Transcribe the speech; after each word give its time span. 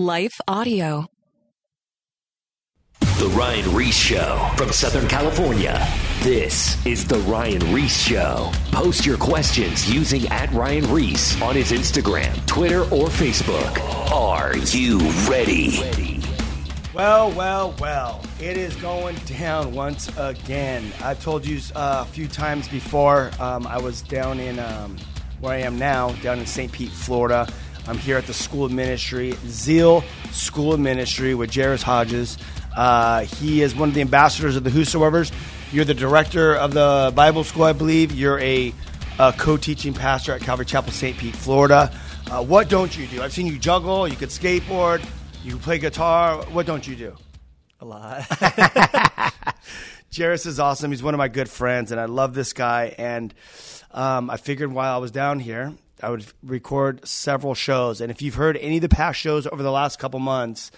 Life 0.00 0.40
Audio. 0.46 1.08
The 3.00 3.34
Ryan 3.36 3.74
Ries 3.74 3.96
Show 3.96 4.48
from 4.56 4.70
Southern 4.70 5.08
California. 5.08 5.84
This 6.20 6.86
is 6.86 7.04
The 7.04 7.18
Ryan 7.18 7.74
Ries 7.74 8.00
Show. 8.00 8.52
Post 8.70 9.04
your 9.04 9.16
questions 9.16 9.92
using 9.92 10.28
at 10.28 10.52
Ryan 10.52 10.88
Ries 10.92 11.42
on 11.42 11.56
his 11.56 11.72
Instagram, 11.72 12.46
Twitter, 12.46 12.82
or 12.82 13.08
Facebook. 13.08 13.80
Are 14.12 14.56
you 14.68 15.00
ready? 15.28 16.20
Well, 16.94 17.32
well, 17.32 17.74
well. 17.80 18.22
It 18.40 18.56
is 18.56 18.76
going 18.76 19.16
down 19.26 19.74
once 19.74 20.16
again. 20.16 20.92
I've 21.02 21.20
told 21.20 21.44
you 21.44 21.58
uh, 21.74 22.04
a 22.06 22.10
few 22.12 22.28
times 22.28 22.68
before. 22.68 23.32
Um, 23.40 23.66
I 23.66 23.78
was 23.78 24.02
down 24.02 24.38
in 24.38 24.60
um, 24.60 24.96
where 25.40 25.54
I 25.54 25.58
am 25.58 25.76
now, 25.76 26.12
down 26.22 26.38
in 26.38 26.46
St. 26.46 26.70
Pete, 26.70 26.92
Florida. 26.92 27.48
I'm 27.88 27.96
here 27.96 28.18
at 28.18 28.26
the 28.26 28.34
School 28.34 28.66
of 28.66 28.72
Ministry, 28.72 29.34
Zeal 29.46 30.04
School 30.30 30.74
of 30.74 30.80
Ministry 30.80 31.34
with 31.34 31.54
Jairus 31.54 31.82
Hodges. 31.82 32.36
Uh, 32.76 33.20
he 33.20 33.62
is 33.62 33.74
one 33.74 33.88
of 33.88 33.94
the 33.94 34.02
ambassadors 34.02 34.56
of 34.56 34.64
the 34.64 34.68
Whosoevers. 34.68 35.32
You're 35.72 35.86
the 35.86 35.94
director 35.94 36.54
of 36.54 36.74
the 36.74 37.10
Bible 37.16 37.44
School, 37.44 37.64
I 37.64 37.72
believe. 37.72 38.12
You're 38.12 38.38
a, 38.40 38.74
a 39.18 39.32
co-teaching 39.32 39.94
pastor 39.94 40.32
at 40.32 40.42
Calvary 40.42 40.66
Chapel, 40.66 40.92
St. 40.92 41.16
Pete, 41.16 41.34
Florida. 41.34 41.90
Uh, 42.30 42.44
what 42.44 42.68
don't 42.68 42.94
you 42.94 43.06
do? 43.06 43.22
I've 43.22 43.32
seen 43.32 43.46
you 43.46 43.58
juggle. 43.58 44.06
You 44.06 44.16
could 44.16 44.28
skateboard. 44.28 45.02
You 45.42 45.52
can 45.52 45.60
play 45.60 45.78
guitar. 45.78 46.44
What 46.52 46.66
don't 46.66 46.86
you 46.86 46.94
do? 46.94 47.16
A 47.80 47.86
lot. 47.86 48.22
Jairus 50.14 50.44
is 50.44 50.60
awesome. 50.60 50.90
He's 50.90 51.02
one 51.02 51.14
of 51.14 51.18
my 51.18 51.28
good 51.28 51.48
friends, 51.48 51.90
and 51.90 51.98
I 51.98 52.04
love 52.04 52.34
this 52.34 52.52
guy. 52.52 52.94
And 52.98 53.32
um, 53.92 54.28
I 54.28 54.36
figured 54.36 54.70
while 54.70 54.94
I 54.94 54.98
was 54.98 55.10
down 55.10 55.40
here, 55.40 55.72
I 56.02 56.10
would 56.10 56.26
record 56.42 57.06
several 57.06 57.54
shows. 57.54 58.00
And 58.00 58.10
if 58.10 58.22
you've 58.22 58.34
heard 58.34 58.56
any 58.56 58.76
of 58.76 58.82
the 58.82 58.88
past 58.88 59.18
shows 59.18 59.46
over 59.46 59.62
the 59.62 59.70
last 59.70 59.98
couple 59.98 60.20
months, 60.20 60.70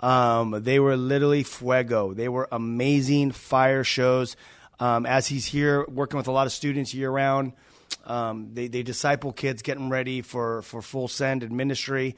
um, 0.00 0.62
they 0.62 0.78
were 0.78 0.96
literally 0.96 1.42
fuego. 1.42 2.12
They 2.12 2.28
were 2.28 2.48
amazing 2.52 3.32
fire 3.32 3.84
shows. 3.84 4.36
Um, 4.78 5.06
as 5.06 5.26
he's 5.26 5.46
here 5.46 5.86
working 5.86 6.18
with 6.18 6.28
a 6.28 6.32
lot 6.32 6.46
of 6.46 6.52
students 6.52 6.92
year 6.92 7.10
round, 7.10 7.52
um, 8.04 8.50
they, 8.52 8.68
they 8.68 8.82
disciple 8.82 9.32
kids, 9.32 9.62
getting 9.62 9.88
ready 9.88 10.22
for, 10.22 10.62
for 10.62 10.82
full 10.82 11.08
send 11.08 11.42
and 11.42 11.56
ministry, 11.56 12.16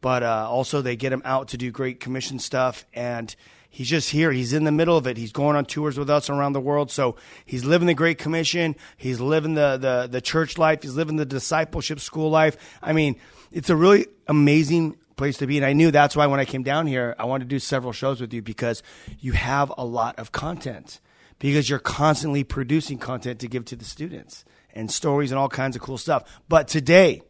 but 0.00 0.22
uh, 0.22 0.48
also 0.50 0.82
they 0.82 0.96
get 0.96 1.10
them 1.10 1.22
out 1.24 1.48
to 1.48 1.56
do 1.56 1.70
great 1.70 2.00
commission 2.00 2.38
stuff. 2.38 2.84
And 2.92 3.34
he's 3.70 3.88
just 3.88 4.10
here. 4.10 4.32
He's 4.32 4.52
in 4.52 4.64
the 4.64 4.72
middle 4.72 4.96
of 4.96 5.06
it. 5.06 5.16
He's 5.16 5.32
going 5.32 5.56
on 5.56 5.64
tours 5.64 5.98
with 5.98 6.10
us 6.10 6.28
around 6.28 6.52
the 6.52 6.60
world. 6.60 6.90
So 6.90 7.16
he's 7.46 7.64
living 7.64 7.86
the 7.86 7.94
Great 7.94 8.18
Commission. 8.18 8.76
He's 8.96 9.20
living 9.20 9.54
the, 9.54 9.78
the, 9.78 10.08
the 10.10 10.20
church 10.20 10.58
life. 10.58 10.82
He's 10.82 10.96
living 10.96 11.16
the 11.16 11.24
discipleship 11.24 12.00
school 12.00 12.28
life. 12.28 12.56
I 12.82 12.92
mean, 12.92 13.16
it's 13.50 13.70
a 13.70 13.76
really 13.76 14.06
amazing 14.28 14.98
place 15.16 15.38
to 15.38 15.46
be. 15.46 15.56
And 15.56 15.64
I 15.64 15.72
knew 15.72 15.90
that's 15.90 16.16
why 16.16 16.26
when 16.26 16.40
I 16.40 16.44
came 16.44 16.62
down 16.62 16.86
here, 16.86 17.14
I 17.18 17.24
wanted 17.24 17.44
to 17.44 17.48
do 17.48 17.58
several 17.58 17.92
shows 17.92 18.20
with 18.20 18.34
you 18.34 18.42
because 18.42 18.82
you 19.20 19.32
have 19.32 19.72
a 19.78 19.84
lot 19.84 20.18
of 20.18 20.32
content 20.32 21.00
because 21.38 21.68
you're 21.68 21.78
constantly 21.78 22.44
producing 22.44 22.98
content 22.98 23.40
to 23.40 23.48
give 23.48 23.64
to 23.66 23.76
the 23.76 23.84
students 23.84 24.44
and 24.74 24.90
stories 24.90 25.30
and 25.30 25.38
all 25.38 25.48
kinds 25.48 25.76
of 25.76 25.82
cool 25.82 25.98
stuff. 25.98 26.40
But 26.48 26.68
today 26.68 27.22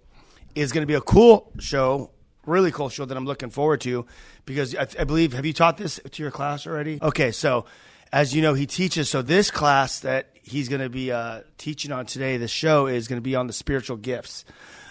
is 0.54 0.72
going 0.72 0.82
to 0.82 0.86
be 0.86 0.94
a 0.94 1.00
cool 1.00 1.52
show, 1.58 2.10
really 2.44 2.70
cool 2.70 2.88
show 2.88 3.04
that 3.04 3.16
I'm 3.16 3.26
looking 3.26 3.50
forward 3.50 3.80
to 3.82 4.06
because 4.50 4.74
I, 4.74 4.86
I 4.98 5.04
believe, 5.04 5.32
have 5.32 5.46
you 5.46 5.52
taught 5.52 5.76
this 5.76 6.00
to 6.10 6.22
your 6.22 6.30
class 6.30 6.66
already? 6.66 6.98
Okay, 7.00 7.30
so 7.30 7.64
as 8.12 8.34
you 8.34 8.42
know, 8.42 8.54
he 8.54 8.66
teaches. 8.66 9.08
So 9.08 9.22
this 9.22 9.50
class 9.50 10.00
that 10.00 10.30
he's 10.42 10.68
going 10.68 10.82
to 10.82 10.88
be 10.88 11.12
uh, 11.12 11.42
teaching 11.58 11.92
on 11.92 12.06
today, 12.06 12.36
the 12.36 12.48
show 12.48 12.86
is 12.86 13.08
going 13.08 13.18
to 13.18 13.22
be 13.22 13.36
on 13.36 13.46
the 13.46 13.52
spiritual 13.52 13.96
gifts. 13.96 14.44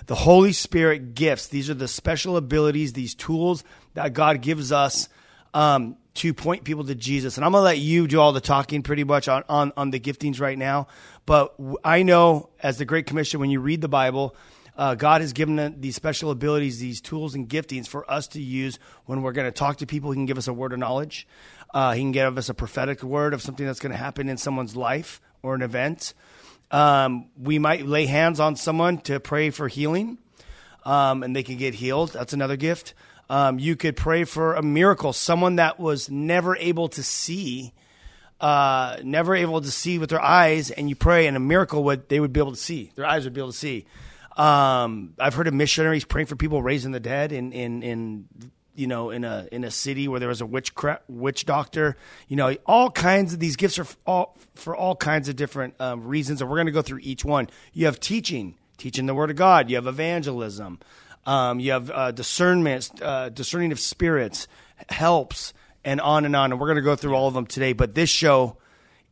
The 0.08 0.16
Holy 0.16 0.54
Spirit 0.54 1.14
gifts. 1.14 1.48
These 1.48 1.70
are 1.70 1.74
the 1.76 1.88
special 1.88 2.38
abilities, 2.38 2.94
these 2.94 3.14
tools 3.14 3.64
that 3.94 4.14
God 4.14 4.42
gives 4.42 4.72
us 4.72 5.10
um, 5.54 5.98
to 6.16 6.34
point 6.34 6.64
people 6.64 6.86
to 6.86 6.96
Jesus. 6.96 7.38
And 7.38 7.46
I'm 7.46 7.52
going 7.52 7.62
to 7.62 7.66
let 7.66 7.78
you 7.78 8.08
do 8.08 8.20
all 8.20 8.32
the 8.32 8.42
talking 8.42 8.82
pretty 8.82 9.04
much 9.04 9.28
on, 9.28 9.44
on, 9.50 9.74
on 9.78 9.92
the 9.92 10.00
giftings 10.00 10.40
right 10.40 10.58
now. 10.58 10.88
But 11.26 11.54
I 11.84 12.04
know 12.04 12.50
as 12.62 12.78
the 12.78 12.86
Great 12.86 13.06
Commission, 13.06 13.40
when 13.40 13.52
you 13.52 13.60
read 13.60 13.82
the 13.82 13.88
Bible, 13.90 14.36
uh, 14.80 14.96
God 14.96 15.20
has 15.20 15.34
given 15.34 15.82
these 15.82 15.98
special 15.98 16.32
abilities, 16.32 16.80
these 16.80 17.02
tools 17.02 17.36
and 17.36 17.50
giftings 17.50 17.86
for 17.86 18.10
us 18.10 18.30
to 18.30 18.42
use 18.42 18.80
when 19.06 19.22
we're 19.22 19.34
going 19.34 19.46
to 19.46 19.52
talk 19.52 19.76
to 19.80 19.86
people. 19.86 20.12
He 20.12 20.16
can 20.16 20.26
give 20.26 20.38
us 20.38 20.48
a 20.48 20.54
word 20.54 20.72
of 20.72 20.80
knowledge. 20.80 21.28
Uh, 21.74 21.92
he 21.92 22.00
can 22.00 22.14
give 22.14 22.38
us 22.38 22.48
a 22.48 22.54
prophetic 22.54 23.04
word 23.04 23.34
of 23.34 23.42
something 23.42 23.66
that's 23.66 23.82
going 23.82 23.92
to 23.92 23.98
happen 23.98 24.30
in 24.30 24.38
someone's 24.38 24.78
life 24.78 25.20
or 25.44 25.54
an 25.54 25.64
event. 25.64 26.14
Um, 26.72 27.28
we 27.38 27.60
might 27.60 27.88
lay 27.88 28.06
hands 28.06 28.40
on 28.40 28.56
someone 28.56 29.00
to 29.00 29.20
pray 29.20 29.50
for 29.50 29.68
healing, 29.68 30.18
um, 30.86 31.24
and 31.24 31.36
they 31.36 31.44
can 31.44 31.58
get 31.58 31.74
healed. 31.74 32.14
That's 32.14 32.32
another 32.32 32.56
gift. 32.56 32.94
Um, 33.30 33.60
you 33.60 33.76
could 33.76 33.98
pray 33.98 34.24
for 34.24 34.54
a 34.54 34.64
miracle, 34.64 35.12
someone 35.12 35.58
that 35.58 35.78
was 35.78 36.10
never 36.10 36.56
able 36.56 36.88
to 36.90 37.04
see, 37.04 37.74
uh, 38.40 38.96
never 39.04 39.36
able 39.36 39.60
to 39.60 39.72
see 39.72 40.00
with 40.00 40.10
their 40.10 40.22
eyes, 40.22 40.72
and 40.72 40.88
you 40.88 40.96
pray, 40.96 41.28
and 41.28 41.36
a 41.36 41.42
miracle 41.42 41.84
would 41.84 42.08
they 42.08 42.22
would 42.22 42.32
be 42.32 42.40
able 42.40 42.52
to 42.52 42.58
see. 42.58 42.94
Their 42.96 43.06
eyes 43.06 43.26
would 43.26 43.34
be 43.34 43.42
able 43.42 43.52
to 43.52 43.58
see. 43.58 43.86
Um, 44.40 45.16
I've 45.20 45.34
heard 45.34 45.50
of 45.50 45.54
missionaries 45.54 46.06
praying 46.06 46.28
for 46.28 46.38
people 46.38 46.64
raising 46.64 46.94
the 46.94 47.02
dead 47.02 47.34
in 47.34 47.52
in 47.52 47.84
in 47.84 48.26
you 48.74 48.88
know 48.88 49.10
in 49.10 49.26
a 49.26 49.50
in 49.52 49.66
a 49.66 49.72
city 49.72 50.08
where 50.08 50.22
there 50.22 50.30
was 50.30 50.40
a 50.40 50.46
witch 50.46 50.72
witch 51.10 51.46
doctor. 51.46 51.98
You 52.30 52.38
know, 52.38 52.56
all 52.66 52.90
kinds 52.90 53.34
of 53.34 53.40
these 53.42 53.58
gifts 53.58 53.78
are 53.80 53.86
all 54.08 54.38
for 54.56 54.74
all 54.74 54.96
kinds 54.96 55.28
of 55.28 55.36
different 55.36 55.74
um, 55.82 56.08
reasons, 56.08 56.40
and 56.40 56.50
we're 56.50 56.56
going 56.56 56.68
to 56.68 56.72
go 56.72 56.82
through 56.82 57.02
each 57.02 57.26
one. 57.26 57.50
You 57.74 57.88
have 57.88 58.00
teaching, 58.00 58.56
teaching 58.78 59.08
the 59.08 59.14
word 59.14 59.30
of 59.30 59.36
God. 59.36 59.70
You 59.70 59.76
have 59.76 59.88
evangelism. 59.88 60.80
Um, 61.26 61.60
you 61.60 61.74
have 61.74 61.92
uh, 61.92 62.12
discernment, 62.12 62.90
uh, 63.02 63.28
discerning 63.28 63.74
of 63.74 63.80
spirits, 63.80 64.48
helps, 64.88 65.54
and 65.84 66.00
on 66.00 66.24
and 66.24 66.34
on. 66.34 66.54
And 66.54 66.62
we're 66.62 66.68
going 66.68 66.78
to 66.78 66.82
go 66.82 66.96
through 66.96 67.14
all 67.14 67.28
of 67.28 67.34
them 67.34 67.46
today. 67.46 67.74
But 67.74 67.94
this 67.94 68.10
show 68.10 68.56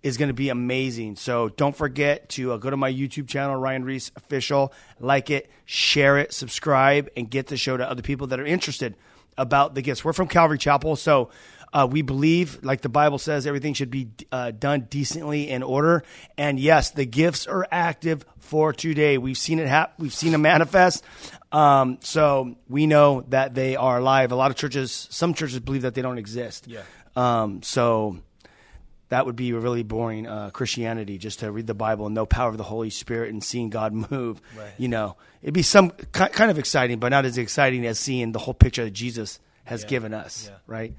is 0.03 0.17
going 0.17 0.29
to 0.29 0.33
be 0.33 0.49
amazing. 0.49 1.15
So 1.15 1.49
don't 1.49 1.75
forget 1.75 2.29
to 2.29 2.53
uh, 2.53 2.57
go 2.57 2.69
to 2.69 2.77
my 2.77 2.91
YouTube 2.91 3.27
channel, 3.27 3.55
Ryan 3.55 3.83
Ries 3.83 4.11
Official, 4.15 4.73
like 4.99 5.29
it, 5.29 5.49
share 5.65 6.17
it, 6.17 6.33
subscribe, 6.33 7.09
and 7.17 7.29
get 7.29 7.47
the 7.47 7.57
show 7.57 7.77
to 7.77 7.89
other 7.89 8.01
people 8.01 8.27
that 8.27 8.39
are 8.39 8.45
interested 8.45 8.95
about 9.37 9.75
the 9.75 9.81
gifts. 9.81 10.03
We're 10.03 10.13
from 10.13 10.27
Calvary 10.27 10.57
Chapel, 10.57 10.95
so 10.95 11.29
uh, 11.73 11.87
we 11.89 12.01
believe, 12.01 12.63
like 12.63 12.81
the 12.81 12.89
Bible 12.89 13.17
says, 13.17 13.45
everything 13.45 13.73
should 13.73 13.91
be 13.91 14.09
uh, 14.31 14.51
done 14.51 14.87
decently 14.89 15.49
in 15.49 15.63
order. 15.63 16.03
And 16.37 16.59
yes, 16.59 16.91
the 16.91 17.05
gifts 17.05 17.45
are 17.45 17.67
active 17.71 18.25
for 18.39 18.71
today. 18.73 19.17
We've 19.17 19.37
seen 19.37 19.59
it 19.59 19.67
happen. 19.67 19.95
We've 19.99 20.13
seen 20.13 20.31
them 20.31 20.43
manifest. 20.43 21.03
Um, 21.51 21.97
so 22.01 22.55
we 22.67 22.87
know 22.87 23.25
that 23.29 23.53
they 23.53 23.75
are 23.75 23.99
alive. 23.99 24.31
A 24.31 24.35
lot 24.35 24.51
of 24.51 24.57
churches, 24.57 25.07
some 25.11 25.33
churches 25.33 25.59
believe 25.59 25.81
that 25.81 25.93
they 25.93 26.01
don't 26.01 26.17
exist. 26.17 26.67
Yeah. 26.67 26.83
Um, 27.15 27.61
so 27.63 28.17
that 29.09 29.25
would 29.25 29.35
be 29.35 29.51
a 29.51 29.57
really 29.59 29.83
boring 29.83 30.27
uh, 30.27 30.49
Christianity 30.49 31.17
just 31.17 31.39
to 31.39 31.51
read 31.51 31.65
the 31.67 31.73
Bible 31.73 32.05
and 32.07 32.15
know 32.15 32.25
power 32.25 32.49
of 32.49 32.57
the 32.57 32.63
Holy 32.63 32.89
Spirit 32.89 33.31
and 33.31 33.43
seeing 33.43 33.69
God 33.69 33.93
move. 34.11 34.41
Right. 34.57 34.71
You 34.77 34.87
know, 34.89 35.15
it'd 35.41 35.53
be 35.53 35.61
some 35.61 35.91
kind 35.91 36.51
of 36.51 36.59
exciting, 36.59 36.99
but 36.99 37.09
not 37.09 37.25
as 37.25 37.37
exciting 37.37 37.85
as 37.85 37.97
seeing 37.99 38.31
the 38.31 38.39
whole 38.39 38.53
picture 38.53 38.83
that 38.83 38.91
Jesus 38.91 39.39
has 39.65 39.83
Yeah. 39.83 39.87
given 39.89 40.13
us. 40.13 40.47
Yeah. 40.49 40.57
Right. 40.67 40.93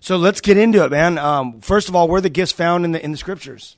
So 0.00 0.16
let's 0.16 0.40
get 0.40 0.56
into 0.56 0.84
it, 0.84 0.90
man. 0.90 1.16
Um, 1.18 1.60
first 1.60 1.88
of 1.88 1.94
all, 1.94 2.08
where 2.08 2.18
are 2.18 2.20
the 2.22 2.28
gifts 2.30 2.50
found 2.52 2.84
in 2.84 2.92
the 2.92 3.04
in 3.04 3.12
the 3.12 3.18
scriptures? 3.18 3.76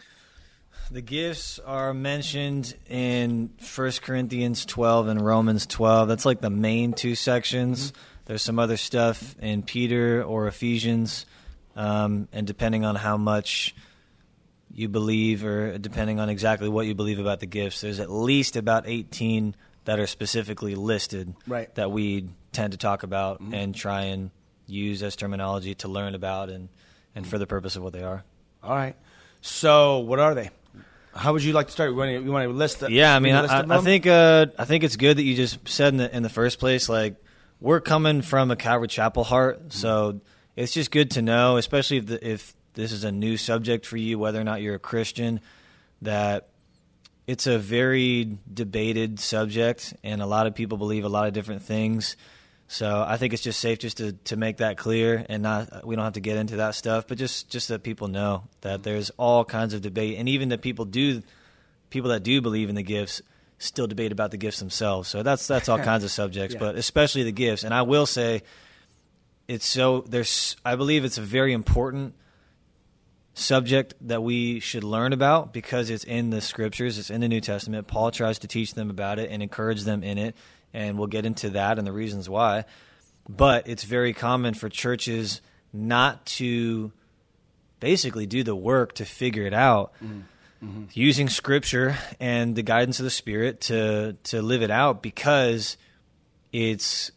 The 0.91 1.01
gifts 1.03 1.59
are 1.59 1.93
mentioned 1.95 2.75
in 2.89 3.51
1 3.75 3.91
Corinthians 4.03 4.65
12 4.67 5.09
and 5.09 5.21
Romans 5.25 5.67
12. 5.67 6.09
That's 6.09 6.25
like 6.27 6.41
the 6.41 6.51
main 6.51 6.93
two 6.93 7.15
sections. 7.15 7.93
There's 8.27 8.43
some 8.43 8.59
other 8.59 8.77
stuff 8.77 9.35
in 9.41 9.63
Peter 9.63 10.23
or 10.23 10.47
Ephesians, 10.47 11.27
um, 11.77 12.29
and 12.33 12.47
depending 12.47 12.85
on 12.85 12.95
how 12.95 13.17
much 13.17 13.75
you 14.73 14.89
believe, 14.89 15.45
or 15.45 15.79
depending 15.79 16.19
on 16.21 16.29
exactly 16.29 16.69
what 16.69 16.87
you 16.87 16.95
believe 16.95 17.19
about 17.19 17.41
the 17.41 17.47
gifts, 17.47 17.81
there's 17.81 18.01
at 18.01 18.11
least 18.11 18.57
about 18.57 18.85
18 18.87 19.55
that 19.85 20.01
are 20.01 20.07
specifically 20.07 20.75
listed 20.75 21.35
Right. 21.47 21.73
that 21.77 21.91
we 21.91 22.29
tend 22.53 22.73
to 22.73 22.79
talk 22.79 23.03
about 23.03 23.41
and 23.41 23.75
try 23.75 24.05
and 24.05 24.31
use 24.67 25.03
as 25.03 25.15
terminology 25.15 25.75
to 25.77 25.89
learn 25.89 26.15
about 26.15 26.49
and, 26.49 26.69
and 27.15 27.27
for 27.27 27.39
the 27.39 27.47
purpose 27.47 27.77
of 27.77 27.83
what 27.83 27.93
they 27.93 28.03
are. 28.03 28.25
All 28.63 28.75
right. 28.75 28.97
So 29.43 29.99
what 29.99 30.19
are 30.19 30.35
they? 30.35 30.51
How 31.15 31.33
would 31.33 31.45
you 31.45 31.53
like 31.53 31.67
to 31.67 31.73
start? 31.73 31.91
You 31.91 31.97
want 31.97 32.09
to, 32.09 32.25
you 32.25 32.33
want 32.33 32.49
to 32.49 32.53
list? 32.53 32.81
The, 32.81 32.91
Yeah, 32.91 33.15
I 33.15 33.21
mean, 33.21 33.35
I, 33.35 33.61
I, 33.61 33.81
think 33.81 34.07
uh, 34.07 34.47
I 34.59 34.65
think 34.65 34.83
it's 34.83 34.97
good 34.97 35.19
that 35.19 35.23
you 35.23 35.37
just 35.37 35.69
said 35.69 35.89
in 35.93 35.99
the 35.99 36.17
in 36.17 36.23
the 36.25 36.29
first 36.29 36.59
place, 36.59 36.89
like 36.89 37.15
we're 37.61 37.81
coming 37.81 38.23
from 38.23 38.51
a 38.51 38.57
Calvary 38.57 38.89
Chapel 38.89 39.23
heart, 39.23 39.73
so 39.73 40.21
it's 40.57 40.73
just 40.73 40.91
good 40.91 41.13
to 41.13 41.23
know, 41.23 41.57
especially 41.57 41.99
if 41.99 42.07
the, 42.07 42.29
if 42.29 42.55
this 42.75 42.93
is 42.93 43.05
a 43.05 43.13
new 43.13 43.37
subject 43.37 43.87
for 43.87 43.97
you, 43.97 44.19
whether 44.19 44.41
or 44.41 44.45
not 44.45 44.63
you're 44.63 44.75
a 44.75 44.81
Christian, 44.81 45.41
that 46.03 46.49
it's 47.27 47.47
a 47.47 47.59
very 47.59 48.39
debated 48.53 49.19
subject, 49.19 49.95
and 50.03 50.21
a 50.21 50.27
lot 50.27 50.47
of 50.47 50.55
people 50.55 50.77
believe 50.79 51.05
a 51.05 51.09
lot 51.09 51.27
of 51.27 51.33
different 51.33 51.63
things. 51.63 52.17
So 52.67 53.05
I 53.07 53.17
think 53.17 53.33
it's 53.33 53.43
just 53.43 53.61
safe 53.61 53.79
just 53.79 53.99
to, 53.99 54.13
to 54.13 54.37
make 54.37 54.59
that 54.59 54.77
clear, 54.77 55.25
and 55.29 55.43
not 55.43 55.87
we 55.87 55.97
don't 55.97 56.05
have 56.05 56.15
to 56.15 56.21
get 56.21 56.37
into 56.37 56.57
that 56.57 56.75
stuff, 56.75 57.07
but 57.07 57.19
just 57.19 57.51
just 57.51 57.69
that 57.69 57.83
people 57.83 58.09
know 58.09 58.45
that 58.63 58.75
mm-hmm. 58.75 58.83
there's 58.83 59.11
all 59.11 59.45
kinds 59.45 59.75
of 59.75 59.83
debate, 59.83 60.19
and 60.19 60.29
even 60.29 60.49
that 60.49 60.63
people 60.63 60.85
do 60.85 61.23
people 61.91 62.11
that 62.11 62.23
do 62.23 62.41
believe 62.41 62.69
in 62.69 62.75
the 62.75 62.83
gifts 62.83 63.23
still 63.59 63.87
debate 63.87 64.13
about 64.13 64.31
the 64.31 64.37
gifts 64.37 64.59
themselves. 64.59 65.09
So 65.09 65.23
that's 65.23 65.47
that's 65.47 65.69
all 65.69 65.79
kinds 65.91 66.05
of 66.05 66.11
subjects, 66.11 66.55
Yeah. 66.55 66.61
but 66.61 66.75
especially 66.77 67.23
the 67.23 67.33
gifts. 67.33 67.65
And 67.65 67.73
I 67.73 67.83
will 67.83 68.07
say, 68.07 68.43
it's 69.49 69.67
so 69.67 70.03
there's 70.03 70.57
I 70.65 70.77
believe 70.77 71.05
it's 71.05 71.19
a 71.19 71.23
very 71.23 71.53
important 71.53 72.15
subject 73.35 73.95
that 74.01 74.23
we 74.23 74.61
should 74.61 74.85
learn 74.85 75.13
about 75.13 75.53
because 75.53 75.91
it's 75.91 76.05
in 76.05 76.31
the 76.31 76.41
scriptures, 76.41 76.99
it's 76.99 77.11
in 77.11 77.21
the 77.21 77.29
New 77.29 77.41
Testament. 77.41 77.87
Paul 77.87 78.11
tries 78.11 78.39
to 78.41 78.49
teach 78.49 78.75
them 78.75 78.91
about 78.91 79.19
it 79.19 79.31
and 79.31 79.43
encourage 79.43 79.83
them 79.83 80.03
in 80.03 80.19
it, 80.19 80.37
and 80.73 80.97
we'll 80.97 81.09
get 81.09 81.27
into 81.27 81.51
that 81.51 81.79
and 81.79 81.87
the 81.87 81.93
reasons 81.93 82.29
why. 82.29 82.65
But 83.29 83.69
it's 83.69 83.85
very 83.85 84.13
common 84.13 84.55
for 84.55 84.69
churches 84.69 85.41
not 85.73 86.25
to 86.27 86.93
basically 87.81 88.27
do 88.27 88.43
the 88.43 88.55
work 88.55 88.95
to 88.95 89.05
figure 89.05 89.45
it 89.45 89.55
out. 89.55 89.93
Mm-hmm. 90.03 90.85
Using 90.93 91.29
scripture 91.29 91.99
and 92.19 92.57
the 92.57 92.63
guidance 92.63 92.99
of 92.99 93.05
the 93.05 93.11
Spirit 93.11 93.61
to 93.63 94.17
to 94.25 94.41
live 94.41 94.63
it 94.63 94.71
out 94.71 95.03
because 95.03 95.77
it's 96.53 97.11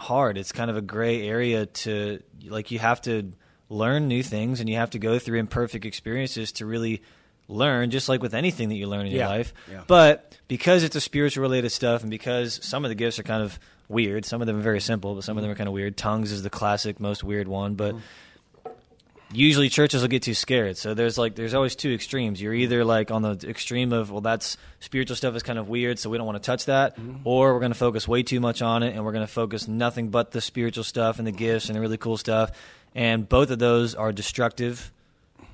hard. 0.00 0.38
It's 0.38 0.52
kind 0.52 0.70
of 0.70 0.76
a 0.76 0.80
gray 0.80 1.26
area 1.28 1.66
to 1.66 2.22
like 2.46 2.70
you 2.70 2.78
have 2.78 3.02
to 3.02 3.32
learn 3.68 4.08
new 4.08 4.22
things 4.22 4.60
and 4.60 4.68
you 4.68 4.76
have 4.76 4.90
to 4.90 4.98
go 4.98 5.18
through 5.18 5.38
imperfect 5.38 5.84
experiences 5.84 6.52
to 6.52 6.66
really 6.66 7.02
learn 7.48 7.90
just 7.90 8.08
like 8.08 8.22
with 8.22 8.32
anything 8.34 8.68
that 8.70 8.76
you 8.76 8.86
learn 8.86 9.06
in 9.06 9.12
Yeah. 9.12 9.18
your 9.18 9.28
life 9.28 9.54
Yeah. 9.70 9.82
but 9.86 10.36
because 10.48 10.82
it's 10.84 10.96
a 10.96 11.00
spiritual 11.00 11.42
related 11.42 11.70
stuff 11.70 12.02
and 12.02 12.10
because 12.10 12.58
some 12.62 12.84
of 12.84 12.88
the 12.88 12.94
gifts 12.94 13.18
are 13.18 13.24
kind 13.24 13.42
of 13.42 13.58
weird 13.88 14.24
some 14.24 14.40
of 14.40 14.46
them 14.46 14.56
are 14.56 14.62
very 14.62 14.80
simple 14.80 15.14
but 15.16 15.24
some 15.24 15.36
of 15.36 15.42
them 15.42 15.50
are 15.50 15.56
kind 15.56 15.66
of 15.68 15.74
weird 15.74 15.96
tongues 15.96 16.30
is 16.32 16.42
the 16.44 16.50
classic 16.50 17.00
most 17.00 17.22
weird 17.24 17.48
one 17.48 17.74
but 17.74 17.90
mm-hmm. 17.94 18.04
Usually 19.32 19.68
churches 19.68 20.02
will 20.02 20.08
get 20.08 20.22
too 20.22 20.34
scared 20.34 20.76
so 20.76 20.94
there's 20.94 21.16
like 21.16 21.34
there's 21.34 21.54
always 21.54 21.76
two 21.76 21.92
extremes 21.92 22.40
you're 22.42 22.54
either 22.54 22.84
like 22.84 23.10
on 23.10 23.22
the 23.22 23.38
extreme 23.48 23.92
of 23.92 24.10
well 24.10 24.20
that's 24.20 24.56
spiritual 24.80 25.16
stuff 25.16 25.34
is 25.36 25.42
kind 25.42 25.58
of 25.58 25.68
weird 25.68 25.98
so 25.98 26.10
we 26.10 26.16
don't 26.18 26.26
want 26.26 26.40
to 26.42 26.44
touch 26.44 26.64
that 26.66 26.96
or 27.24 27.54
we're 27.54 27.60
going 27.60 27.72
to 27.72 27.78
focus 27.78 28.08
way 28.08 28.22
too 28.22 28.40
much 28.40 28.60
on 28.62 28.82
it 28.82 28.94
and 28.94 29.04
we're 29.04 29.12
going 29.12 29.26
to 29.26 29.32
focus 29.32 29.68
nothing 29.68 30.08
but 30.08 30.32
the 30.32 30.40
spiritual 30.40 30.84
stuff 30.84 31.18
and 31.18 31.26
the 31.26 31.32
gifts 31.32 31.68
and 31.68 31.76
the 31.76 31.80
really 31.80 31.96
cool 31.96 32.16
stuff 32.16 32.50
and 32.94 33.28
both 33.28 33.50
of 33.50 33.58
those 33.58 33.94
are 33.94 34.12
destructive 34.12 34.90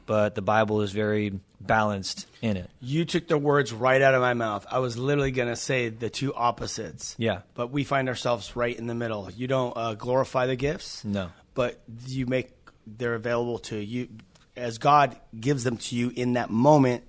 but 0.06 0.34
the 0.34 0.42
bible 0.42 0.80
is 0.82 0.92
very 0.92 1.38
balanced 1.60 2.26
in 2.42 2.56
it 2.56 2.70
You 2.80 3.04
took 3.04 3.28
the 3.28 3.38
words 3.38 3.72
right 3.72 4.00
out 4.00 4.14
of 4.14 4.20
my 4.20 4.34
mouth. 4.34 4.66
I 4.70 4.78
was 4.78 4.96
literally 4.96 5.32
going 5.32 5.48
to 5.48 5.56
say 5.56 5.88
the 5.88 6.10
two 6.10 6.32
opposites. 6.34 7.16
Yeah. 7.18 7.40
But 7.54 7.70
we 7.72 7.82
find 7.82 8.08
ourselves 8.08 8.54
right 8.54 8.76
in 8.78 8.86
the 8.86 8.94
middle. 8.94 9.30
You 9.34 9.46
don't 9.48 9.76
uh, 9.76 9.94
glorify 9.94 10.46
the 10.46 10.54
gifts. 10.54 11.04
No. 11.04 11.30
But 11.54 11.80
you 12.06 12.26
make 12.26 12.50
they're 12.86 13.14
available 13.14 13.58
to 13.60 13.76
you 13.76 14.08
as 14.56 14.78
God 14.78 15.16
gives 15.38 15.64
them 15.64 15.76
to 15.76 15.94
you 15.96 16.10
in 16.14 16.34
that 16.34 16.50
moment 16.50 17.04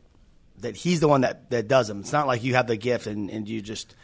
that 0.59 0.75
He's 0.75 1.00
the 1.00 1.07
one 1.07 1.21
that, 1.21 1.50
that 1.51 1.68
does 1.68 1.88
them. 1.88 2.00
It's 2.01 2.12
not 2.12 2.27
like 2.27 2.44
you 2.44 2.56
have 2.56 2.68
the 2.68 2.77
gift 2.77 3.07
and, 3.07 3.29
and 3.29 3.47
you 3.47 3.62
just 3.62 3.95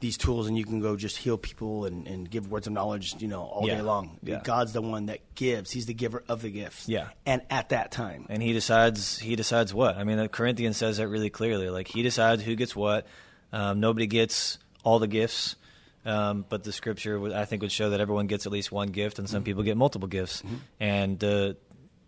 these 0.00 0.16
tools 0.16 0.48
and 0.48 0.56
you 0.56 0.64
can 0.64 0.80
go 0.80 0.96
just 0.96 1.18
heal 1.18 1.36
people 1.36 1.84
and, 1.84 2.06
and 2.06 2.28
give 2.30 2.50
words 2.50 2.66
of 2.66 2.72
knowledge, 2.72 3.16
you 3.20 3.28
know, 3.28 3.42
all 3.42 3.68
Yeah. 3.68 3.74
day 3.76 3.82
long. 3.82 4.18
Yeah. 4.22 4.40
God's 4.42 4.72
the 4.72 4.80
one 4.80 5.06
that 5.06 5.20
gives. 5.34 5.70
He's 5.70 5.84
the 5.84 5.92
giver 5.92 6.24
of 6.26 6.40
the 6.40 6.50
gifts. 6.50 6.88
Yeah. 6.88 7.08
And 7.26 7.42
at 7.50 7.68
that 7.68 7.90
time. 7.90 8.24
and 8.30 8.42
he 8.42 8.54
decides 8.54 9.18
he 9.18 9.36
decides 9.36 9.74
what 9.74 9.96
i 9.98 10.04
mean 10.04 10.16
the 10.16 10.28
corinthians 10.28 10.78
says 10.78 10.96
that 10.96 11.08
really 11.08 11.28
clearly 11.30 11.68
like 11.68 11.86
he 11.86 12.02
decides 12.02 12.42
who 12.42 12.54
gets 12.56 12.74
what 12.74 13.06
um, 13.52 13.78
nobody 13.80 14.06
gets 14.06 14.58
all 14.84 14.98
the 15.00 15.06
gifts 15.06 15.56
um, 16.04 16.44
but 16.48 16.64
the 16.64 16.72
scripture 16.72 17.34
i 17.34 17.44
think 17.44 17.62
would 17.62 17.72
show 17.72 17.90
that 17.90 18.00
everyone 18.00 18.26
gets 18.26 18.46
at 18.46 18.52
least 18.52 18.72
one 18.72 18.88
gift 18.88 19.18
and 19.18 19.28
some 19.28 19.42
people 19.42 19.62
get 19.62 19.76
multiple 19.76 20.08
gifts. 20.08 20.42
And 20.78 21.22
uh, 21.22 21.54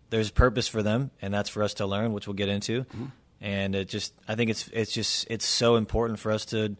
there's 0.09 0.29
a 0.29 0.33
purpose 0.33 0.67
for 0.67 0.83
them 0.83 1.11
and 1.21 1.33
that's 1.33 1.49
for 1.49 1.63
us 1.63 1.75
to 1.75 1.85
learn 1.85 2.13
which 2.13 2.27
we'll 2.27 2.35
get 2.35 2.49
into. 2.49 2.85
And 3.41 3.75
it 3.75 3.89
just 3.89 4.13
i 4.27 4.35
think 4.35 4.49
it's 4.49 4.67
it's 4.69 4.91
just 4.91 5.27
it's 5.29 5.45
so 5.45 5.75
important 5.75 6.19
for 6.19 6.31
us 6.31 6.45
to 6.45 6.75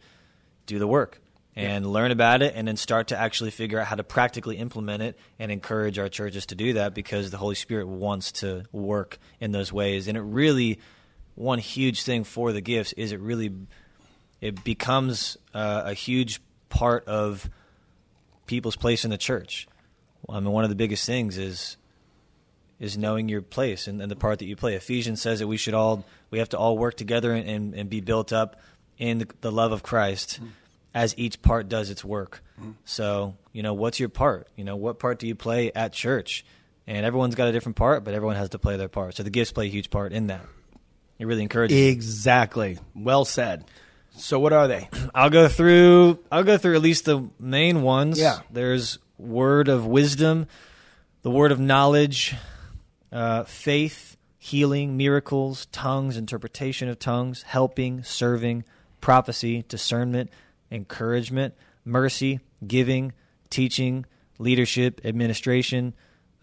do 0.65 0.80
the 0.80 0.88
work 0.88 1.19
and 1.56 1.86
learn 1.86 2.12
about 2.12 2.42
it 2.42 2.54
and 2.56 2.68
then 2.68 2.77
start 2.77 3.10
to 3.10 3.18
actually 3.18 3.51
figure 3.51 3.80
out 3.80 3.88
how 3.88 3.95
to 3.95 4.04
practically 4.04 4.57
implement 4.57 5.04
it 5.04 5.18
and 5.38 5.51
encourage 5.51 6.00
our 6.00 6.10
churches 6.10 6.48
to 6.48 6.56
do 6.56 6.74
that 6.74 6.94
because 6.94 7.30
the 7.31 7.38
Holy 7.38 7.56
Spirit 7.56 7.88
wants 7.88 8.31
to 8.31 8.63
work 8.71 9.19
in 9.39 9.51
those 9.51 9.71
ways. 9.71 10.07
And 10.07 10.18
it 10.18 10.21
really, 10.21 10.80
one 11.36 11.60
huge 11.60 12.04
thing 12.04 12.24
for 12.24 12.51
the 12.51 12.62
gifts 12.62 12.94
is 12.94 13.12
it 13.12 13.19
really, 13.19 13.51
it 14.42 14.63
becomes 14.63 15.38
uh, 15.54 15.83
a 15.86 15.94
huge 15.94 16.42
part 16.74 17.08
of 17.08 17.50
people's 18.48 18.75
place 18.75 19.06
in 19.06 19.12
the 19.12 19.18
church. 19.18 19.68
I 20.28 20.40
mean, 20.40 20.52
one 20.52 20.64
of 20.64 20.70
the 20.70 20.75
biggest 20.75 21.06
things 21.06 21.38
is 21.38 21.78
is 22.80 22.98
knowing 22.98 23.30
your 23.30 23.42
place 23.42 23.88
and, 23.88 24.02
and 24.02 24.12
the 24.12 24.16
part 24.16 24.40
that 24.40 24.46
you 24.46 24.56
play. 24.56 24.75
Ephesians 24.75 25.22
says 25.22 25.40
that 25.40 25.48
we 25.48 25.56
should 25.56 25.75
all 25.75 26.04
we 26.31 26.40
have 26.40 26.50
to 26.50 26.58
all 26.58 26.78
work 26.78 26.96
together 26.98 27.31
and, 27.31 27.48
and, 27.48 27.74
and 27.75 27.90
be 27.90 28.02
built 28.02 28.34
up 28.34 28.60
in 28.98 29.20
the, 29.20 29.28
the 29.42 29.52
love 29.52 29.72
of 29.72 29.84
Christ 29.84 30.36
mm-hmm. 30.36 30.50
as 30.94 31.14
each 31.18 31.42
part 31.42 31.70
does 31.70 31.90
its 31.90 32.04
work. 32.04 32.42
Mm-hmm. 32.60 32.72
So, 32.86 33.36
you 33.52 33.64
know, 33.64 33.74
what's 33.74 34.00
your 34.00 34.10
part? 34.10 34.48
You 34.56 34.64
know, 34.64 34.75
what 34.75 35.00
part 35.00 35.20
do 35.20 35.28
you 35.28 35.36
play 35.36 35.72
at 35.74 35.94
church? 35.94 36.44
And 36.86 37.06
everyone's 37.06 37.36
got 37.36 37.48
a 37.48 37.52
different 37.52 37.78
part, 37.78 38.04
but 38.04 38.14
everyone 38.14 38.36
has 38.36 38.50
to 38.50 38.60
play 38.60 38.75
their 38.75 38.90
part. 38.90 39.16
So 39.16 39.24
the 39.24 39.30
gifts 39.30 39.52
play 39.52 39.68
a 39.68 39.70
huge 39.70 39.90
part 39.90 40.12
in 40.12 40.28
that. 40.28 40.46
It 41.20 41.25
really 41.25 41.44
encourages. 41.44 41.78
Exactly. 41.78 42.80
Well 42.96 43.24
said. 43.24 43.66
So 44.15 44.39
what 44.39 44.54
are 44.54 44.68
they? 44.68 44.89
I'll 45.15 45.30
go 45.30 45.48
through. 45.48 46.19
I'll 46.31 46.44
go 46.44 46.57
through 46.57 46.75
at 46.75 46.81
least 46.81 47.06
the 47.06 47.30
main 47.39 47.81
ones. 47.81 48.19
Yeah. 48.19 48.39
There's 48.51 49.00
word 49.18 49.68
of 49.68 49.86
wisdom, 49.86 50.48
the 51.21 51.31
word 51.31 51.51
of 51.51 51.60
knowledge, 51.60 52.36
uh, 53.12 53.44
faith, 53.44 54.18
healing, 54.38 54.98
miracles, 54.98 55.68
tongues, 55.68 56.18
interpretation 56.18 56.89
of 56.89 57.00
tongues, 57.00 57.44
helping, 57.44 58.04
serving, 58.04 58.65
prophecy, 59.01 59.63
discernment, 59.68 60.30
encouragement, 60.71 61.54
mercy, 61.86 62.39
giving, 62.65 63.13
teaching, 63.50 64.06
leadership, 64.39 65.01
administration. 65.06 65.94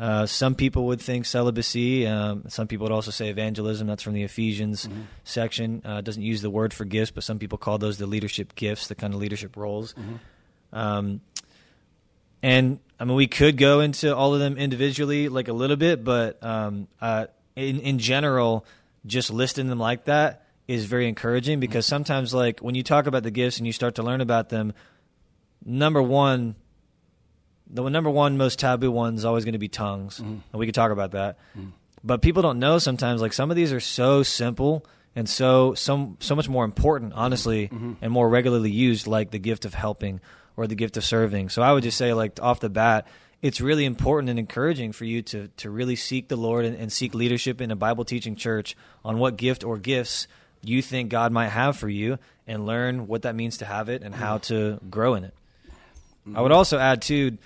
Uh, 0.01 0.25
some 0.25 0.55
people 0.55 0.87
would 0.87 1.01
think 1.01 1.27
celibacy. 1.27 2.07
Um, 2.07 2.45
some 2.49 2.67
people 2.67 2.85
would 2.85 2.93
also 2.93 3.11
say 3.11 3.29
evangelism. 3.29 3.87
That's 3.87 4.03
from 4.03 4.15
the 4.15 4.23
Ephesians 4.23 4.89
section. 5.25 5.83
Uh, 5.85 6.01
doesn't 6.01 6.23
use 6.23 6.41
the 6.41 6.49
word 6.49 6.73
for 6.73 6.87
gifts, 6.87 7.11
but 7.11 7.23
some 7.23 7.39
people 7.39 7.59
call 7.59 7.77
those 7.77 7.99
the 7.99 8.07
leadership 8.07 8.55
gifts, 8.55 8.89
the 8.89 8.95
kind 8.95 9.13
of 9.13 9.21
leadership 9.21 9.59
roles. 9.59 9.95
Um, 10.73 11.21
and 12.43 12.79
I 12.99 13.05
mean, 13.05 13.17
we 13.17 13.27
could 13.27 13.59
go 13.59 13.81
into 13.81 14.17
all 14.17 14.33
of 14.33 14.41
them 14.41 14.57
individually, 14.57 15.29
like 15.29 15.49
a 15.49 15.53
little 15.53 15.77
bit, 15.77 16.03
but 16.03 16.43
um, 16.43 16.89
uh, 17.03 17.27
in 17.55 17.81
in 17.81 17.99
general, 17.99 18.65
just 19.05 19.31
listing 19.31 19.69
them 19.69 19.79
like 19.79 20.05
that 20.07 20.47
is 20.67 20.87
very 20.87 21.09
encouraging 21.09 21.61
because 21.61 21.85
sometimes, 21.85 22.33
like 22.33 22.61
when 22.61 22.75
you 22.75 22.83
talk 22.83 23.07
about 23.07 23.23
the 23.23 23.31
gifts 23.31 23.59
and 23.59 23.67
you 23.67 23.73
start 23.75 23.97
to 23.97 24.03
learn 24.03 24.23
about 24.23 24.49
them, 24.49 24.73
number 25.65 26.01
one, 26.01 26.55
the 27.73 27.89
number 27.89 28.11
one 28.11 28.37
most 28.37 28.59
taboo 28.59 28.91
one 28.91 29.15
is 29.15 29.25
always 29.25 29.45
going 29.45 29.53
to 29.53 29.59
be 29.59 29.69
tongues, 29.69 30.19
mm-hmm. 30.19 30.39
and 30.53 30.59
we 30.59 30.67
could 30.67 30.75
talk 30.75 30.91
about 30.91 31.13
that. 31.13 31.39
Mm-hmm. 31.57 31.71
But 32.03 32.23
people 32.23 32.43
don't 32.43 32.59
know 32.59 32.79
sometimes. 32.79 33.21
Like 33.21 33.33
some 33.33 33.51
of 33.51 33.57
these 33.57 33.73
are 33.73 33.81
so 33.81 34.23
simple 34.23 34.87
and 35.15 35.29
so 35.29 35.75
so 35.75 36.17
so 36.21 36.35
much 36.35 36.49
more 36.49 36.65
important, 36.65 37.13
honestly, 37.15 37.69
mm-hmm. 37.69 37.93
and 38.01 38.13
more 38.13 38.29
regularly 38.29 38.71
used, 38.71 39.07
like 39.07 39.31
the 39.31 39.39
gift 39.39 39.65
of 39.65 39.75
helping 39.75 40.21
or 40.57 40.67
the 40.67 40.75
gift 40.75 40.97
of 40.97 41.05
serving. 41.05 41.49
So 41.49 41.63
I 41.63 41.73
would 41.73 41.83
just 41.83 41.99
say, 41.99 42.13
like 42.13 42.39
off 42.43 42.61
the 42.61 42.71
bat, 42.71 43.07
it's 43.43 43.61
really 43.61 43.85
important 43.85 44.31
and 44.31 44.39
encouraging 44.39 44.93
for 44.93 45.05
you 45.05 45.23
to 45.23 45.49
to 45.59 45.71
really 45.71 45.97
seek 45.97 46.29
the 46.29 46.37
Lord 46.37 46.65
and, 46.65 46.77
and 46.77 46.93
seek 46.93 47.15
leadership 47.15 47.61
in 47.61 47.71
a 47.71 47.77
Bible 47.77 48.05
teaching 48.05 48.37
church 48.37 48.77
on 49.05 49.19
what 49.19 49.37
gift 49.37 49.65
or 49.65 49.79
gifts 49.79 50.27
you 50.63 50.83
think 50.83 51.11
God 51.11 51.33
might 51.33 51.49
have 51.49 51.77
for 51.77 51.89
you, 51.89 52.19
and 52.47 52.67
learn 52.67 53.07
what 53.07 53.23
that 53.23 53.35
means 53.35 53.59
to 53.59 53.65
have 53.65 53.89
it 53.89 54.03
and 54.03 54.15
how 54.15 54.39
to 54.39 54.79
grow 54.91 55.15
in 55.15 55.25
it. 55.25 55.35
I 56.35 56.43
would 56.43 56.53
also 56.53 56.79
add 56.79 57.03
too 57.03 57.39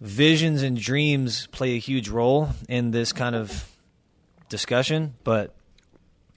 visions 0.00 0.62
and 0.62 0.78
dreams 0.78 1.46
play 1.48 1.76
a 1.76 1.78
huge 1.78 2.08
role 2.08 2.50
in 2.68 2.90
this 2.90 3.12
kind 3.12 3.34
of 3.34 3.70
discussion, 4.48 5.14
but 5.24 5.54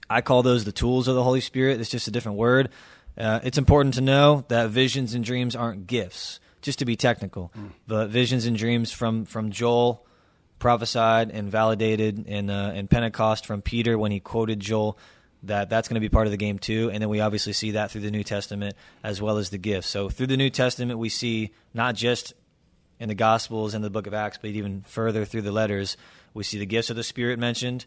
I 0.08 0.20
call 0.20 0.42
those 0.42 0.64
the 0.64 0.72
tools 0.72 1.08
of 1.08 1.14
the 1.14 1.22
Holy 1.22 1.40
Spirit. 1.40 1.80
It's 1.80 1.90
just 1.90 2.08
a 2.08 2.10
different 2.10 2.38
word. 2.38 2.68
Uh, 3.16 3.40
it's 3.42 3.58
important 3.58 3.94
to 3.94 4.00
know 4.00 4.44
that 4.48 4.70
visions 4.70 5.14
and 5.14 5.24
dreams 5.24 5.56
aren't 5.56 5.86
gifts, 5.86 6.40
just 6.62 6.80
to 6.80 6.84
be 6.84 6.96
technical. 6.96 7.52
But 7.86 8.08
visions 8.08 8.46
and 8.46 8.56
dreams 8.56 8.92
from, 8.92 9.24
from 9.24 9.50
Joel 9.50 10.06
prophesied 10.58 11.30
and 11.30 11.50
validated 11.50 12.26
in, 12.26 12.50
uh, 12.50 12.72
in 12.74 12.88
Pentecost 12.88 13.46
from 13.46 13.62
Peter 13.62 13.98
when 13.98 14.12
he 14.12 14.20
quoted 14.20 14.60
Joel 14.60 14.98
that 15.42 15.68
that's 15.68 15.88
going 15.88 15.96
to 15.96 16.00
be 16.00 16.08
part 16.08 16.26
of 16.26 16.30
the 16.30 16.38
game 16.38 16.58
too. 16.58 16.90
And 16.90 17.02
then 17.02 17.10
we 17.10 17.20
obviously 17.20 17.52
see 17.52 17.72
that 17.72 17.90
through 17.90 18.00
the 18.00 18.10
New 18.10 18.24
Testament 18.24 18.74
as 19.02 19.20
well 19.20 19.36
as 19.36 19.50
the 19.50 19.58
gifts. 19.58 19.88
So 19.88 20.08
through 20.08 20.28
the 20.28 20.38
New 20.38 20.48
Testament, 20.50 20.98
we 20.98 21.10
see 21.10 21.50
not 21.74 21.94
just 21.94 22.32
in 22.98 23.08
the 23.08 23.14
Gospels 23.14 23.74
and 23.74 23.84
the 23.84 23.90
book 23.90 24.06
of 24.06 24.14
Acts, 24.14 24.38
but 24.40 24.50
even 24.50 24.82
further 24.82 25.24
through 25.24 25.42
the 25.42 25.52
letters, 25.52 25.96
we 26.32 26.44
see 26.44 26.58
the 26.58 26.66
gifts 26.66 26.90
of 26.90 26.96
the 26.96 27.02
Spirit 27.02 27.38
mentioned. 27.38 27.86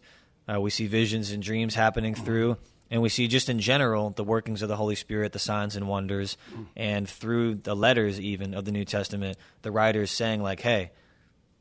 Uh, 0.52 0.60
we 0.60 0.70
see 0.70 0.86
visions 0.86 1.30
and 1.30 1.42
dreams 1.42 1.74
happening 1.74 2.14
through, 2.14 2.56
and 2.90 3.02
we 3.02 3.08
see 3.08 3.28
just 3.28 3.48
in 3.48 3.60
general 3.60 4.10
the 4.10 4.24
workings 4.24 4.62
of 4.62 4.68
the 4.68 4.76
Holy 4.76 4.94
Spirit, 4.94 5.32
the 5.32 5.38
signs 5.38 5.76
and 5.76 5.88
wonders, 5.88 6.36
and 6.76 7.08
through 7.08 7.56
the 7.56 7.76
letters 7.76 8.18
even 8.20 8.54
of 8.54 8.64
the 8.64 8.72
New 8.72 8.84
Testament, 8.84 9.36
the 9.62 9.70
writers 9.70 10.10
saying 10.10 10.42
like, 10.42 10.60
"Hey, 10.60 10.90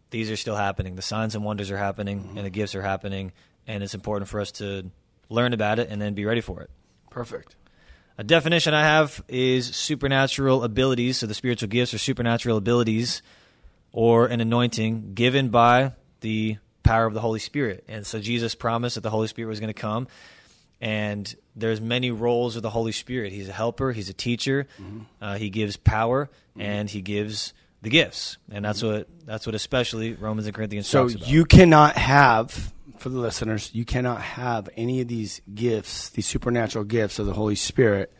these 0.10 0.32
are 0.32 0.38
still 0.38 0.56
happening. 0.56 0.96
The 0.96 1.01
signs 1.01 1.36
and 1.36 1.44
wonders 1.44 1.70
are 1.70 1.77
happening, 1.77 2.34
and 2.38 2.46
the 2.46 2.50
gifts 2.50 2.75
are 2.75 2.82
happening, 2.82 3.34
and 3.68 3.84
it's 3.84 3.94
important 3.94 4.30
for 4.30 4.39
us 4.39 4.51
to 4.54 4.89
learn 5.30 5.51
about 5.51 5.80
it 5.80 5.89
and 5.89 6.01
then 6.01 6.13
be 6.13 6.24
ready 6.24 6.42
for 6.42 6.62
it." 6.62 6.70
Perfect. 7.10 7.58
A 8.18 8.24
definition 8.24 8.74
I 8.74 8.84
have 8.84 9.22
is 9.27 9.68
supernatural 9.75 10.63
abilities. 10.63 11.18
So 11.18 11.27
the 11.27 11.34
spiritual 11.34 11.70
gifts 11.70 11.94
are 11.94 12.00
supernatural 12.00 12.58
abilities 12.58 13.22
or 13.91 14.27
an 14.27 14.41
anointing 14.41 15.13
given 15.13 15.50
by 15.50 15.94
the 16.22 16.58
power 16.84 17.06
of 17.06 17.13
the 17.13 17.22
Holy 17.22 17.39
Spirit. 17.39 17.84
And 17.88 18.06
so 18.06 18.20
Jesus 18.20 18.56
promised 18.56 18.96
that 18.96 19.01
the 19.01 19.10
Holy 19.10 19.27
Spirit 19.27 19.50
was 19.50 19.60
going 19.60 19.74
to 19.74 19.79
come. 19.79 20.08
And 20.79 21.34
there's 21.56 21.82
many 21.82 22.12
roles 22.12 22.56
of 22.56 22.62
the 22.62 22.70
Holy 22.70 22.91
Spirit. 22.91 23.34
He's 23.34 23.50
a 23.50 23.53
helper. 23.53 23.91
He's 23.91 24.10
a 24.10 24.13
teacher. 24.13 24.67
Mm-hmm. 24.79 25.00
Uh, 25.20 25.36
he 25.38 25.50
gives 25.50 25.75
power, 25.75 26.29
mm-hmm. 26.51 26.62
and 26.62 26.89
he 26.89 27.01
gives 27.01 27.53
the 27.82 27.89
gifts. 27.89 28.38
And 28.51 28.63
that's 28.63 28.84
mm-hmm. 28.84 28.98
what 28.98 29.08
that's 29.25 29.46
what 29.48 29.56
especially 29.56 30.13
Romans 30.13 30.46
and 30.46 30.56
Corinthians. 30.56 30.88
So 30.88 31.08
you 31.08 31.46
cannot 31.46 31.98
have 31.98 32.72
for 33.00 33.10
the 33.10 33.20
listeners, 33.20 33.70
you 33.74 33.86
cannot 33.86 34.22
have 34.22 34.70
any 34.75 35.01
of 35.01 35.08
these 35.08 35.41
gifts, 35.53 36.10
these 36.10 36.25
supernatural 36.25 36.84
gifts 36.84 37.20
of 37.20 37.25
the 37.25 37.34
Holy 37.34 37.56
Spirit, 37.56 38.12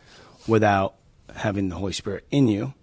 without 0.47 0.95
having 1.36 1.69
the 1.69 1.75
Holy 1.75 1.93
Spirit 1.93 2.25
in 2.31 2.47
you, 2.47 2.74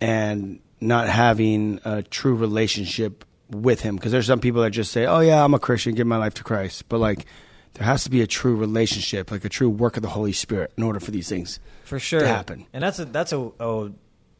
and 0.00 0.60
not 0.80 1.08
having 1.08 1.80
a 1.84 2.02
true 2.02 2.34
relationship 2.34 3.24
with 3.50 3.80
Him. 3.80 3.96
Because 3.96 4.12
there's 4.12 4.26
some 4.26 4.40
people 4.40 4.62
that 4.62 4.70
just 4.70 4.92
say, 4.92 5.06
"Oh 5.06 5.20
yeah, 5.20 5.44
I'm 5.44 5.54
a 5.54 5.58
Christian, 5.58 5.94
give 5.94 6.06
my 6.06 6.16
life 6.16 6.34
to 6.34 6.44
Christ," 6.44 6.88
but 6.88 6.98
like 6.98 7.26
there 7.74 7.86
has 7.86 8.04
to 8.04 8.10
be 8.10 8.22
a 8.22 8.26
true 8.26 8.56
relationship, 8.56 9.30
like 9.30 9.44
a 9.44 9.48
true 9.48 9.70
work 9.70 9.96
of 9.96 10.02
the 10.02 10.08
Holy 10.08 10.32
Spirit, 10.32 10.72
in 10.76 10.82
order 10.82 11.00
for 11.00 11.10
these 11.10 11.28
things 11.28 11.60
for 11.84 11.98
sure 11.98 12.20
to 12.20 12.28
happen. 12.28 12.66
And 12.72 12.82
that's 12.82 12.98
a 12.98 13.04
that's 13.04 13.32
a, 13.32 13.50
a, 13.60 13.90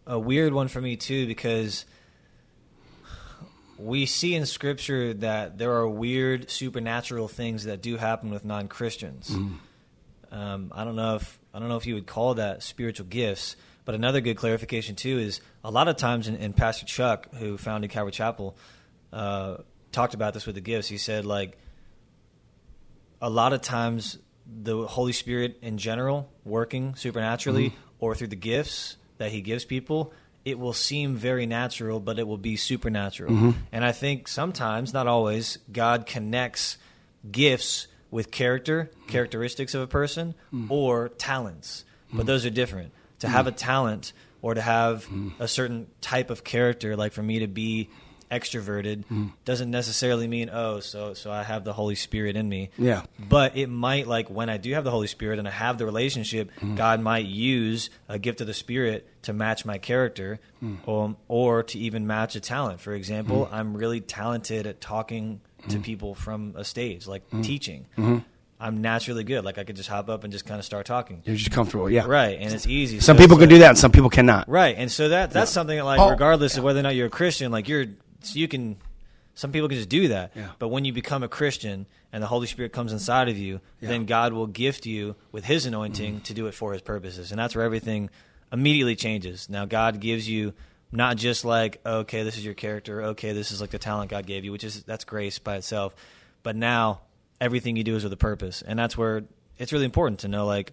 a 0.06 0.18
weird 0.18 0.52
one 0.52 0.68
for 0.68 0.80
me 0.80 0.96
too 0.96 1.26
because 1.26 1.86
we 3.78 4.06
see 4.06 4.34
in 4.34 4.44
Scripture 4.44 5.14
that 5.14 5.56
there 5.56 5.72
are 5.72 5.88
weird 5.88 6.50
supernatural 6.50 7.28
things 7.28 7.64
that 7.64 7.80
do 7.80 7.96
happen 7.96 8.30
with 8.30 8.44
non 8.44 8.68
Christians. 8.68 9.30
Mm. 9.30 9.58
Um, 10.30 10.72
I 10.74 10.84
don't 10.84 10.96
know 10.96 11.16
if 11.16 11.38
I 11.54 11.58
don't 11.58 11.68
know 11.68 11.76
if 11.76 11.86
you 11.86 11.94
would 11.94 12.06
call 12.06 12.34
that 12.34 12.62
spiritual 12.62 13.06
gifts. 13.06 13.56
But 13.88 13.94
another 13.94 14.20
good 14.20 14.36
clarification 14.36 14.96
too 14.96 15.18
is 15.18 15.40
a 15.64 15.70
lot 15.70 15.88
of 15.88 15.96
times, 15.96 16.28
and 16.28 16.54
Pastor 16.54 16.84
Chuck, 16.84 17.34
who 17.36 17.56
founded 17.56 17.88
Calvary 17.88 18.12
Chapel, 18.12 18.54
uh, 19.14 19.56
talked 19.92 20.12
about 20.12 20.34
this 20.34 20.44
with 20.44 20.56
the 20.56 20.60
gifts. 20.60 20.88
He 20.88 20.98
said 20.98 21.24
like 21.24 21.56
a 23.22 23.30
lot 23.30 23.54
of 23.54 23.62
times 23.62 24.18
the 24.46 24.86
Holy 24.86 25.14
Spirit 25.14 25.60
in 25.62 25.78
general 25.78 26.30
working 26.44 26.96
supernaturally 26.96 27.70
mm-hmm. 27.70 27.80
or 27.98 28.14
through 28.14 28.26
the 28.26 28.36
gifts 28.36 28.98
that 29.16 29.32
He 29.32 29.40
gives 29.40 29.64
people, 29.64 30.12
it 30.44 30.58
will 30.58 30.74
seem 30.74 31.16
very 31.16 31.46
natural, 31.46 31.98
but 31.98 32.18
it 32.18 32.28
will 32.28 32.36
be 32.36 32.56
supernatural. 32.56 33.32
Mm-hmm. 33.32 33.50
And 33.72 33.86
I 33.86 33.92
think 33.92 34.28
sometimes, 34.28 34.92
not 34.92 35.06
always, 35.06 35.56
God 35.72 36.04
connects 36.04 36.76
gifts 37.32 37.86
with 38.10 38.30
character, 38.30 38.90
characteristics 39.06 39.72
of 39.72 39.80
a 39.80 39.86
person, 39.86 40.34
mm-hmm. 40.52 40.70
or 40.70 41.08
talents. 41.08 41.86
But 42.12 42.26
those 42.26 42.44
are 42.44 42.50
different. 42.50 42.92
To 43.20 43.28
have 43.28 43.46
a 43.46 43.52
talent 43.52 44.12
or 44.42 44.54
to 44.54 44.60
have 44.60 45.08
a 45.40 45.48
certain 45.48 45.88
type 46.00 46.30
of 46.30 46.44
character, 46.44 46.96
like 46.96 47.12
for 47.12 47.22
me 47.22 47.40
to 47.40 47.48
be 47.48 47.88
extroverted 48.30 49.04
mm. 49.06 49.32
doesn't 49.44 49.70
necessarily 49.70 50.28
mean 50.28 50.50
oh 50.52 50.80
so 50.80 51.14
so 51.14 51.30
I 51.30 51.42
have 51.42 51.64
the 51.64 51.72
Holy 51.72 51.94
Spirit 51.94 52.36
in 52.36 52.48
me. 52.48 52.70
Yeah. 52.76 53.02
But 53.18 53.56
it 53.56 53.68
might 53.68 54.06
like 54.06 54.28
when 54.30 54.48
I 54.48 54.56
do 54.56 54.74
have 54.74 54.84
the 54.84 54.90
Holy 54.90 55.06
Spirit 55.06 55.38
and 55.38 55.48
I 55.48 55.50
have 55.50 55.78
the 55.78 55.86
relationship, 55.86 56.50
mm. 56.60 56.76
God 56.76 57.00
might 57.00 57.26
use 57.26 57.90
a 58.08 58.18
gift 58.18 58.40
of 58.40 58.46
the 58.46 58.54
Spirit 58.54 59.08
to 59.22 59.32
match 59.32 59.64
my 59.64 59.78
character 59.78 60.40
mm. 60.62 60.86
um, 60.88 61.16
or 61.26 61.62
to 61.64 61.78
even 61.78 62.06
match 62.06 62.36
a 62.36 62.40
talent. 62.40 62.80
For 62.80 62.92
example, 62.92 63.46
mm. 63.46 63.52
I'm 63.52 63.76
really 63.76 64.00
talented 64.00 64.66
at 64.66 64.80
talking 64.80 65.40
to 65.68 65.78
mm. 65.78 65.82
people 65.82 66.14
from 66.14 66.54
a 66.56 66.64
stage, 66.64 67.06
like 67.06 67.28
mm. 67.30 67.42
teaching. 67.42 67.86
Mm-hmm. 67.96 68.18
I'm 68.60 68.82
naturally 68.82 69.24
good. 69.24 69.44
Like 69.44 69.58
I 69.58 69.64
could 69.64 69.76
just 69.76 69.88
hop 69.88 70.08
up 70.08 70.24
and 70.24 70.32
just 70.32 70.44
kind 70.44 70.58
of 70.58 70.64
start 70.64 70.86
talking. 70.86 71.22
You're 71.24 71.36
just 71.36 71.52
comfortable, 71.52 71.88
yeah. 71.88 72.06
Right, 72.06 72.38
and 72.40 72.52
it's 72.52 72.66
easy. 72.66 72.98
Some 73.00 73.16
so 73.16 73.22
people 73.22 73.38
can 73.38 73.48
do 73.48 73.58
that, 73.58 73.70
and 73.70 73.78
some 73.78 73.92
people 73.92 74.10
cannot. 74.10 74.48
Right, 74.48 74.74
and 74.76 74.90
so 74.90 75.10
that 75.10 75.30
that's 75.30 75.50
yeah. 75.50 75.54
something 75.54 75.76
that, 75.76 75.84
like, 75.84 76.00
oh, 76.00 76.10
regardless 76.10 76.54
yeah. 76.54 76.58
of 76.58 76.64
whether 76.64 76.80
or 76.80 76.82
not 76.82 76.96
you're 76.96 77.06
a 77.06 77.10
Christian, 77.10 77.52
like 77.52 77.68
you're 77.68 77.86
so 78.22 78.38
you 78.38 78.48
can 78.48 78.76
some 79.34 79.52
people 79.52 79.68
can 79.68 79.76
just 79.76 79.88
do 79.88 80.08
that. 80.08 80.32
Yeah. 80.34 80.48
But 80.58 80.68
when 80.68 80.84
you 80.84 80.92
become 80.92 81.22
a 81.22 81.28
Christian 81.28 81.86
and 82.12 82.20
the 82.20 82.26
Holy 82.26 82.48
Spirit 82.48 82.72
comes 82.72 82.92
inside 82.92 83.28
of 83.28 83.38
you, 83.38 83.60
then 83.80 84.04
God 84.04 84.32
will 84.32 84.48
gift 84.48 84.84
you 84.84 85.14
with 85.30 85.44
His 85.44 85.64
anointing 85.64 86.14
mm-hmm. 86.14 86.22
to 86.22 86.34
do 86.34 86.48
it 86.48 86.54
for 86.54 86.72
His 86.72 86.82
purposes, 86.82 87.30
and 87.30 87.38
that's 87.38 87.54
where 87.54 87.64
everything 87.64 88.10
immediately 88.52 88.96
changes. 88.96 89.48
Now 89.48 89.66
God 89.66 90.00
gives 90.00 90.28
you 90.28 90.54
not 90.90 91.16
just 91.16 91.44
like 91.44 91.80
okay, 91.86 92.24
this 92.24 92.36
is 92.36 92.44
your 92.44 92.54
character, 92.54 93.04
okay, 93.04 93.32
this 93.32 93.52
is 93.52 93.60
like 93.60 93.70
the 93.70 93.78
talent 93.78 94.10
God 94.10 94.26
gave 94.26 94.44
you, 94.44 94.50
which 94.50 94.64
is 94.64 94.82
that's 94.82 95.04
grace 95.04 95.38
by 95.38 95.54
itself, 95.56 95.94
but 96.42 96.56
now 96.56 97.02
everything 97.40 97.76
you 97.76 97.84
do 97.84 97.96
is 97.96 98.04
with 98.04 98.12
a 98.12 98.18
purpose, 98.18 98.62
and 98.62 98.78
that's 98.78 98.96
where 98.96 99.24
it's 99.58 99.72
really 99.72 99.84
important 99.84 100.20
to 100.20 100.28
know 100.28 100.46
like 100.46 100.72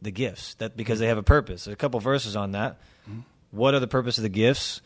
the 0.00 0.10
gifts 0.10 0.54
that 0.54 0.76
because 0.76 0.98
they 0.98 1.06
have 1.06 1.18
a 1.18 1.22
purpose. 1.22 1.64
There's 1.64 1.74
a 1.74 1.76
couple 1.76 2.00
verses 2.00 2.36
on 2.36 2.52
that. 2.52 2.78
Mm-hmm. 3.08 3.20
What 3.50 3.74
are 3.74 3.80
the 3.80 3.88
purpose 3.88 4.18
of 4.18 4.22
the 4.22 4.28
gifts? 4.28 4.80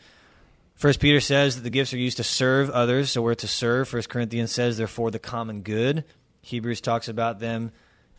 First 0.75 0.99
Peter 0.99 1.19
says 1.19 1.55
that 1.55 1.61
the 1.61 1.69
gifts 1.69 1.93
are 1.93 1.97
used 1.97 2.17
to 2.17 2.23
serve 2.23 2.69
others, 2.69 3.11
so 3.11 3.21
we're 3.21 3.35
to 3.35 3.47
serve. 3.47 3.87
First 3.87 4.09
Corinthians 4.09 4.51
says 4.51 4.77
they're 4.77 4.87
for 4.87 5.11
the 5.11 5.19
common 5.19 5.61
good. 5.61 6.03
Hebrews 6.41 6.81
talks 6.81 7.07
about 7.07 7.39
them 7.39 7.71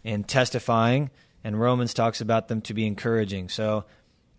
in 0.02 0.25
testifying, 0.25 1.11
and 1.42 1.61
Romans 1.61 1.94
talks 1.94 2.21
about 2.21 2.49
them 2.49 2.61
to 2.62 2.75
be 2.75 2.87
encouraging. 2.87 3.49
So, 3.49 3.85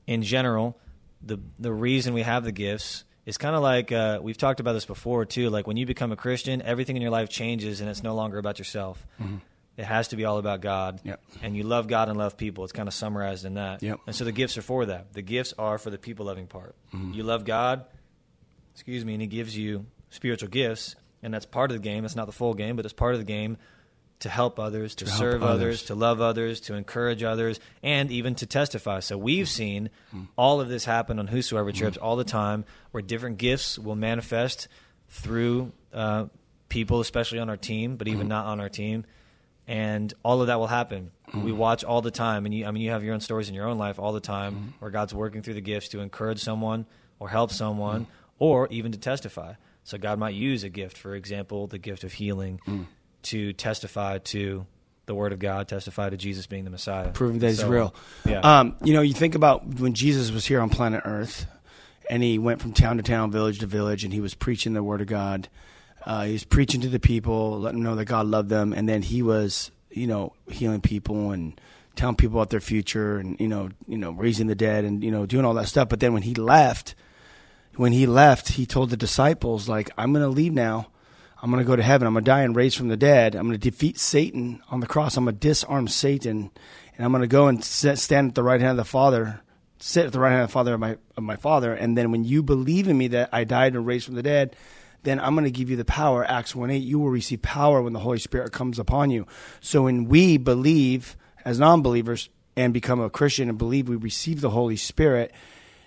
in 0.07 0.23
general, 0.23 0.77
the 1.21 1.39
the 1.59 1.73
reason 1.73 2.13
we 2.13 2.21
have 2.21 2.43
the 2.43 2.51
gifts 2.51 3.03
is 3.25 3.37
kind 3.37 3.55
of 3.55 3.61
like 3.61 3.91
uh, 3.91 4.19
we've 4.21 4.37
talked 4.37 4.59
about 4.59 4.73
this 4.73 4.85
before 4.85 5.25
too. 5.25 5.49
Like 5.49 5.67
when 5.67 5.77
you 5.77 5.85
become 5.85 6.11
a 6.11 6.15
Christian, 6.15 6.61
everything 6.61 6.95
in 6.95 7.01
your 7.01 7.11
life 7.11 7.29
changes, 7.29 7.81
and 7.81 7.89
it's 7.89 8.03
no 8.03 8.15
longer 8.15 8.37
about 8.37 8.59
yourself. 8.59 9.05
Mm-hmm. 9.21 9.37
It 9.77 9.83
has 9.83 10.07
to 10.09 10.15
be 10.15 10.23
all 10.23 10.37
about 10.37 10.61
God, 10.61 11.01
yep. 11.03 11.21
and 11.41 11.57
you 11.57 11.63
love 11.63 11.87
God 11.87 12.07
and 12.07 12.17
love 12.17 12.37
people. 12.37 12.63
It's 12.63 12.71
kind 12.71 12.87
of 12.87 12.93
summarized 12.93 13.43
in 13.43 13.55
that. 13.55 13.83
Yep. 13.83 13.99
And 14.07 14.15
so 14.15 14.23
the 14.23 14.31
gifts 14.31 14.57
are 14.57 14.61
for 14.61 14.85
that. 14.85 15.11
The 15.11 15.21
gifts 15.21 15.53
are 15.57 15.77
for 15.77 15.89
the 15.89 15.97
people 15.97 16.27
loving 16.27 16.47
part. 16.47 16.75
Mm-hmm. 16.93 17.11
You 17.11 17.23
love 17.23 17.43
God, 17.43 17.85
excuse 18.73 19.03
me, 19.03 19.13
and 19.13 19.21
he 19.21 19.27
gives 19.27 19.57
you 19.57 19.85
spiritual 20.11 20.47
gifts, 20.47 20.95
and 21.21 21.33
that's 21.33 21.45
part 21.45 21.71
of 21.71 21.77
the 21.77 21.83
game. 21.83 22.05
It's 22.05 22.15
not 22.15 22.25
the 22.25 22.31
full 22.31 22.53
game, 22.53 22.77
but 22.77 22.85
it's 22.85 22.93
part 22.93 23.15
of 23.15 23.19
the 23.19 23.25
game 23.25 23.57
to 24.19 24.29
help 24.29 24.59
others, 24.59 24.95
to, 24.95 25.05
to 25.05 25.11
serve 25.11 25.43
others. 25.43 25.53
others. 25.53 25.83
to 25.83 25.95
love 25.95 26.21
others, 26.21 26.61
to 26.61 26.75
encourage 26.75 27.23
others, 27.23 27.59
and 27.83 28.11
even 28.11 28.35
to 28.35 28.45
testify. 28.45 28.99
So 28.99 29.17
we've 29.17 29.49
seen 29.49 29.89
mm. 30.13 30.27
all 30.37 30.61
of 30.61 30.69
this 30.69 30.85
happen 30.85 31.19
on 31.19 31.27
Whosoever 31.27 31.71
mm. 31.71 31.75
trips 31.75 31.97
all 31.97 32.15
the 32.15 32.23
time, 32.23 32.65
where 32.91 33.03
different 33.03 33.37
gifts 33.37 33.77
will 33.77 33.95
manifest 33.95 34.67
through 35.09 35.71
uh, 35.93 36.25
people, 36.69 37.01
especially 37.01 37.39
on 37.39 37.49
our 37.49 37.57
team, 37.57 37.97
but 37.97 38.07
even 38.07 38.27
mm. 38.27 38.29
not 38.29 38.45
on 38.45 38.59
our 38.59 38.69
team. 38.69 39.05
And 39.67 40.13
all 40.23 40.41
of 40.41 40.47
that 40.47 40.59
will 40.59 40.67
happen. 40.67 41.11
We 41.33 41.51
watch 41.51 41.83
all 41.83 42.01
the 42.01 42.11
time, 42.11 42.45
and 42.45 42.53
you, 42.53 42.65
I 42.65 42.71
mean, 42.71 42.83
you 42.83 42.91
have 42.91 43.03
your 43.03 43.13
own 43.13 43.19
stories 43.19 43.49
in 43.49 43.55
your 43.55 43.67
own 43.67 43.77
life 43.77 43.99
all 43.99 44.13
the 44.13 44.19
time, 44.19 44.75
where 44.79 44.91
God's 44.91 45.13
working 45.13 45.41
through 45.41 45.55
the 45.55 45.61
gifts 45.61 45.89
to 45.89 45.99
encourage 45.99 46.39
someone 46.39 46.85
or 47.19 47.29
help 47.29 47.51
someone 47.51 48.07
or 48.39 48.67
even 48.69 48.91
to 48.91 48.97
testify. 48.97 49.53
So 49.83 49.97
God 49.97 50.19
might 50.19 50.35
use 50.35 50.63
a 50.63 50.69
gift, 50.69 50.97
for 50.97 51.15
example, 51.15 51.67
the 51.67 51.77
gift 51.77 52.03
of 52.03 52.13
healing, 52.13 52.59
mm. 52.67 52.85
To 53.25 53.53
testify 53.53 54.19
to 54.19 54.65
the 55.05 55.13
Word 55.13 55.33
of 55.33 55.39
God, 55.39 55.67
testify 55.67 56.09
to 56.09 56.17
Jesus 56.17 56.47
being 56.47 56.63
the 56.63 56.69
Messiah, 56.69 57.09
proving 57.09 57.39
that 57.39 57.49
He's 57.49 57.59
so, 57.59 57.69
real. 57.69 57.95
Yeah. 58.25 58.39
Um, 58.39 58.75
you 58.83 58.93
know, 58.93 59.01
you 59.01 59.13
think 59.13 59.35
about 59.35 59.65
when 59.79 59.93
Jesus 59.93 60.31
was 60.31 60.45
here 60.45 60.61
on 60.61 60.69
planet 60.69 61.01
Earth, 61.05 61.45
and 62.09 62.23
he 62.23 62.39
went 62.39 62.61
from 62.61 62.73
town 62.73 62.97
to 62.97 63.03
town, 63.03 63.31
village 63.31 63.59
to 63.59 63.67
village, 63.67 64.03
and 64.03 64.13
he 64.13 64.21
was 64.21 64.33
preaching 64.33 64.73
the 64.73 64.83
Word 64.83 65.01
of 65.01 65.07
God. 65.07 65.47
Uh, 66.05 66.25
he 66.25 66.33
was 66.33 66.43
preaching 66.43 66.81
to 66.81 66.89
the 66.89 66.99
people, 66.99 67.59
letting 67.59 67.81
them 67.81 67.91
know 67.91 67.95
that 67.95 68.05
God 68.05 68.27
loved 68.27 68.49
them, 68.49 68.73
and 68.73 68.87
then 68.87 69.01
he 69.01 69.21
was, 69.21 69.71
you 69.91 70.07
know, 70.07 70.33
healing 70.49 70.81
people 70.81 71.31
and 71.31 71.59
telling 71.95 72.15
people 72.15 72.37
about 72.37 72.49
their 72.49 72.59
future, 72.59 73.17
and 73.17 73.39
you 73.39 73.47
know, 73.47 73.69
you 73.87 73.97
know, 73.97 74.11
raising 74.11 74.47
the 74.47 74.55
dead, 74.55 74.85
and 74.85 75.03
you 75.03 75.11
know, 75.11 75.25
doing 75.25 75.45
all 75.45 75.53
that 75.55 75.67
stuff. 75.67 75.89
But 75.89 75.99
then 75.99 76.13
when 76.13 76.23
he 76.23 76.35
left 76.35 76.95
when 77.77 77.91
he 77.91 78.05
left, 78.05 78.49
he 78.49 78.65
told 78.65 78.89
the 78.89 78.97
disciples, 78.97 79.67
like, 79.67 79.89
I'm 79.97 80.13
going 80.13 80.23
to 80.23 80.29
leave 80.29 80.53
now. 80.53 80.87
I'm 81.45 81.51
going 81.51 81.63
to 81.63 81.67
go 81.67 81.75
to 81.75 81.83
heaven. 81.83 82.07
I'm 82.07 82.13
going 82.13 82.25
to 82.25 82.31
die 82.31 82.41
and 82.41 82.55
raise 82.55 82.73
from 82.73 82.87
the 82.87 82.97
dead. 82.97 83.35
I'm 83.35 83.45
going 83.45 83.59
to 83.59 83.69
defeat 83.69 83.99
Satan 83.99 84.63
on 84.71 84.79
the 84.79 84.87
cross. 84.87 85.15
I'm 85.15 85.25
going 85.25 85.35
to 85.35 85.39
disarm 85.39 85.87
Satan. 85.87 86.49
And 86.97 87.05
I'm 87.05 87.11
going 87.11 87.21
to 87.21 87.27
go 87.27 87.45
and 87.45 87.63
sit, 87.63 87.99
stand 87.99 88.29
at 88.29 88.33
the 88.33 88.41
right 88.41 88.59
hand 88.59 88.71
of 88.71 88.77
the 88.77 88.83
Father, 88.83 89.41
sit 89.79 90.07
at 90.07 90.11
the 90.11 90.19
right 90.19 90.31
hand 90.31 90.41
of 90.41 90.49
the 90.49 90.53
Father 90.53 90.73
of 90.73 90.79
my, 90.79 90.97
of 91.15 91.21
my 91.21 91.35
Father. 91.35 91.71
And 91.71 91.95
then 91.95 92.09
when 92.09 92.23
you 92.23 92.41
believe 92.41 92.87
in 92.87 92.97
me 92.97 93.09
that 93.09 93.29
I 93.31 93.43
died 93.43 93.75
and 93.75 93.85
raised 93.85 94.07
from 94.07 94.15
the 94.15 94.23
dead, 94.23 94.55
then 95.03 95.19
I'm 95.19 95.35
going 95.35 95.45
to 95.45 95.51
give 95.51 95.69
you 95.69 95.75
the 95.75 95.85
power. 95.85 96.25
Acts 96.25 96.55
1 96.55 96.71
8, 96.71 96.77
you 96.77 96.97
will 96.97 97.11
receive 97.11 97.43
power 97.43 97.79
when 97.79 97.93
the 97.93 97.99
Holy 97.99 98.17
Spirit 98.17 98.51
comes 98.51 98.79
upon 98.79 99.11
you. 99.11 99.27
So 99.59 99.83
when 99.83 100.05
we 100.05 100.37
believe 100.37 101.15
as 101.45 101.59
non 101.59 101.83
believers 101.83 102.27
and 102.55 102.73
become 102.73 102.99
a 102.99 103.11
Christian 103.11 103.49
and 103.49 103.57
believe 103.59 103.87
we 103.87 103.97
receive 103.97 104.41
the 104.41 104.49
Holy 104.49 104.77
Spirit, 104.77 105.31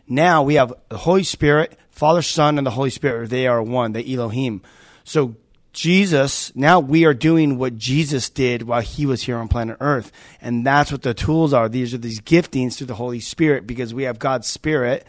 now 0.06 0.44
we 0.44 0.54
have 0.54 0.72
the 0.88 0.98
Holy 0.98 1.24
Spirit, 1.24 1.76
Father, 1.90 2.22
Son, 2.22 2.58
and 2.58 2.66
the 2.66 2.70
Holy 2.70 2.90
Spirit. 2.90 3.28
They 3.30 3.48
are 3.48 3.60
one, 3.60 3.90
the 3.90 4.14
Elohim. 4.14 4.62
So 5.02 5.34
Jesus, 5.72 6.54
now 6.56 6.80
we 6.80 7.04
are 7.04 7.14
doing 7.14 7.58
what 7.58 7.76
Jesus 7.76 8.30
did 8.30 8.62
while 8.62 8.80
he 8.80 9.06
was 9.06 9.22
here 9.22 9.36
on 9.36 9.48
planet 9.48 9.76
Earth. 9.80 10.10
And 10.40 10.66
that's 10.66 10.90
what 10.90 11.02
the 11.02 11.14
tools 11.14 11.52
are. 11.52 11.68
These 11.68 11.94
are 11.94 11.98
these 11.98 12.20
giftings 12.20 12.76
through 12.76 12.88
the 12.88 12.94
Holy 12.94 13.20
Spirit 13.20 13.66
because 13.66 13.94
we 13.94 14.04
have 14.04 14.18
God's 14.18 14.46
Spirit 14.46 15.06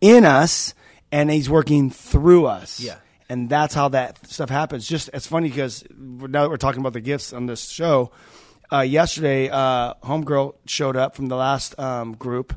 in 0.00 0.24
us 0.24 0.74
and 1.12 1.30
he's 1.30 1.50
working 1.50 1.90
through 1.90 2.46
us. 2.46 2.80
Yeah. 2.80 2.96
And 3.28 3.48
that's 3.48 3.74
how 3.74 3.88
that 3.90 4.26
stuff 4.26 4.50
happens. 4.50 4.88
Just 4.88 5.10
it's 5.14 5.26
funny 5.26 5.48
because 5.48 5.84
now 5.96 6.42
that 6.42 6.50
we're 6.50 6.56
talking 6.56 6.80
about 6.80 6.94
the 6.94 7.00
gifts 7.00 7.32
on 7.32 7.46
this 7.46 7.68
show, 7.68 8.10
uh, 8.72 8.80
yesterday, 8.80 9.48
uh, 9.48 9.94
Homegirl 10.02 10.54
showed 10.66 10.96
up 10.96 11.14
from 11.14 11.26
the 11.26 11.36
last 11.36 11.78
um, 11.78 12.14
group 12.14 12.54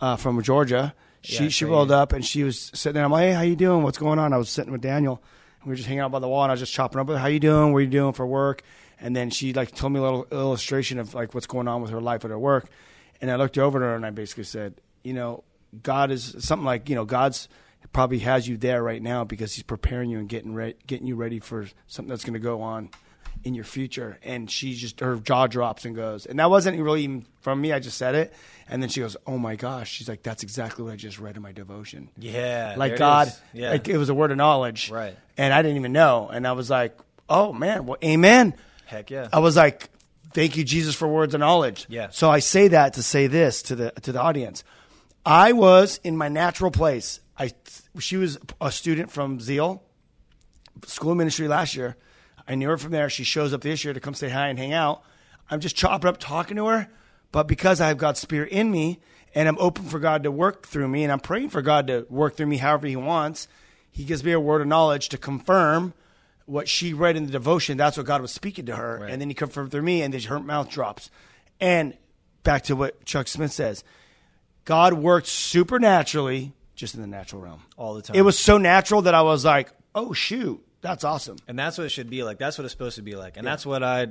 uh, 0.00 0.16
from 0.16 0.42
Georgia 0.42 0.94
She 1.22 1.44
Yeah, 1.44 1.48
she 1.50 1.64
rolled 1.64 1.90
up 1.90 2.12
and 2.12 2.24
she 2.24 2.42
was 2.42 2.70
sitting 2.74 2.94
there. 2.94 3.04
I'm 3.04 3.10
like, 3.10 3.24
hey, 3.24 3.32
how 3.32 3.42
you 3.42 3.56
doing? 3.56 3.82
What's 3.82 3.98
going 3.98 4.18
on? 4.18 4.32
I 4.32 4.38
was 4.38 4.48
sitting 4.48 4.72
with 4.72 4.80
Daniel. 4.80 5.22
We 5.64 5.70
were 5.70 5.76
just 5.76 5.88
hanging 5.88 6.00
out 6.00 6.12
by 6.12 6.18
the 6.18 6.28
wall, 6.28 6.44
and 6.44 6.50
I 6.50 6.54
was 6.54 6.60
just 6.60 6.72
chopping 6.72 7.00
up 7.00 7.06
with 7.06 7.16
her. 7.16 7.20
How 7.20 7.28
you 7.28 7.40
doing? 7.40 7.72
What 7.72 7.78
are 7.78 7.82
you 7.82 7.88
doing 7.88 8.12
for 8.12 8.26
work? 8.26 8.62
And 9.00 9.14
then 9.14 9.30
she 9.30 9.52
like 9.52 9.74
told 9.74 9.92
me 9.92 10.00
a 10.00 10.02
little 10.02 10.26
illustration 10.32 10.98
of 10.98 11.14
like 11.14 11.34
what's 11.34 11.46
going 11.46 11.68
on 11.68 11.82
with 11.82 11.90
her 11.90 12.00
life 12.00 12.24
at 12.24 12.30
her 12.30 12.38
work. 12.38 12.68
And 13.20 13.30
I 13.30 13.36
looked 13.36 13.58
over 13.58 13.78
at 13.78 13.82
her 13.82 13.94
and 13.94 14.06
I 14.06 14.10
basically 14.10 14.44
said, 14.44 14.80
you 15.02 15.12
know, 15.12 15.44
God 15.82 16.10
is 16.10 16.34
something 16.38 16.64
like 16.64 16.88
you 16.88 16.94
know 16.94 17.04
God's 17.04 17.48
probably 17.92 18.18
has 18.20 18.48
you 18.48 18.56
there 18.56 18.82
right 18.82 19.02
now 19.02 19.24
because 19.24 19.54
He's 19.54 19.62
preparing 19.62 20.10
you 20.10 20.18
and 20.18 20.28
getting 20.28 20.54
re- 20.54 20.74
getting 20.86 21.06
you 21.06 21.16
ready 21.16 21.40
for 21.40 21.66
something 21.86 22.10
that's 22.10 22.24
going 22.24 22.34
to 22.34 22.40
go 22.40 22.62
on 22.62 22.90
in 23.44 23.54
your 23.54 23.64
future. 23.64 24.18
And 24.22 24.50
she 24.50 24.74
just 24.74 25.00
her 25.00 25.16
jaw 25.16 25.46
drops 25.46 25.84
and 25.84 25.94
goes, 25.94 26.26
and 26.26 26.38
that 26.38 26.50
wasn't 26.50 26.80
really 26.80 27.02
even 27.04 27.26
from 27.40 27.60
me. 27.60 27.72
I 27.72 27.78
just 27.78 27.98
said 27.98 28.14
it, 28.14 28.32
and 28.68 28.82
then 28.82 28.88
she 28.88 29.00
goes, 29.00 29.16
"Oh 29.26 29.38
my 29.38 29.56
gosh!" 29.56 29.90
She's 29.90 30.08
like, 30.08 30.22
"That's 30.22 30.42
exactly 30.42 30.84
what 30.84 30.92
I 30.92 30.96
just 30.96 31.18
read 31.18 31.36
in 31.36 31.42
my 31.42 31.52
devotion." 31.52 32.10
Yeah, 32.18 32.74
like 32.76 32.90
there 32.90 32.96
it 32.96 32.98
God. 32.98 33.32
Yeah. 33.52 33.70
like 33.70 33.88
it 33.88 33.98
was 33.98 34.08
a 34.08 34.14
word 34.14 34.30
of 34.30 34.36
knowledge, 34.36 34.90
Right. 34.90 35.16
And 35.36 35.52
I 35.54 35.62
didn't 35.62 35.76
even 35.76 35.92
know, 35.92 36.28
and 36.28 36.46
I 36.46 36.52
was 36.52 36.70
like, 36.70 36.98
"Oh 37.28 37.52
man, 37.52 37.86
well, 37.86 37.98
Amen." 38.04 38.54
Heck 38.86 39.10
yeah. 39.10 39.28
I 39.32 39.38
was 39.38 39.56
like, 39.56 39.88
"Thank 40.32 40.56
you, 40.56 40.64
Jesus, 40.64 40.94
for 40.94 41.06
words 41.08 41.34
of 41.34 41.40
knowledge." 41.40 41.86
Yeah. 41.88 42.08
So 42.10 42.30
I 42.30 42.40
say 42.40 42.68
that 42.68 42.94
to 42.94 43.02
say 43.02 43.26
this 43.26 43.62
to 43.62 43.76
the 43.76 43.90
to 44.02 44.12
the 44.12 44.20
audience. 44.20 44.64
I 45.24 45.52
was 45.52 46.00
in 46.04 46.16
my 46.16 46.28
natural 46.28 46.70
place. 46.70 47.20
I 47.38 47.52
she 47.98 48.16
was 48.16 48.38
a 48.60 48.72
student 48.72 49.10
from 49.10 49.40
Zeal 49.40 49.82
School 50.86 51.12
of 51.12 51.18
Ministry 51.18 51.48
last 51.48 51.76
year. 51.76 51.96
I 52.48 52.54
knew 52.54 52.68
her 52.68 52.78
from 52.78 52.92
there. 52.92 53.10
She 53.10 53.24
shows 53.24 53.52
up 53.52 53.60
this 53.60 53.84
year 53.84 53.92
to 53.92 54.00
come 54.00 54.14
say 54.14 54.30
hi 54.30 54.48
and 54.48 54.58
hang 54.58 54.72
out. 54.72 55.02
I'm 55.50 55.60
just 55.60 55.76
chopping 55.76 56.08
up 56.08 56.16
talking 56.18 56.56
to 56.56 56.66
her, 56.66 56.88
but 57.30 57.46
because 57.46 57.80
I 57.80 57.88
have 57.88 57.98
God's 57.98 58.20
Spirit 58.20 58.50
in 58.50 58.70
me 58.70 59.00
and 59.34 59.46
I'm 59.48 59.58
open 59.58 59.84
for 59.84 59.98
God 59.98 60.22
to 60.22 60.30
work 60.30 60.66
through 60.66 60.88
me 60.88 61.02
and 61.04 61.12
I'm 61.12 61.20
praying 61.20 61.50
for 61.50 61.62
God 61.62 61.86
to 61.88 62.06
work 62.08 62.36
through 62.36 62.46
me 62.46 62.56
however 62.56 62.86
He 62.86 62.96
wants, 62.96 63.48
He 63.90 64.04
gives 64.04 64.24
me 64.24 64.32
a 64.32 64.40
word 64.40 64.62
of 64.62 64.66
knowledge 64.66 65.10
to 65.10 65.18
confirm 65.18 65.92
what 66.46 66.66
she 66.68 66.94
read 66.94 67.16
in 67.16 67.26
the 67.26 67.32
devotion. 67.32 67.76
That's 67.76 67.98
what 67.98 68.06
God 68.06 68.22
was 68.22 68.32
speaking 68.32 68.64
to 68.66 68.76
her, 68.76 69.00
Right. 69.02 69.10
and 69.12 69.20
then 69.20 69.28
He 69.28 69.34
confirmed 69.34 69.70
through 69.70 69.82
me, 69.82 70.00
and 70.02 70.14
then 70.14 70.20
her 70.22 70.40
mouth 70.40 70.70
drops. 70.70 71.10
And 71.60 71.94
back 72.42 72.62
to 72.64 72.76
what 72.76 73.04
Chuck 73.04 73.28
Smith 73.28 73.52
says, 73.52 73.84
God 74.64 74.94
worked 74.94 75.26
supernaturally 75.26 76.52
just 76.74 76.94
in 76.94 77.00
the 77.00 77.06
natural 77.06 77.42
realm 77.42 77.62
All 77.76 77.94
the 77.94 78.02
time. 78.02 78.16
It 78.16 78.22
was 78.22 78.38
so 78.38 78.56
natural 78.58 79.02
that 79.02 79.14
I 79.14 79.22
was 79.22 79.44
like, 79.44 79.72
"Oh 79.94 80.12
shoot, 80.12 80.64
that's 80.80 81.04
awesome." 81.04 81.36
and 81.48 81.58
that's 81.58 81.78
what 81.78 81.84
it 81.84 81.90
should 81.90 82.10
be 82.10 82.22
like. 82.22 82.38
That's 82.38 82.58
what 82.58 82.64
it's 82.64 82.72
supposed 82.72 82.96
to 82.96 83.02
be 83.02 83.16
like, 83.16 83.36
and 83.36 83.46
that's 83.46 83.64
what 83.66 83.82
I. 83.82 84.08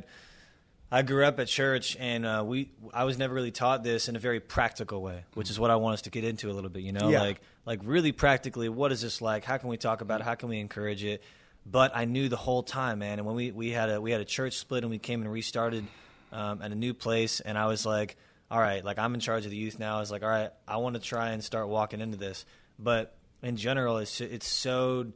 I 0.89 1.01
grew 1.01 1.25
up 1.25 1.37
at 1.41 1.47
church, 1.49 1.97
and 1.99 2.25
uh, 2.25 2.43
we 2.47 2.69
I 2.93 3.03
was 3.03 3.17
never 3.17 3.33
really 3.33 3.51
taught 3.51 3.83
this 3.83 4.07
in 4.07 4.15
a 4.15 4.19
very 4.19 4.39
practical 4.39 5.01
way, 5.01 5.25
which 5.33 5.49
is 5.49 5.59
what 5.59 5.69
I 5.69 5.75
want 5.75 5.95
us 5.95 6.01
to 6.03 6.09
get 6.09 6.23
into 6.23 6.49
a 6.49 6.53
little 6.53 6.69
bit. 6.69 6.81
You 6.83 6.93
know, 6.93 7.09
Yeah. 7.09 7.19
like 7.23 7.41
like 7.65 7.81
really 7.83 8.13
practically, 8.13 8.69
what 8.69 8.93
is 8.93 9.01
this 9.01 9.21
like? 9.21 9.43
How 9.43 9.57
can 9.57 9.67
we 9.67 9.75
talk 9.75 9.99
about 9.99 10.21
it? 10.21 10.23
How 10.23 10.35
can 10.35 10.47
we 10.47 10.59
encourage 10.61 11.03
it? 11.03 11.21
But 11.65 11.91
I 11.93 12.05
knew 12.05 12.29
the 12.29 12.37
whole 12.37 12.63
time, 12.63 12.99
man. 12.99 13.19
And 13.19 13.27
when 13.27 13.35
we, 13.35 13.51
we 13.51 13.71
had 13.71 13.89
a 13.89 13.99
we 13.99 14.11
had 14.11 14.21
a 14.21 14.25
church 14.25 14.57
split, 14.59 14.83
and 14.85 14.89
we 14.89 14.97
came 14.97 15.21
and 15.21 15.29
restarted 15.29 15.85
um, 16.31 16.61
at 16.61 16.71
a 16.71 16.75
new 16.75 16.93
place, 16.93 17.41
and 17.41 17.57
I 17.57 17.65
was 17.65 17.85
like, 17.85 18.15
all 18.49 18.59
right, 18.61 18.81
like 18.85 18.97
I'm 18.97 19.13
in 19.13 19.19
charge 19.19 19.43
of 19.43 19.51
the 19.51 19.57
youth 19.57 19.79
now. 19.79 19.97
I 19.97 19.99
was 19.99 20.09
like, 20.09 20.23
all 20.23 20.29
right, 20.29 20.51
I 20.65 20.77
want 20.77 20.95
to 20.95 21.01
try 21.01 21.31
and 21.31 21.43
start 21.43 21.67
walking 21.67 21.99
into 21.99 22.15
this. 22.15 22.45
But 22.79 23.13
in 23.43 23.57
general, 23.57 23.97
it's 23.97 24.21
it's 24.21 24.47
so 24.47 25.07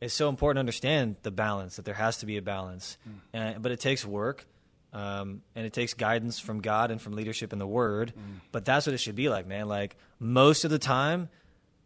it's 0.00 0.14
so 0.14 0.28
important 0.28 0.56
to 0.56 0.60
understand 0.60 1.16
the 1.22 1.30
balance 1.30 1.76
that 1.76 1.84
there 1.84 1.94
has 1.94 2.18
to 2.18 2.26
be 2.26 2.36
a 2.36 2.42
balance, 2.42 2.98
and, 3.32 3.62
but 3.62 3.72
it 3.72 3.80
takes 3.80 4.04
work, 4.04 4.46
um, 4.92 5.42
and 5.54 5.66
it 5.66 5.72
takes 5.72 5.94
guidance 5.94 6.38
from 6.38 6.60
God 6.60 6.90
and 6.90 7.00
from 7.00 7.14
leadership 7.14 7.52
in 7.52 7.58
the 7.58 7.66
Word. 7.66 8.12
But 8.52 8.64
that's 8.64 8.86
what 8.86 8.94
it 8.94 8.98
should 8.98 9.16
be 9.16 9.28
like, 9.28 9.46
man. 9.46 9.68
Like 9.68 9.96
most 10.18 10.64
of 10.64 10.70
the 10.70 10.78
time, 10.78 11.28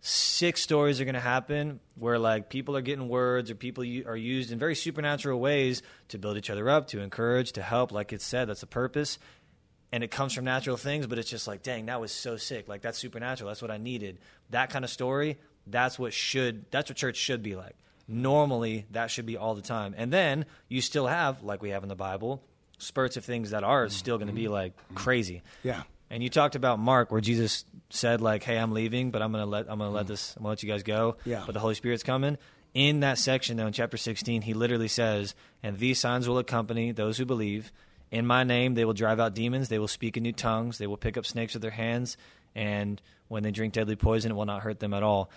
six 0.00 0.62
stories 0.62 1.00
are 1.00 1.04
going 1.04 1.14
to 1.14 1.20
happen 1.20 1.78
where 1.94 2.18
like 2.18 2.48
people 2.48 2.76
are 2.76 2.80
getting 2.80 3.08
words 3.08 3.50
or 3.50 3.54
people 3.54 3.84
u- 3.84 4.04
are 4.06 4.16
used 4.16 4.50
in 4.50 4.58
very 4.58 4.74
supernatural 4.74 5.38
ways 5.38 5.82
to 6.08 6.18
build 6.18 6.36
each 6.36 6.50
other 6.50 6.68
up, 6.70 6.88
to 6.88 7.00
encourage, 7.00 7.52
to 7.52 7.62
help. 7.62 7.92
Like 7.92 8.12
it 8.12 8.22
said, 8.22 8.48
that's 8.48 8.60
the 8.60 8.66
purpose 8.66 9.18
and 9.92 10.04
it 10.04 10.10
comes 10.10 10.32
from 10.32 10.44
natural 10.44 10.76
things, 10.76 11.06
but 11.06 11.18
it's 11.18 11.28
just 11.28 11.46
like, 11.48 11.62
dang, 11.62 11.86
that 11.86 12.00
was 12.00 12.12
so 12.12 12.36
sick. 12.36 12.68
Like 12.68 12.82
that's 12.82 12.98
supernatural. 12.98 13.48
That's 13.48 13.62
what 13.62 13.70
I 13.70 13.78
needed. 13.78 14.18
That 14.50 14.70
kind 14.70 14.84
of 14.84 14.90
story. 14.90 15.38
That's 15.66 15.98
what 15.98 16.12
should. 16.12 16.70
That's 16.70 16.90
what 16.90 16.96
church 16.96 17.16
should 17.16 17.42
be 17.42 17.56
like. 17.56 17.76
Normally, 18.10 18.86
that 18.90 19.10
should 19.10 19.26
be 19.26 19.36
all 19.36 19.54
the 19.54 19.62
time. 19.62 19.94
And 19.96 20.12
then 20.12 20.44
you 20.68 20.80
still 20.80 21.06
have, 21.06 21.42
like 21.42 21.62
we 21.62 21.70
have 21.70 21.82
in 21.82 21.88
the 21.88 21.94
Bible, 21.94 22.42
spurts 22.78 23.16
of 23.16 23.24
things 23.24 23.50
that 23.50 23.62
are 23.62 23.88
still 23.88 24.18
going 24.18 24.28
to 24.28 24.34
be 24.34 24.48
like 24.48 24.72
crazy. 24.94 25.42
Yeah. 25.62 25.82
And 26.10 26.22
you 26.22 26.28
talked 26.28 26.56
about 26.56 26.80
Mark, 26.80 27.12
where 27.12 27.20
Jesus 27.20 27.64
said, 27.88 28.20
like, 28.20 28.42
"Hey, 28.42 28.58
I'm 28.58 28.72
leaving, 28.72 29.12
but 29.12 29.22
I'm 29.22 29.30
gonna 29.30 29.46
let 29.46 29.70
I'm 29.70 29.78
gonna 29.78 29.92
let 29.92 30.06
mm. 30.06 30.08
this 30.08 30.34
I'm 30.36 30.42
gonna 30.42 30.50
let 30.50 30.62
you 30.62 30.68
guys 30.68 30.82
go. 30.82 31.16
Yeah. 31.24 31.44
But 31.46 31.52
the 31.52 31.60
Holy 31.60 31.74
Spirit's 31.74 32.02
coming." 32.02 32.36
In 32.74 33.00
that 33.00 33.18
section, 33.18 33.56
though, 33.56 33.66
in 33.66 33.72
chapter 33.72 33.96
16, 33.96 34.42
he 34.42 34.54
literally 34.54 34.88
says, 34.88 35.36
"And 35.62 35.78
these 35.78 36.00
signs 36.00 36.28
will 36.28 36.38
accompany 36.38 36.90
those 36.90 37.16
who 37.16 37.24
believe. 37.24 37.70
In 38.10 38.26
my 38.26 38.42
name, 38.42 38.74
they 38.74 38.84
will 38.84 38.92
drive 38.92 39.20
out 39.20 39.34
demons. 39.34 39.68
They 39.68 39.78
will 39.78 39.88
speak 39.88 40.16
in 40.16 40.24
new 40.24 40.32
tongues. 40.32 40.78
They 40.78 40.88
will 40.88 40.96
pick 40.96 41.16
up 41.16 41.24
snakes 41.24 41.54
with 41.54 41.62
their 41.62 41.70
hands. 41.70 42.16
And 42.56 43.00
when 43.28 43.44
they 43.44 43.52
drink 43.52 43.72
deadly 43.72 43.94
poison, 43.94 44.32
it 44.32 44.34
will 44.34 44.46
not 44.46 44.62
hurt 44.62 44.80
them 44.80 44.92
at 44.92 45.04
all." 45.04 45.30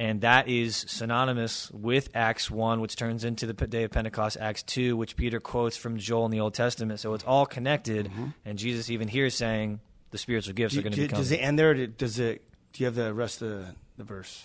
And 0.00 0.22
that 0.22 0.48
is 0.48 0.76
synonymous 0.88 1.70
with 1.72 2.08
Acts 2.14 2.50
1, 2.50 2.80
which 2.80 2.96
turns 2.96 3.22
into 3.22 3.44
the 3.44 3.52
day 3.52 3.84
of 3.84 3.90
Pentecost, 3.90 4.38
Acts 4.40 4.62
2, 4.62 4.96
which 4.96 5.14
Peter 5.14 5.40
quotes 5.40 5.76
from 5.76 5.98
Joel 5.98 6.24
in 6.24 6.30
the 6.30 6.40
Old 6.40 6.54
Testament. 6.54 7.00
So 7.00 7.12
it's 7.12 7.22
all 7.24 7.44
connected. 7.44 8.10
And 8.46 8.58
Jesus 8.58 8.88
even 8.88 9.08
here 9.08 9.26
is 9.26 9.34
saying 9.34 9.78
the 10.10 10.16
spiritual 10.16 10.54
gifts 10.54 10.74
are 10.78 10.80
going 10.80 10.92
to 10.92 10.96
do- 10.96 11.02
become. 11.02 11.18
does 11.18 11.30
it 11.30 11.36
end 11.36 11.58
there? 11.58 11.86
Does 11.86 12.18
it? 12.18 12.42
Do 12.72 12.82
you 12.82 12.86
have 12.86 12.94
the 12.94 13.12
rest 13.12 13.42
of 13.42 13.50
the, 13.50 13.74
the 13.98 14.04
verse? 14.04 14.42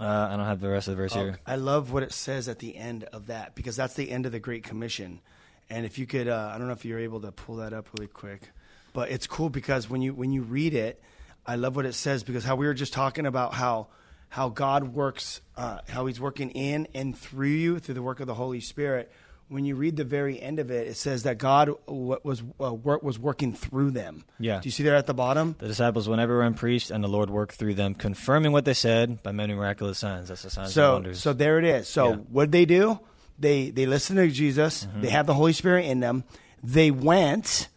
uh, 0.00 0.04
I 0.04 0.36
don't 0.36 0.46
have 0.46 0.60
the 0.60 0.70
rest 0.70 0.88
of 0.88 0.92
the 0.96 1.02
verse 1.02 1.12
here. 1.12 1.38
I 1.46 1.56
love 1.56 1.92
what 1.92 2.02
it 2.02 2.12
says 2.12 2.48
at 2.48 2.58
the 2.58 2.74
end 2.74 3.04
of 3.04 3.26
that 3.26 3.54
because 3.54 3.76
that's 3.76 3.92
the 3.94 4.10
end 4.10 4.24
of 4.24 4.32
the 4.32 4.40
Great 4.40 4.64
Commission. 4.64 5.20
And 5.68 5.84
if 5.84 5.98
you 5.98 6.06
could, 6.06 6.28
uh, 6.28 6.50
I 6.54 6.56
don't 6.56 6.66
know 6.66 6.72
if 6.72 6.86
you're 6.86 6.98
able 6.98 7.20
to 7.20 7.30
pull 7.30 7.56
that 7.56 7.74
up 7.74 7.88
really 7.98 8.08
quick, 8.08 8.50
but 8.94 9.10
it's 9.10 9.26
cool 9.26 9.50
because 9.50 9.90
when 9.90 10.00
you 10.00 10.14
when 10.14 10.32
you 10.32 10.42
read 10.42 10.72
it, 10.72 11.02
I 11.46 11.56
love 11.56 11.76
what 11.76 11.84
it 11.84 11.92
says 11.92 12.24
because 12.24 12.42
how 12.42 12.56
we 12.56 12.66
were 12.66 12.72
just 12.74 12.94
talking 12.94 13.26
about 13.26 13.52
how 13.52 13.88
how 14.34 14.48
God 14.48 14.94
works, 14.94 15.40
uh, 15.56 15.78
how 15.88 16.06
He's 16.06 16.20
working 16.20 16.50
in 16.50 16.88
and 16.92 17.16
through 17.16 17.46
you 17.46 17.78
through 17.78 17.94
the 17.94 18.02
work 18.02 18.18
of 18.18 18.26
the 18.26 18.34
Holy 18.34 18.58
Spirit. 18.58 19.12
When 19.46 19.64
you 19.64 19.76
read 19.76 19.94
the 19.96 20.02
very 20.04 20.40
end 20.42 20.58
of 20.58 20.72
it, 20.72 20.88
it 20.88 20.96
says 20.96 21.22
that 21.22 21.38
God 21.38 21.70
was 21.86 22.42
uh, 22.60 22.74
work 22.74 23.04
was 23.04 23.16
working 23.16 23.52
through 23.52 23.92
them. 23.92 24.24
Yeah. 24.40 24.58
Do 24.58 24.66
you 24.66 24.72
see 24.72 24.82
there 24.82 24.96
at 24.96 25.06
the 25.06 25.14
bottom? 25.14 25.54
The 25.58 25.68
disciples 25.68 26.08
went 26.08 26.20
everywhere 26.20 26.46
and 26.46 26.56
preached, 26.56 26.90
and 26.90 27.04
the 27.04 27.08
Lord 27.08 27.30
worked 27.30 27.54
through 27.54 27.74
them, 27.74 27.94
confirming 27.94 28.50
what 28.50 28.64
they 28.64 28.74
said 28.74 29.22
by 29.22 29.30
many 29.30 29.54
miraculous 29.54 29.98
signs. 29.98 30.28
That's 30.28 30.42
the 30.42 30.50
signs 30.50 30.68
and 30.68 30.74
So, 30.74 30.92
wonders. 30.94 31.20
so 31.20 31.32
there 31.32 31.58
it 31.60 31.64
is. 31.64 31.86
So 31.86 32.08
Yeah. 32.08 32.16
what 32.16 32.44
did 32.46 32.52
they 32.52 32.64
do? 32.64 32.98
They 33.38 33.70
they 33.70 33.86
listened 33.86 34.18
to 34.18 34.28
Jesus. 34.28 34.86
Mm-hmm. 34.86 35.02
They 35.02 35.10
have 35.10 35.26
the 35.26 35.34
Holy 35.34 35.52
Spirit 35.52 35.84
in 35.84 36.00
them. 36.00 36.24
They 36.64 36.90
went 36.90 37.68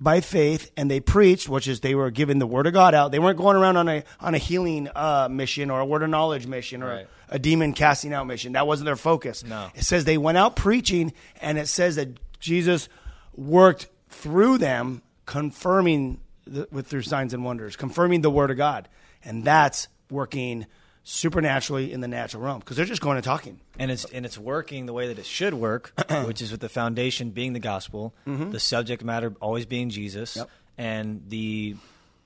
by 0.00 0.20
faith 0.20 0.70
and 0.76 0.90
they 0.90 1.00
preached, 1.00 1.48
which 1.48 1.66
is 1.66 1.80
they 1.80 1.94
were 1.94 2.10
giving 2.10 2.38
the 2.38 2.46
word 2.46 2.66
of 2.66 2.72
God 2.74 2.94
out. 2.94 3.12
They 3.12 3.18
weren't 3.18 3.38
going 3.38 3.56
around 3.56 3.76
on 3.78 3.88
a 3.88 4.04
on 4.20 4.34
a 4.34 4.38
healing 4.38 4.88
uh, 4.94 5.28
mission 5.30 5.70
or 5.70 5.80
a 5.80 5.86
word 5.86 6.02
of 6.02 6.10
knowledge 6.10 6.46
mission 6.46 6.82
or 6.82 6.88
Right. 6.88 7.08
a 7.30 7.38
demon 7.38 7.72
casting 7.72 8.12
out 8.12 8.26
mission. 8.26 8.52
That 8.52 8.66
wasn't 8.66 8.86
their 8.86 8.96
focus. 8.96 9.42
No. 9.44 9.70
It 9.74 9.84
says 9.84 10.04
they 10.04 10.18
went 10.18 10.36
out 10.38 10.54
preaching, 10.56 11.12
and 11.40 11.56
it 11.58 11.66
says 11.68 11.96
that 11.96 12.08
Jesus 12.40 12.88
worked 13.34 13.88
through 14.10 14.58
them, 14.58 15.02
confirming 15.24 16.20
the, 16.46 16.68
with 16.70 16.90
their 16.90 17.02
signs 17.02 17.32
and 17.34 17.44
wonders, 17.44 17.76
confirming 17.76 18.20
the 18.20 18.30
word 18.30 18.50
of 18.50 18.56
God, 18.56 18.88
and 19.24 19.44
that's 19.44 19.88
working 20.10 20.66
supernaturally 21.08 21.92
in 21.92 22.00
the 22.00 22.08
natural 22.08 22.42
realm 22.42 22.58
because 22.58 22.76
they're 22.76 22.84
just 22.84 23.00
going 23.00 23.16
and 23.16 23.24
talking. 23.24 23.60
and 23.78 23.92
it's 23.92 24.04
and 24.06 24.26
it's 24.26 24.36
working 24.36 24.86
the 24.86 24.92
way 24.92 25.06
that 25.06 25.18
it 25.20 25.24
should 25.24 25.54
work, 25.54 25.92
which 26.26 26.42
is 26.42 26.50
with 26.50 26.60
the 26.60 26.68
foundation 26.68 27.30
being 27.30 27.52
the 27.52 27.60
gospel, 27.60 28.12
the 28.26 28.58
subject 28.58 29.04
matter 29.04 29.32
always 29.40 29.66
being 29.66 29.88
Jesus, 29.88 30.32
Mm-hmm. 30.36 30.40
Yep. 30.40 30.50
and 30.78 31.22
the 31.28 31.76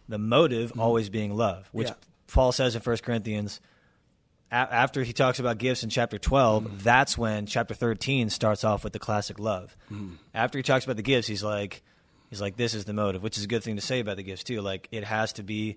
the 0.08 0.18
motive 0.18 0.72
always 0.78 1.10
being 1.10 1.36
love, 1.36 1.68
which 1.72 1.88
Yeah. 1.88 1.94
Paul 2.32 2.52
says 2.52 2.74
in 2.74 2.80
1 2.82 2.96
Corinthians. 2.98 3.60
A- 4.50 4.54
after 4.54 5.02
he 5.04 5.12
talks 5.12 5.38
about 5.38 5.58
gifts 5.58 5.84
in 5.84 5.90
chapter 5.90 6.18
12, 6.18 6.64
Mm-hmm. 6.64 6.76
that's 6.78 7.18
when 7.18 7.44
chapter 7.46 7.74
13 7.74 8.30
starts 8.30 8.64
off 8.64 8.82
with 8.82 8.92
the 8.94 8.98
classic 8.98 9.38
love. 9.38 9.76
Mm-hmm. 9.92 10.14
After 10.34 10.58
he 10.58 10.62
talks 10.62 10.84
about 10.86 10.96
the 10.96 11.02
gifts, 11.02 11.28
he's 11.28 11.44
like, 11.44 11.82
he's 12.30 12.40
like, 12.40 12.56
this 12.56 12.72
is 12.74 12.86
the 12.86 12.92
motive, 12.94 13.22
which 13.22 13.36
is 13.36 13.44
a 13.44 13.46
good 13.46 13.62
thing 13.62 13.76
to 13.76 13.82
say 13.82 14.00
about 14.00 14.16
the 14.16 14.22
gifts 14.24 14.42
too. 14.42 14.62
Like 14.62 14.88
it 14.90 15.04
has 15.04 15.34
to 15.34 15.42
be 15.44 15.76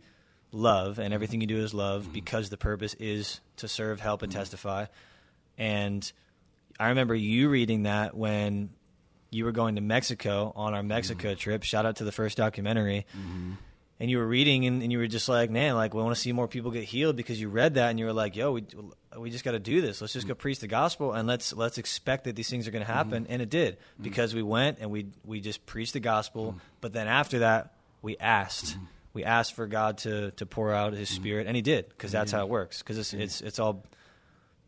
love, 0.54 1.00
and 1.00 1.14
everything 1.14 1.42
you 1.42 1.48
do 1.48 1.58
is 1.58 1.74
love 1.74 2.04
Mm-hmm. 2.04 2.14
because 2.14 2.50
the 2.50 2.58
purpose 2.58 2.94
is 2.96 3.42
to 3.58 3.68
serve, 3.68 4.00
help, 4.00 4.22
and 4.22 4.32
mm-hmm. 4.32 4.40
testify. 4.40 4.86
And 5.58 6.12
I 6.80 6.90
remember 6.90 7.16
you 7.16 7.50
reading 7.50 7.84
that 7.84 8.16
when 8.16 8.70
you 9.34 9.46
were 9.46 9.52
going 9.52 9.76
to 9.76 9.82
Mexico 9.82 10.54
on 10.56 10.74
our 10.74 10.84
Mexico 10.84 11.30
Mm-hmm. 11.30 11.40
trip. 11.40 11.64
Shout 11.64 11.86
out 11.86 11.98
to 11.98 12.04
the 12.04 12.12
first 12.12 12.38
documentary. 12.38 13.06
Mm-hmm. 13.18 13.54
And 14.00 14.10
you 14.12 14.18
were 14.18 14.28
reading, 14.28 14.66
and, 14.66 14.82
and 14.82 14.92
you 14.92 14.98
were 14.98 15.08
just 15.08 15.30
like, 15.30 15.50
"Man, 15.50 15.76
like 15.76 15.94
we 15.94 16.02
want 16.02 16.14
to 16.16 16.20
see 16.20 16.34
more 16.34 16.48
people 16.48 16.72
get 16.72 16.84
healed." 16.84 17.16
Because 17.16 17.40
you 17.40 17.48
read 17.48 17.76
that, 17.76 17.90
and 17.90 18.00
you 18.00 18.06
were 18.06 18.12
like, 18.12 18.36
"Yo, 18.36 18.52
we 18.52 18.66
we 19.18 19.30
just 19.30 19.46
got 19.46 19.52
to 19.52 19.60
do 19.60 19.82
this. 19.82 20.02
Let's 20.02 20.12
just 20.12 20.28
go 20.28 20.34
mm. 20.34 20.38
preach 20.40 20.60
the 20.60 20.68
gospel, 20.68 21.14
and 21.14 21.28
let's 21.28 21.54
let's 21.54 21.78
expect 21.78 22.26
that 22.26 22.36
these 22.36 22.50
things 22.50 22.68
are 22.68 22.72
going 22.72 22.84
to 22.84 22.92
mm-hmm. 22.92 22.98
happen." 22.98 23.28
And 23.30 23.42
it 23.42 23.50
did 23.50 23.78
mm. 23.78 24.04
because 24.04 24.34
we 24.34 24.42
went 24.42 24.80
and 24.82 24.92
we 24.92 25.06
we 25.24 25.40
just 25.40 25.66
preached 25.66 25.94
the 25.94 26.02
gospel. 26.02 26.54
Mm. 26.54 26.60
But 26.82 26.92
then 26.92 27.08
after 27.08 27.40
that, 27.40 27.76
we 28.02 28.18
asked, 28.18 28.76
we 29.14 29.24
asked 29.24 29.54
for 29.54 29.68
God 29.68 30.00
to 30.00 30.32
to 30.32 30.46
pour 30.46 30.74
out 30.74 30.94
His 30.94 31.10
mm-hmm. 31.10 31.22
Spirit, 31.22 31.48
and 31.48 31.56
He 31.56 31.62
did 31.62 31.90
because 31.90 32.12
that's 32.12 32.32
how 32.32 32.42
it 32.42 32.50
works. 32.50 32.80
Because 32.80 32.98
it's 32.98 33.14
it's 33.14 33.42
it's 33.42 33.60
all 33.60 33.86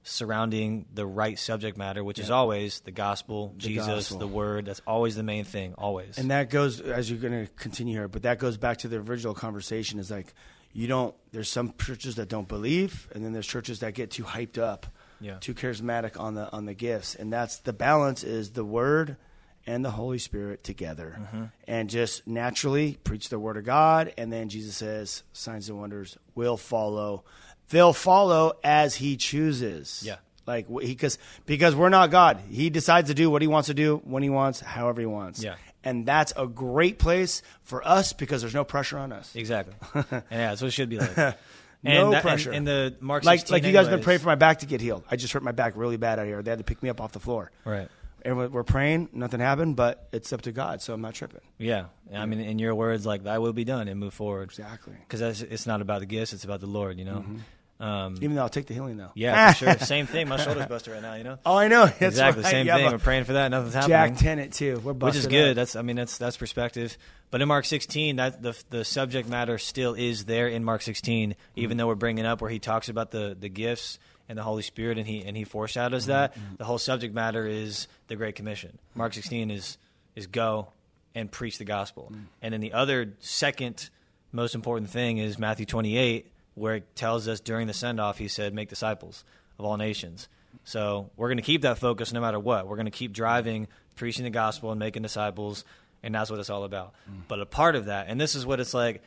surrounding 0.04 0.86
the 0.94 1.06
right 1.06 1.38
subject 1.38 1.78
matter, 1.78 2.04
which 2.04 2.20
is 2.20 2.30
always 2.30 2.80
the 2.82 2.92
gospel, 2.92 3.56
Jesus, 3.58 3.88
gospel. 3.88 4.20
the 4.20 4.28
Word. 4.28 4.66
That's 4.66 4.82
always 4.86 5.16
the 5.16 5.24
main 5.24 5.46
thing, 5.46 5.74
always. 5.78 6.20
And 6.20 6.30
that 6.30 6.52
goes 6.52 6.80
as 6.80 7.10
you're 7.10 7.20
going 7.20 7.48
to 7.48 7.52
continue 7.54 7.96
here, 7.96 8.08
but 8.08 8.22
that 8.22 8.38
goes 8.38 8.58
back 8.58 8.78
to 8.80 8.88
the 8.88 8.98
original 8.98 9.34
conversation. 9.34 10.00
Is 10.00 10.12
like 10.12 10.34
you 10.74 10.88
don't. 10.88 11.16
There's 11.32 11.50
some 11.50 11.74
churches 11.80 12.16
that 12.16 12.30
don't 12.30 12.48
believe, 12.48 13.10
and 13.14 13.26
then 13.26 13.34
there's 13.34 13.48
churches 13.48 13.80
that 13.80 13.96
get 13.96 14.12
too 14.12 14.24
hyped 14.24 14.60
up, 14.60 14.86
Yeah. 15.20 15.38
too 15.40 15.56
charismatic 15.56 16.20
on 16.20 16.36
the 16.36 16.52
on 16.52 16.66
the 16.66 16.76
gifts, 16.76 17.16
and 17.16 17.34
that's 17.34 17.58
the 17.58 17.74
balance. 17.74 18.24
Is 18.24 18.52
the 18.52 18.66
Word 18.66 19.18
and 19.68 19.84
the 19.84 19.92
Holy 19.92 20.20
Spirit 20.20 20.64
together, 20.64 21.16
Mm-hmm. 21.20 21.44
and 21.68 21.90
just 21.90 22.26
naturally 22.28 22.98
preach 23.04 23.30
the 23.30 23.40
Word 23.40 23.58
of 23.58 23.64
God, 23.66 24.14
and 24.18 24.32
then 24.32 24.50
Jesus 24.50 24.78
says 24.78 25.24
signs 25.34 25.70
and 25.70 25.80
wonders 25.80 26.18
will 26.36 26.58
follow. 26.58 27.24
They'll 27.70 27.94
follow 27.94 28.54
as 28.64 28.96
He 28.96 29.18
chooses. 29.18 30.04
Yeah. 30.06 30.18
Like 30.48 30.68
he 30.70 30.90
because 30.90 31.18
because 31.48 31.76
we're 31.76 31.90
not 31.90 32.12
God. 32.12 32.40
He 32.52 32.70
decides 32.70 33.08
to 33.10 33.16
do 33.16 33.32
what 33.32 33.42
he 33.42 33.48
wants 33.48 33.66
to 33.68 33.74
do 33.74 33.98
when 34.06 34.22
he 34.22 34.30
wants, 34.30 34.60
however 34.60 35.02
he 35.02 35.08
wants. 35.08 35.44
Yeah. 35.44 35.56
And 35.84 36.06
that's 36.06 36.34
a 36.38 36.46
great 36.46 37.00
place 37.00 37.42
for 37.64 37.86
us 37.88 38.14
because 38.14 38.42
there's 38.42 38.54
no 38.54 38.64
pressure 38.64 39.00
on 39.00 39.12
us. 39.12 39.36
exactly. 39.36 39.74
and 39.96 40.06
yeah, 40.12 40.22
that's 40.50 40.62
what 40.62 40.68
it 40.68 40.72
should 40.72 40.90
be 40.90 41.00
like. 41.00 41.38
No 41.84 42.10
that- 42.12 42.22
pressure. 42.24 42.50
And, 42.52 42.68
and 42.68 42.94
the 42.94 42.96
Mark 43.00 43.24
Like 43.24 43.50
like 43.52 43.64
you 43.64 43.72
guys 43.72 43.88
been 43.88 44.02
praying 44.02 44.20
for 44.20 44.26
my 44.28 44.36
back 44.36 44.60
to 44.60 44.66
get 44.68 44.82
healed. 44.82 45.04
I 45.10 45.16
just 45.18 45.34
hurt 45.34 45.44
my 45.44 45.52
back 45.52 45.74
really 45.76 45.98
bad 45.98 46.18
out 46.20 46.26
here. 46.26 46.42
They 46.42 46.50
had 46.52 46.58
to 46.58 46.64
pick 46.64 46.82
me 46.84 46.90
up 46.90 47.00
off 47.02 47.12
the 47.12 47.20
floor. 47.20 47.52
Right. 47.64 47.88
And 48.26 48.38
we're- 48.38 48.64
praying, 48.66 49.10
nothing 49.14 49.40
happened, 49.40 49.76
but 49.76 50.08
it's 50.12 50.34
up 50.34 50.42
to 50.42 50.52
God, 50.52 50.82
so 50.82 50.94
I'm 50.94 51.02
not 51.02 51.14
tripping. 51.14 51.42
Yeah. 51.60 51.86
I 52.14 52.26
mean, 52.26 52.40
in 52.42 52.60
your 52.60 52.74
words, 52.76 53.06
like, 53.06 53.24
thy 53.24 53.38
will 53.38 53.54
be 53.54 53.64
done 53.64 53.88
and 53.88 54.00
move 54.00 54.14
forward. 54.14 54.50
Exactly. 54.50 54.96
Because 55.08 55.42
it's 55.44 55.66
not 55.68 55.82
about 55.82 56.00
the 56.00 56.06
gifts, 56.08 56.34
it's 56.34 56.44
about 56.44 56.60
the 56.60 56.66
Lord, 56.68 56.98
you 57.00 57.06
know? 57.06 57.18
Mm-hmm. 57.20 57.38
Um, 57.78 58.16
Even 58.22 58.36
though 58.38 58.42
I'll 58.42 58.48
take 58.48 58.68
the 58.68 58.74
healing 58.74 58.96
though. 58.96 59.12
yeah, 59.16 59.52
for 59.52 59.66
sure. 59.66 59.78
Same 59.80 60.08
thing. 60.08 60.30
My 60.30 60.38
shoulder's 60.38 60.66
busted 60.68 60.94
right 60.94 61.02
now, 61.02 61.16
you 61.16 61.26
know? 61.26 61.38
Oh, 61.46 61.58
I 61.58 61.68
know. 61.68 61.86
That's 62.00 62.02
exactly. 62.02 62.44
right. 62.44 62.50
Same 62.50 62.66
Yeah, 62.68 62.78
thing. 62.78 62.90
We're 62.90 63.00
praying 63.00 63.26
for 63.26 63.34
that. 63.34 63.50
Nothing's 63.50 63.74
happening. 63.74 63.90
Jack 63.90 64.16
Tennant 64.18 64.54
too. 64.54 64.80
We're 64.82 64.94
busted. 64.94 65.04
which 65.04 65.16
is 65.26 65.28
good. 65.28 65.50
up. 65.50 65.56
That's 65.58 65.76
I 65.76 65.82
mean 65.82 65.98
that's 65.98 66.18
that's 66.18 66.38
perspective. 66.38 66.98
But 67.32 67.42
in 67.42 67.50
Mark 67.50 67.66
16, 67.66 68.16
that 68.16 68.42
the 68.42 68.58
the 68.70 68.86
subject 68.86 69.28
matter 69.28 69.58
still 69.58 69.94
is 69.94 70.24
there 70.24 70.48
in 70.48 70.64
Mark 70.64 70.84
16, 70.84 71.32
Mm-hmm. 71.32 71.36
even 71.58 71.76
though 71.76 71.88
we're 71.88 71.96
bringing 71.96 72.26
up 72.26 72.40
where 72.40 72.50
he 72.50 72.60
talks 72.60 72.88
about 72.88 73.12
the 73.12 73.36
the 73.38 73.50
gifts 73.50 74.00
and 74.28 74.38
the 74.38 74.44
Holy 74.44 74.64
Spirit, 74.64 74.98
and 74.98 75.08
he 75.08 75.24
and 75.24 75.36
he 75.38 75.44
foreshadows 75.44 76.04
Mm-hmm. 76.04 76.12
that. 76.12 76.38
The 76.58 76.66
whole 76.66 76.78
subject 76.78 77.14
matter 77.14 77.46
is 77.48 77.88
the 78.08 78.16
Great 78.16 78.36
Commission. 78.36 78.78
Mark 78.96 79.14
16 79.14 79.52
is 79.52 79.78
is 80.16 80.28
go 80.28 80.68
and 81.14 81.32
preach 81.32 81.58
the 81.58 81.66
gospel, 81.66 82.12
Mm. 82.14 82.26
and 82.42 82.54
then 82.54 82.62
the 82.62 82.74
other 82.74 83.14
second 83.20 83.90
most 84.32 84.54
important 84.56 84.90
thing 84.90 85.18
is 85.18 85.38
Matthew 85.40 85.66
28, 85.66 86.30
where 86.56 86.76
it 86.76 86.96
tells 86.96 87.28
us 87.28 87.40
during 87.40 87.68
the 87.68 87.74
send 87.74 88.00
off, 88.00 88.18
he 88.18 88.28
said, 88.28 88.54
"Make 88.54 88.70
disciples 88.70 89.24
of 89.60 89.66
all 89.66 89.78
nations." 89.78 90.28
So 90.64 91.10
we're 91.16 91.28
going 91.28 91.38
to 91.38 91.44
keep 91.44 91.62
that 91.62 91.78
focus 91.78 92.12
no 92.12 92.22
matter 92.22 92.40
what. 92.40 92.68
We're 92.68 92.76
going 92.78 92.86
to 92.86 92.92
keep 92.92 93.14
driving, 93.14 93.68
preaching 93.96 94.24
the 94.24 94.30
gospel, 94.32 94.72
and 94.72 94.80
making 94.80 95.04
disciples, 95.04 95.64
and 96.02 96.16
that's 96.16 96.30
what 96.32 96.40
it's 96.40 96.50
all 96.50 96.64
about. 96.64 96.94
But 97.28 97.40
a 97.40 97.46
part 97.46 97.76
of 97.76 97.86
that, 97.86 98.08
and 98.10 98.20
this 98.20 98.36
is 98.36 98.46
what 98.46 98.60
it's 98.60 98.74
like. 98.74 99.04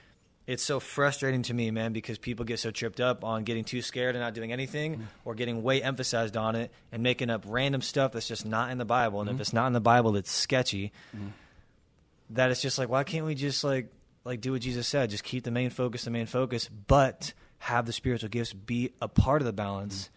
It's 0.49 0.63
so 0.63 0.81
frustrating 0.81 1.43
to 1.43 1.55
me, 1.55 1.71
man, 1.71 1.93
because 1.93 2.17
people 2.17 2.47
get 2.47 2.59
so 2.59 2.71
tripped 2.71 3.01
up 3.01 3.23
on 3.23 3.45
getting 3.45 3.65
too 3.65 3.83
scared 3.83 4.17
and 4.17 4.25
not 4.25 4.33
doing 4.33 4.51
anything, 4.51 4.97
mm. 4.97 5.03
or 5.27 5.35
getting 5.35 5.63
way 5.63 5.83
emphasized 5.83 6.39
on 6.39 6.57
it 6.57 6.73
and 6.91 7.03
making 7.03 7.29
up 7.29 7.45
random 7.47 7.83
stuff 7.83 8.13
that's 8.13 8.27
just 8.27 8.47
not 8.47 8.71
in 8.71 8.79
the 8.79 8.87
Bible. 8.87 9.21
And 9.21 9.29
if 9.29 9.37
mm. 9.37 9.41
it's 9.41 9.53
not 9.53 9.67
in 9.67 9.75
the 9.75 9.81
Bible, 9.81 10.17
it's 10.17 10.33
sketchy. 10.33 10.91
Mm. 11.15 11.33
That 12.31 12.51
it's 12.51 12.63
just 12.63 12.79
like, 12.79 12.89
why 12.89 13.05
can't 13.05 13.27
we 13.27 13.35
just 13.35 13.63
like 13.63 13.93
like 14.25 14.41
do 14.41 14.53
what 14.53 14.63
Jesus 14.63 14.89
said? 14.89 15.11
Just 15.11 15.23
keep 15.23 15.45
the 15.45 15.51
main 15.51 15.69
focus, 15.69 16.05
the 16.05 16.11
main 16.11 16.27
focus, 16.27 16.69
but 16.87 17.35
have 17.59 17.85
the 17.85 17.93
spiritual 17.93 18.31
gifts 18.31 18.55
be 18.55 18.93
a 19.03 19.09
part 19.09 19.43
of 19.43 19.47
the 19.47 19.53
balance. 19.53 20.09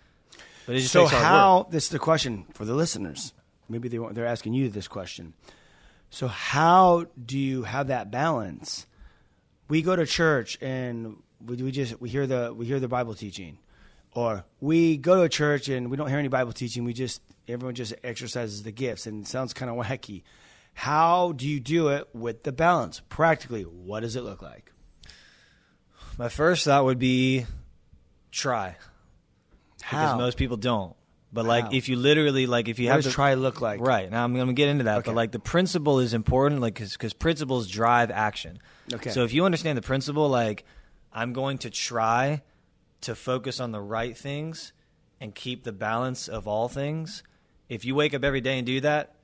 But 0.66 0.76
it 0.76 0.80
just 0.80 0.94
so 0.94 1.02
takes 1.02 1.12
hard 1.12 1.24
work. 1.24 1.30
how 1.30 1.68
this 1.72 1.84
is 1.86 1.90
the 1.90 2.00
question 2.00 2.46
for 2.54 2.64
the 2.64 2.74
listeners 2.74 3.34
maybe 3.72 3.90
they 3.90 4.00
want, 4.00 4.16
they're 4.16 4.26
asking 4.26 4.54
you 4.54 4.70
this 4.70 4.88
question 4.88 5.34
so 6.10 6.28
how 6.28 7.06
do 7.24 7.40
you 7.40 7.64
have 7.64 7.88
that 7.88 8.12
balance 8.12 8.86
we 9.72 9.82
go 9.82 9.96
to 9.96 10.06
church 10.06 10.58
and 10.60 11.16
we, 11.40 11.56
we 11.56 11.72
just 11.72 12.02
we 12.02 12.10
hear 12.10 12.28
the 12.28 12.54
we 12.54 12.66
hear 12.66 12.82
the 12.82 12.90
bible 12.90 13.16
teaching. 13.16 13.58
Or 14.14 14.44
we 14.60 14.98
go 14.98 15.16
to 15.16 15.22
a 15.22 15.30
church 15.30 15.70
and 15.70 15.90
we 15.90 15.96
don't 15.96 16.10
hear 16.10 16.20
any 16.20 16.28
bible 16.28 16.52
teaching. 16.52 16.84
We 16.84 16.92
just 16.92 17.22
everyone 17.48 17.74
just 17.76 17.94
exercises 18.04 18.64
the 18.64 18.74
gifts. 18.74 19.08
And 19.08 19.24
it 19.24 19.30
sounds 19.30 19.54
kind 19.54 19.72
of 19.72 19.78
wacky. 19.78 20.24
How 20.74 21.32
do 21.32 21.48
you 21.48 21.62
do 21.62 21.88
it 21.88 22.10
with 22.14 22.44
the 22.44 22.52
balance? 22.52 23.02
Practically 23.08 23.64
what 23.64 24.02
does 24.02 24.18
it 24.18 24.24
look 24.24 24.42
like? 24.42 24.74
My 26.18 26.28
first 26.28 26.66
thought 26.66 26.84
would 26.84 27.00
be 27.00 27.46
try. 28.30 28.76
Because 29.78 30.12
how? 30.12 30.18
most 30.18 30.38
people 30.38 30.58
don't. 30.58 30.98
But 31.34 31.46
like 31.46 31.74
if 31.74 31.88
you 31.88 31.96
literally 31.96 32.46
like 32.46 32.68
if 32.68 32.78
you 32.78 32.88
what 32.88 32.96
have 32.96 33.04
does 33.04 33.12
to 33.12 33.16
try 33.16 33.34
look 33.36 33.62
like 33.62 33.80
right 33.80 34.12
now 34.12 34.24
I'm 34.24 34.34
going 34.34 34.48
to 34.48 34.54
get 34.54 34.68
into 34.68 34.84
that. 34.86 35.00
Okay. 35.00 35.06
But 35.08 35.16
like 35.16 35.32
the 35.32 35.40
principle 35.40 36.00
is 36.00 36.14
important, 36.14 36.60
like 36.60 36.76
because 36.76 37.14
principles 37.14 37.68
drive 37.68 38.12
action. 38.12 38.60
Okay. 38.94 39.12
So 39.12 39.24
if 39.24 39.34
you 39.34 39.46
understand 39.46 39.78
the 39.78 39.82
principle, 39.82 40.28
like 40.28 40.66
I'm 41.14 41.32
going 41.32 41.60
to 41.60 41.70
try 41.70 42.42
to 43.02 43.16
focus 43.16 43.60
on 43.60 43.72
the 43.72 43.80
right 43.80 44.16
things 44.18 44.74
and 45.20 45.34
keep 45.34 45.64
the 45.64 45.72
balance 45.72 46.28
of 46.28 46.48
all 46.48 46.68
things. 46.68 47.24
If 47.70 47.86
you 47.86 47.96
wake 47.96 48.14
up 48.14 48.24
every 48.24 48.42
day 48.42 48.58
and 48.58 48.66
do 48.66 48.82
that, 48.82 49.16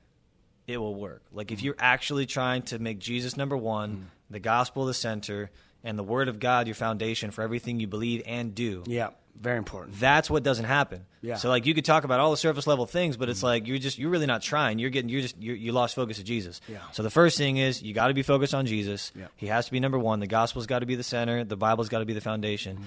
it 0.66 0.78
will 0.78 0.94
work. 0.94 1.22
Like 1.32 1.50
if 1.50 1.60
mm. 1.60 1.64
you're 1.64 1.76
actually 1.78 2.26
trying 2.26 2.62
to 2.62 2.78
make 2.78 2.98
Jesus 2.98 3.36
number 3.36 3.56
one, 3.56 3.96
mm. 3.96 4.04
the 4.30 4.38
gospel 4.38 4.86
the 4.86 4.94
center, 4.94 5.50
and 5.88 5.98
the 5.98 6.02
word 6.04 6.28
of 6.28 6.38
God 6.38 6.66
your 6.66 6.74
foundation 6.74 7.30
for 7.30 7.42
everything 7.42 7.80
you 7.80 7.86
believe 7.86 8.22
and 8.26 8.54
do. 8.54 8.84
yeah 8.86 9.10
very 9.40 9.56
important 9.56 9.96
That's 9.98 10.28
what 10.28 10.42
doesn't 10.42 10.64
happen. 10.64 11.06
Yeah. 11.20 11.36
So 11.36 11.48
like 11.48 11.64
you 11.64 11.74
could 11.74 11.84
talk 11.84 12.04
about 12.04 12.18
all 12.20 12.30
the 12.30 12.36
surface 12.36 12.66
level 12.66 12.86
things, 12.86 13.16
but 13.16 13.28
it's 13.28 13.42
like 13.42 13.66
you're 13.66 13.78
just 13.78 13.98
you're 13.98 14.10
really 14.10 14.26
not 14.26 14.42
trying. 14.42 14.78
You're 14.78 14.90
getting 14.90 15.08
you're 15.08 15.20
just 15.20 15.40
you're, 15.40 15.54
you 15.54 15.72
lost 15.72 15.94
focus 15.94 16.18
of 16.18 16.24
Jesus. 16.24 16.60
Yeah. 16.66 16.78
So 16.92 17.02
the 17.02 17.10
first 17.10 17.38
thing 17.38 17.56
is 17.56 17.82
you 17.82 17.94
got 17.94 18.08
to 18.08 18.14
be 18.14 18.22
focused 18.22 18.54
on 18.54 18.66
Jesus. 18.66 19.12
Yeah. 19.14 19.26
He 19.36 19.46
has 19.46 19.66
to 19.66 19.72
be 19.72 19.80
number 19.80 19.98
one. 19.98 20.20
The 20.20 20.26
gospel's 20.26 20.66
got 20.66 20.80
to 20.80 20.86
be 20.86 20.96
the 20.96 21.04
center. 21.04 21.44
The 21.44 21.56
Bible's 21.56 21.88
got 21.88 22.00
to 22.00 22.04
be 22.04 22.14
the 22.14 22.20
foundation. 22.20 22.76
Mm-hmm. 22.76 22.84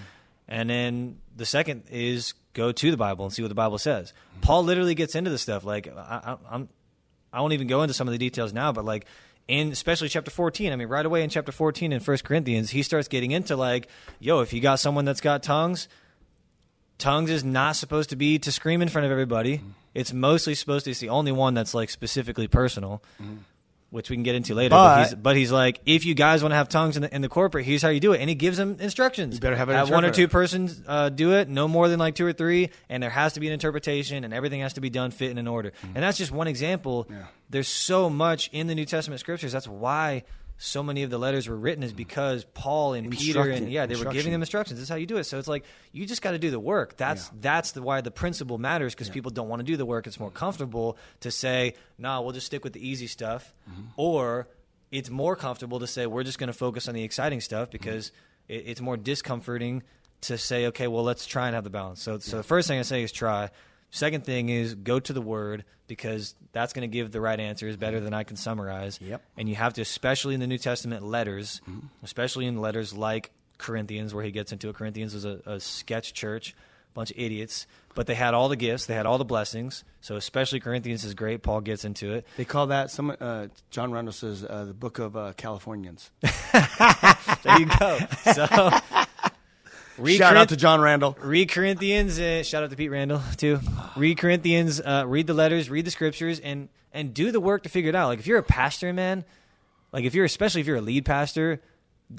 And 0.49 0.69
then 0.69 1.19
the 1.37 1.45
second 1.45 1.83
is 1.89 2.33
go 2.53 2.73
to 2.73 2.91
the 2.91 2.97
Bible 2.97 3.23
and 3.23 3.33
see 3.33 3.41
what 3.41 3.49
the 3.49 3.55
Bible 3.55 3.77
says. 3.77 4.11
Paul 4.41 4.65
literally 4.65 4.95
gets 4.95 5.15
into 5.15 5.29
this 5.29 5.41
stuff. 5.41 5.63
Like 5.63 5.87
I, 5.87 5.91
I, 6.33 6.37
I'm, 6.49 6.69
I 7.31 7.39
won't 7.39 7.53
even 7.53 7.67
go 7.67 7.81
into 7.83 7.93
some 7.93 8.09
of 8.09 8.11
the 8.11 8.17
details 8.17 8.51
now, 8.51 8.73
but 8.73 8.83
like 8.83 9.05
in 9.51 9.73
especially 9.73 10.07
chapter 10.07 10.31
14, 10.31 10.71
I 10.71 10.77
mean, 10.77 10.87
right 10.87 11.05
away 11.05 11.23
in 11.23 11.29
chapter 11.29 11.51
14 11.51 11.91
in 11.91 11.99
First 11.99 12.23
Corinthians, 12.23 12.69
he 12.69 12.83
starts 12.83 13.09
getting 13.09 13.31
into 13.31 13.57
like, 13.57 13.89
yo, 14.17 14.39
if 14.39 14.53
you 14.53 14.61
got 14.61 14.79
someone 14.79 15.03
that's 15.03 15.19
got 15.19 15.43
tongues, 15.43 15.89
tongues 16.97 17.29
is 17.29 17.43
not 17.43 17.75
supposed 17.75 18.11
to 18.11 18.15
be 18.15 18.39
to 18.39 18.51
scream 18.51 18.81
in 18.81 18.87
front 18.87 19.05
of 19.05 19.11
everybody. 19.11 19.57
Mm-hmm. 19.57 19.69
It's 19.93 20.13
mostly 20.13 20.55
supposed 20.55 20.85
to. 20.85 20.91
It's 20.91 21.01
the 21.01 21.09
only 21.09 21.33
one 21.33 21.53
that's 21.53 21.73
like 21.73 21.89
specifically 21.89 22.47
personal, 22.47 23.03
mm-hmm. 23.21 23.39
Which 23.91 24.10
we 24.10 24.15
can 24.15 24.23
get 24.23 24.36
into 24.36 24.56
later. 24.56 24.69
But, 24.71 24.95
But- 24.95 25.04
he's, 25.04 25.15
but 25.15 25.36
he's 25.36 25.51
like, 25.51 25.82
if 25.86 26.06
you 26.06 26.15
guys 26.15 26.41
want 26.41 26.54
to 26.54 26.56
have 26.56 26.69
tongues 26.69 26.95
in 26.95 27.04
the, 27.04 27.13
in 27.13 27.21
the 27.21 27.30
corporate, 27.30 27.65
here's 27.65 27.82
how 27.82 27.89
you 27.89 27.99
do 27.99 28.13
it, 28.13 28.21
and 28.21 28.30
he 28.30 28.36
gives 28.36 28.58
them 28.58 28.77
instructions. 28.80 29.36
You 29.36 29.39
better 29.41 29.56
have 29.56 29.69
an 29.69 29.89
one 29.89 30.06
or 30.06 30.12
two 30.12 30.27
persons 30.27 30.82
uh, 30.88 31.10
do 31.10 31.34
it, 31.34 31.47
no 31.49 31.67
more 31.67 31.88
than 31.89 31.99
like 31.99 32.15
two 32.15 32.25
or 32.25 32.34
three, 32.34 32.69
and 32.89 33.04
there 33.04 33.10
has 33.10 33.34
to 33.34 33.39
be 33.39 33.47
an 33.47 33.54
interpretation, 33.54 34.23
and 34.23 34.34
everything 34.34 34.62
has 34.62 34.73
to 34.73 34.82
be 34.82 34.89
done 34.89 35.12
fit 35.12 35.38
in 35.38 35.47
order. 35.47 35.73
And 35.84 36.04
that's 36.04 36.17
just 36.17 36.32
one 36.32 36.47
example. 36.47 37.08
Yeah. 37.10 37.25
There's 37.49 37.67
so 37.67 38.10
much 38.10 38.49
in 38.54 38.67
the 38.67 38.75
New 38.75 38.86
Testament 38.86 39.19
scriptures. 39.19 39.51
That's 39.51 39.67
why. 39.67 40.23
So 40.63 40.84
many 40.84 41.02
of 41.02 41.10
the 41.10 41.17
letters 41.17 41.47
were 41.47 41.56
written 41.56 41.84
is 41.84 41.91
because 41.91 42.43
Paul 42.54 42.93
and 42.93 43.10
Peter 43.10 43.50
and 43.50 43.71
yeah 43.71 43.88
they 43.88 43.95
were 43.95 44.12
giving 44.12 44.32
them 44.32 44.43
instructions. 44.43 44.78
This 44.80 44.84
is 44.84 44.89
how 44.89 44.95
you 44.95 45.08
do 45.08 45.17
it. 45.17 45.24
So 45.24 45.39
it's 45.39 45.47
like 45.47 45.65
you 45.91 46.06
just 46.06 46.21
got 46.21 46.32
to 46.32 46.39
do 46.39 46.52
the 46.52 46.60
work. 46.60 46.97
That's 46.97 47.26
Yeah. 47.28 47.38
that's 47.41 47.71
the 47.71 47.82
why 47.82 48.02
the 48.02 48.12
principle 48.12 48.60
matters 48.60 48.93
because 48.93 49.10
people 49.10 49.32
don't 49.32 49.50
want 49.50 49.60
to 49.62 49.65
do 49.65 49.76
the 49.76 49.86
work. 49.88 50.06
It's 50.06 50.19
more 50.19 50.30
comfortable 50.30 50.97
to 51.21 51.32
say, 51.32 51.74
"Nah, 51.97 52.21
we'll 52.21 52.32
just 52.34 52.45
stick 52.45 52.63
with 52.63 52.74
the 52.74 52.88
easy 52.88 53.08
stuff," 53.08 53.54
Mm-hmm. 53.69 53.82
or 53.97 54.47
it's 54.91 55.10
more 55.10 55.36
comfortable 55.36 55.80
to 55.80 55.88
say, 55.88 56.06
"We're 56.06 56.24
just 56.24 56.38
going 56.38 56.47
to 56.47 56.54
focus 56.54 56.88
on 56.88 56.93
the 56.93 57.04
exciting 57.04 57.41
stuff 57.41 57.69
Mm-hmm. 57.69 57.71
because 57.71 58.12
it, 58.47 58.63
it's 58.67 58.82
more 58.82 58.97
discomforting 58.97 59.82
to 60.21 60.38
say, 60.38 60.67
okay, 60.67 60.88
well, 60.88 61.04
let's 61.04 61.26
try 61.26 61.47
and 61.47 61.56
have 61.56 61.63
the 61.63 61.69
balance." 61.71 62.04
So, 62.04 62.19
so 62.19 62.38
the 62.38 62.43
first 62.43 62.67
thing 62.67 62.78
I 62.78 62.84
say 62.84 63.02
is 63.02 63.12
try. 63.12 63.50
Second 63.91 64.25
thing 64.25 64.49
is 64.49 64.73
go 64.73 64.99
to 64.99 65.13
the 65.13 65.21
word 65.21 65.65
because 65.88 66.34
that's 66.54 66.71
going 66.71 66.89
to 66.89 66.93
give 66.93 67.12
the 67.12 67.19
right 67.19 67.39
answers 67.39 67.75
better 67.75 67.99
than 67.99 68.13
I 68.13 68.23
can 68.23 68.38
summarize. 68.38 68.99
Yep. 69.01 69.21
And 69.38 69.49
you 69.49 69.56
have 69.56 69.73
to, 69.73 69.82
especially 69.82 70.34
in 70.34 70.39
the 70.39 70.47
New 70.47 70.58
Testament 70.58 71.04
letters, 71.04 71.62
especially 72.01 72.45
in 72.45 72.60
letters 72.62 72.93
like 72.93 73.32
Corinthians, 73.58 74.13
where 74.13 74.23
he 74.23 74.32
gets 74.32 74.54
into 74.54 74.69
it. 74.69 74.75
Corinthians 74.75 75.13
was 75.13 75.25
a, 75.25 75.41
a 75.45 75.60
sketch 75.60 76.13
church, 76.13 76.56
a 76.91 76.93
bunch 76.93 77.12
of 77.12 77.17
idiots, 77.19 77.67
but 77.93 78.08
they 78.08 78.15
had 78.15 78.34
all 78.34 78.47
the 78.47 78.56
gifts, 78.56 78.86
they 78.86 78.93
had 78.95 79.06
all 79.06 79.17
the 79.17 79.25
blessings. 79.25 79.84
So 79.99 80.15
especially 80.15 80.62
Corinthians 80.62 81.04
is 81.04 81.13
great. 81.13 81.43
Paul 81.43 81.60
gets 81.60 81.84
into 81.84 82.13
it. 82.13 82.25
They 82.38 82.45
call 82.45 82.67
that 82.67 82.89
some. 82.89 83.15
Uh, 83.19 83.47
John 83.69 83.91
Randall 83.91 84.13
says 84.13 84.45
uh, 84.49 84.65
the 84.65 84.73
book 84.73 84.99
of 84.99 85.17
uh, 85.17 85.34
Californians. 85.36 86.10
There 87.43 87.60
you 87.60 87.65
go. 87.80 87.97
So 88.34 88.45
read 90.01 90.17
Shout 90.17 90.35
out 90.35 90.49
to 90.49 90.57
John 90.57 90.81
Randall. 90.81 91.17
Read 91.21 91.49
Corinthians. 91.49 92.19
Uh, 92.19 92.43
shout 92.43 92.63
out 92.63 92.69
to 92.69 92.75
Pete 92.75 92.91
Randall 92.91 93.21
too. 93.37 93.59
Read 93.95 94.17
Corinthians. 94.17 94.81
Uh, 94.81 95.03
read 95.07 95.27
the 95.27 95.33
letters. 95.33 95.69
Read 95.69 95.85
the 95.85 95.91
scriptures, 95.91 96.39
and 96.39 96.69
and 96.91 97.13
do 97.13 97.31
the 97.31 97.39
work 97.39 97.63
to 97.63 97.69
figure 97.69 97.89
it 97.89 97.95
out. 97.95 98.07
Like 98.07 98.19
if 98.19 98.27
you're 98.27 98.39
a 98.39 98.43
pastor, 98.43 98.91
man, 98.93 99.23
like 99.91 100.03
if 100.03 100.13
you're 100.13 100.25
especially 100.25 100.61
if 100.61 100.67
you're 100.67 100.77
a 100.77 100.81
lead 100.81 101.05
pastor, 101.05 101.61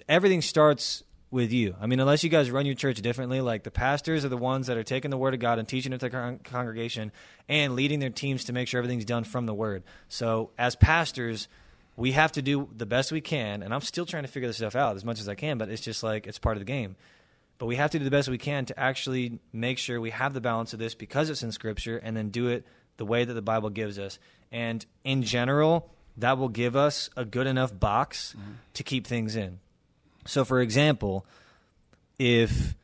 everything 0.09 0.43
starts 0.43 1.03
with 1.31 1.51
you. 1.51 1.75
I 1.81 1.87
mean, 1.87 1.99
unless 1.99 2.23
you 2.23 2.31
guys 2.31 2.51
run 2.51 2.67
your 2.67 2.75
church 2.75 3.01
differently, 3.01 3.41
like 3.41 3.63
the 3.63 3.71
pastors 3.71 4.25
are 4.25 4.29
the 4.29 4.37
ones 4.37 4.67
that 4.67 4.77
are 4.77 4.83
taking 4.83 5.11
the 5.11 5.17
word 5.17 5.33
of 5.33 5.41
God 5.41 5.59
and 5.59 5.67
teaching 5.67 5.93
it 5.93 5.99
to 6.01 6.07
the 6.07 6.11
con- 6.11 6.41
congregation 6.45 7.11
and 7.49 7.75
leading 7.75 8.01
their 8.01 8.11
teams 8.11 8.45
to 8.45 8.53
make 8.53 8.69
sure 8.69 8.79
everything's 8.79 9.07
done 9.07 9.25
from 9.25 9.47
the 9.47 9.55
word. 9.55 9.83
So, 10.09 10.51
as 10.59 10.77
pastors, 10.77 11.49
we 11.97 12.13
have 12.13 12.33
to 12.33 12.43
do 12.43 12.69
the 12.77 12.87
best 12.87 13.13
we 13.13 13.23
can, 13.23 13.63
and 13.63 13.73
I'm 13.75 13.81
still 13.81 14.05
trying 14.05 14.25
to 14.25 14.29
figure 14.29 14.47
this 14.47 14.59
stuff 14.59 14.77
out 14.77 14.95
as 14.95 15.05
much 15.05 15.21
as 15.21 15.29
I 15.29 15.35
can, 15.35 15.57
but 15.57 15.71
it's 15.71 15.83
just 15.83 16.03
like 16.03 16.27
it's 16.27 16.39
part 16.39 16.57
of 16.57 16.61
the 16.61 16.67
game. 16.67 16.97
But 17.63 17.67
we 17.67 17.77
have 17.77 17.93
to 17.93 17.99
do 18.01 18.05
the 18.05 18.11
best 18.11 18.29
we 18.29 18.39
can 18.39 18.65
to 18.65 18.81
actually 18.81 19.39
make 19.53 19.79
sure 19.79 20.01
we 20.01 20.11
have 20.11 20.35
the 20.35 20.41
balance 20.41 20.73
of 20.73 20.81
this 20.81 20.97
because 20.97 21.31
it's 21.31 21.45
in 21.45 21.53
Scripture 21.53 21.97
and 21.97 22.17
then 22.17 22.31
do 22.31 22.49
it 22.49 22.67
the 22.97 23.05
way 23.05 23.25
that 23.25 23.33
the 23.33 23.41
Bible 23.41 23.71
gives 23.71 24.01
us. 24.01 24.19
And 24.51 24.85
in 25.05 25.23
general, 25.23 25.89
that 26.17 26.39
will 26.39 26.49
give 26.49 26.75
us 26.75 27.09
a 27.17 27.25
good 27.25 27.47
enough 27.47 27.79
box 27.79 28.35
mm-hmm. 28.37 28.55
to 28.75 28.83
keep 28.83 29.07
things 29.07 29.37
in. 29.37 29.61
So, 30.27 30.45
for 30.45 30.61
example, 30.61 31.25
if 32.19 32.75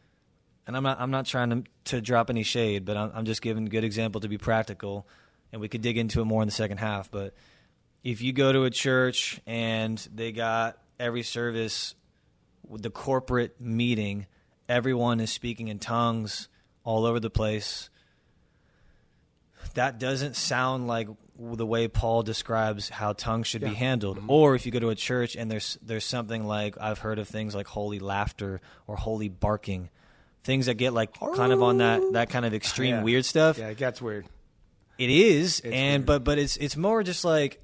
and 0.64 0.76
I'm 0.76 0.84
not 0.84 1.00
I'm 1.00 1.10
not 1.10 1.26
trying 1.26 1.50
to, 1.50 1.64
to 1.86 2.00
drop 2.00 2.30
any 2.30 2.44
shade, 2.44 2.84
but 2.84 2.96
I'm, 2.96 3.10
I'm 3.16 3.24
just 3.24 3.42
giving 3.42 3.66
a 3.66 3.70
good 3.70 3.82
example 3.82 4.20
to 4.20 4.28
be 4.28 4.38
practical, 4.38 5.08
and 5.50 5.60
we 5.60 5.66
could 5.66 5.82
dig 5.82 5.98
into 5.98 6.20
it 6.20 6.24
more 6.24 6.40
in 6.40 6.46
the 6.46 6.54
second 6.54 6.78
half. 6.78 7.10
But 7.10 7.34
if 8.04 8.22
you 8.22 8.32
go 8.32 8.52
to 8.52 8.62
a 8.62 8.70
church 8.70 9.40
and 9.44 9.98
they 10.14 10.30
got 10.30 10.78
every 11.00 11.24
service, 11.24 11.96
the 12.70 12.90
corporate 12.90 13.60
meeting, 13.60 14.28
everyone 14.68 15.20
is 15.20 15.30
speaking 15.30 15.68
in 15.68 15.78
tongues 15.78 16.48
all 16.84 17.06
over 17.06 17.20
the 17.20 17.30
place. 17.30 17.90
That 19.74 19.98
doesn't 19.98 20.36
sound 20.36 20.86
like 20.86 21.08
the 21.38 21.66
way 21.66 21.88
Paul 21.88 22.22
describes 22.22 22.88
how 22.88 23.12
tongues 23.12 23.46
should 23.46 23.62
yeah. 23.62 23.68
be 23.68 23.74
handled. 23.74 24.18
Mm-hmm. 24.18 24.30
Or 24.30 24.54
if 24.54 24.66
you 24.66 24.72
go 24.72 24.80
to 24.80 24.90
a 24.90 24.94
church 24.94 25.36
and 25.36 25.50
there's 25.50 25.78
there's 25.82 26.04
something 26.04 26.44
like 26.44 26.76
I've 26.80 26.98
heard 26.98 27.18
of 27.18 27.28
things 27.28 27.54
like 27.54 27.66
holy 27.66 27.98
laughter 27.98 28.60
or 28.86 28.96
holy 28.96 29.28
barking, 29.28 29.90
things 30.42 30.66
that 30.66 30.74
get 30.74 30.92
like 30.92 31.12
kind 31.36 31.52
of 31.52 31.62
on 31.62 31.78
that 31.78 32.02
that 32.12 32.30
kind 32.30 32.44
of 32.44 32.54
extreme 32.54 32.96
yeah. 32.96 33.02
weird 33.02 33.24
stuff. 33.24 33.58
Yeah, 33.58 33.68
it 33.68 33.76
gets 33.76 34.02
weird. 34.02 34.26
It 34.98 35.10
is, 35.10 35.60
it's 35.60 35.72
and 35.72 36.00
weird. 36.00 36.06
but 36.06 36.24
but 36.24 36.38
it's 36.38 36.56
it's 36.56 36.76
more 36.76 37.02
just 37.02 37.24
like 37.24 37.60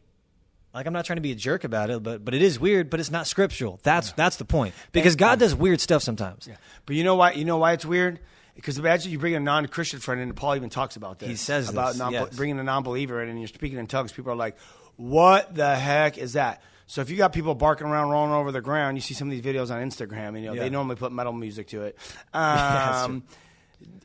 like 0.75 0.87
I'm 0.87 0.93
not 0.93 1.05
trying 1.05 1.17
to 1.17 1.23
be 1.23 1.33
a 1.33 1.37
jerk 1.37 1.65
about 1.65 1.91
it, 1.91 2.03
but 2.03 2.25
but 2.25 2.35
it 2.35 2.43
is 2.43 2.59
weird, 2.59 2.91
but 2.91 3.01
it's 3.01 3.11
not 3.11 3.27
scriptural. 3.27 3.79
That's 3.83 4.09
yeah. 4.09 4.15
that's 4.17 4.37
the 4.37 4.45
point. 4.45 4.75
Because 4.93 5.17
God 5.17 5.39
does 5.39 5.55
weird 5.55 5.81
stuff 5.81 6.03
sometimes. 6.03 6.47
Yeah. 6.49 6.57
But 6.85 6.97
you 6.97 7.05
know 7.05 7.15
why 7.15 7.33
you 7.33 7.45
know 7.45 7.59
why 7.59 7.73
it's 7.73 7.87
weird? 7.87 8.21
Because 8.55 8.79
imagine 8.79 9.11
you 9.11 9.19
bring 9.19 9.35
a 9.35 9.41
non-Christian 9.41 9.99
friend 9.99 10.21
in, 10.21 10.29
and 10.29 10.37
Paul 10.37 10.55
even 10.55 10.71
talks 10.71 10.95
about 10.95 11.19
this. 11.19 11.29
He 11.29 11.37
says 11.37 11.69
about 11.69 11.89
this, 11.89 11.99
non- 11.99 12.13
yes. 12.13 12.37
bringing 12.37 12.59
a 12.61 12.63
non-believer 12.63 13.21
in, 13.21 13.29
and 13.29 13.39
you're 13.39 13.49
speaking 13.49 13.79
in 13.79 13.89
tongues. 13.89 14.13
People 14.13 14.33
are 14.33 14.37
like, 14.37 14.57
"What 14.97 15.55
the 15.55 15.75
heck 15.75 16.19
is 16.19 16.35
that?" 16.35 16.63
So 16.87 17.01
if 17.01 17.11
you 17.11 17.17
got 17.17 17.33
people 17.33 17.55
barking 17.55 17.87
around, 17.87 18.11
rolling 18.11 18.33
over 18.33 18.53
the 18.53 18.61
ground, 18.61 18.97
you 18.97 19.01
see 19.01 19.15
some 19.15 19.29
of 19.29 19.33
these 19.33 19.43
videos 19.43 19.71
on 19.71 19.83
Instagram, 19.83 20.29
and 20.29 20.41
you 20.41 20.47
know 20.47 20.55
yeah. 20.55 20.63
they 20.63 20.71
normally 20.71 20.97
put 20.97 21.13
metal 21.13 21.33
music 21.33 21.69
to 21.69 21.83
it. 21.83 21.99
Um, 22.35 23.23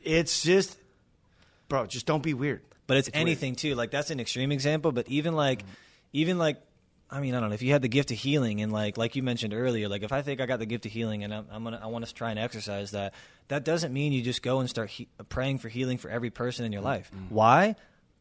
it's 0.03 0.41
just, 0.43 0.77
bro, 1.67 1.85
just 1.85 2.05
don't 2.05 2.23
be 2.23 2.33
weird. 2.33 2.61
But 2.87 2.97
it's, 2.97 3.07
it's 3.07 3.17
anything 3.17 3.51
weird. 3.51 3.57
too. 3.57 3.75
Like 3.75 3.91
that's 3.91 4.11
an 4.11 4.19
extreme 4.19 4.51
example, 4.51 4.91
but 4.91 5.07
even 5.07 5.35
like, 5.35 5.59
mm-hmm. 5.59 5.71
Even 6.13 6.37
like 6.37 6.61
I 7.11 7.21
mean, 7.21 7.33
I 7.33 7.39
don't 7.39 7.49
know 7.49 7.55
if 7.55 7.63
you 7.63 7.71
had 7.71 7.81
the 7.81 7.87
gift 7.87 8.11
of 8.11 8.17
healing 8.17 8.61
and 8.61 8.71
like 8.71 8.97
like 8.97 9.15
you 9.15 9.23
mentioned 9.23 9.53
earlier, 9.53 9.89
like 9.89 10.03
if 10.03 10.11
I 10.11 10.21
think 10.21 10.41
I 10.41 10.45
got 10.45 10.59
the 10.59 10.65
gift 10.67 10.85
of 10.85 10.91
healing 10.91 11.23
and 11.23 11.33
I'm, 11.33 11.47
I'm 11.51 11.63
gonna 11.63 11.79
I 11.81 11.87
want 11.87 12.05
to 12.05 12.13
try 12.13 12.29
and 12.29 12.37
exercise 12.37 12.91
that, 12.91 13.15
that 13.47 13.65
doesn't 13.65 13.91
mean 13.91 14.13
you 14.13 14.21
just 14.21 14.43
go 14.43 14.59
and 14.59 14.69
start 14.69 14.89
he- 14.89 15.07
praying 15.27 15.57
for 15.57 15.69
healing 15.69 15.97
for 15.97 16.09
every 16.09 16.29
person 16.29 16.65
in 16.65 16.71
your 16.71 16.83
life. 16.83 17.09
Mm-hmm. 17.15 17.33
Why? 17.33 17.75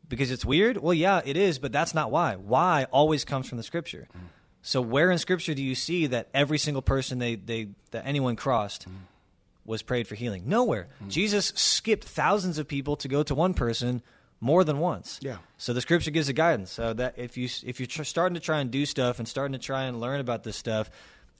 Because 0.08 0.30
it's 0.30 0.44
weird. 0.44 0.78
Well, 0.78 0.94
yeah, 0.94 1.20
it 1.22 1.36
is, 1.36 1.58
but 1.58 1.70
that's 1.70 1.94
not 1.94 2.10
why. 2.10 2.36
Why 2.36 2.84
always 2.90 3.26
comes 3.26 3.46
from 3.46 3.58
the 3.58 3.64
scripture. 3.64 4.08
Mm-hmm. 4.16 4.26
So 4.62 4.80
where 4.80 5.10
in 5.10 5.18
scripture 5.18 5.52
do 5.52 5.62
you 5.62 5.74
see 5.74 6.06
that 6.06 6.28
every 6.32 6.58
single 6.58 6.82
person 6.82 7.18
they 7.18 7.34
they 7.34 7.68
that 7.90 8.06
anyone 8.06 8.36
crossed? 8.36 8.82
Mm-hmm. 8.82 8.96
Was 9.66 9.82
prayed 9.82 10.08
for 10.08 10.14
healing. 10.14 10.44
Nowhere. 10.46 10.88
Mm. 11.04 11.08
Jesus 11.08 11.52
skipped 11.54 12.04
thousands 12.04 12.56
of 12.56 12.66
people 12.66 12.96
to 12.96 13.08
go 13.08 13.22
to 13.22 13.34
one 13.34 13.52
person 13.52 14.00
more 14.40 14.64
than 14.64 14.78
once. 14.78 15.18
Yeah. 15.22 15.38
So 15.56 15.72
the 15.72 15.80
scripture 15.80 16.10
gives 16.10 16.28
a 16.28 16.32
guidance. 16.32 16.72
So 16.72 16.92
that 16.94 17.14
if 17.16 17.36
you 17.36 17.48
if 17.64 17.80
you're 17.80 17.86
tr- 17.86 18.04
starting 18.04 18.34
to 18.34 18.40
try 18.40 18.60
and 18.60 18.70
do 18.70 18.86
stuff 18.86 19.18
and 19.18 19.26
starting 19.26 19.52
to 19.52 19.58
try 19.58 19.84
and 19.84 20.00
learn 20.00 20.20
about 20.20 20.44
this 20.44 20.56
stuff, 20.56 20.90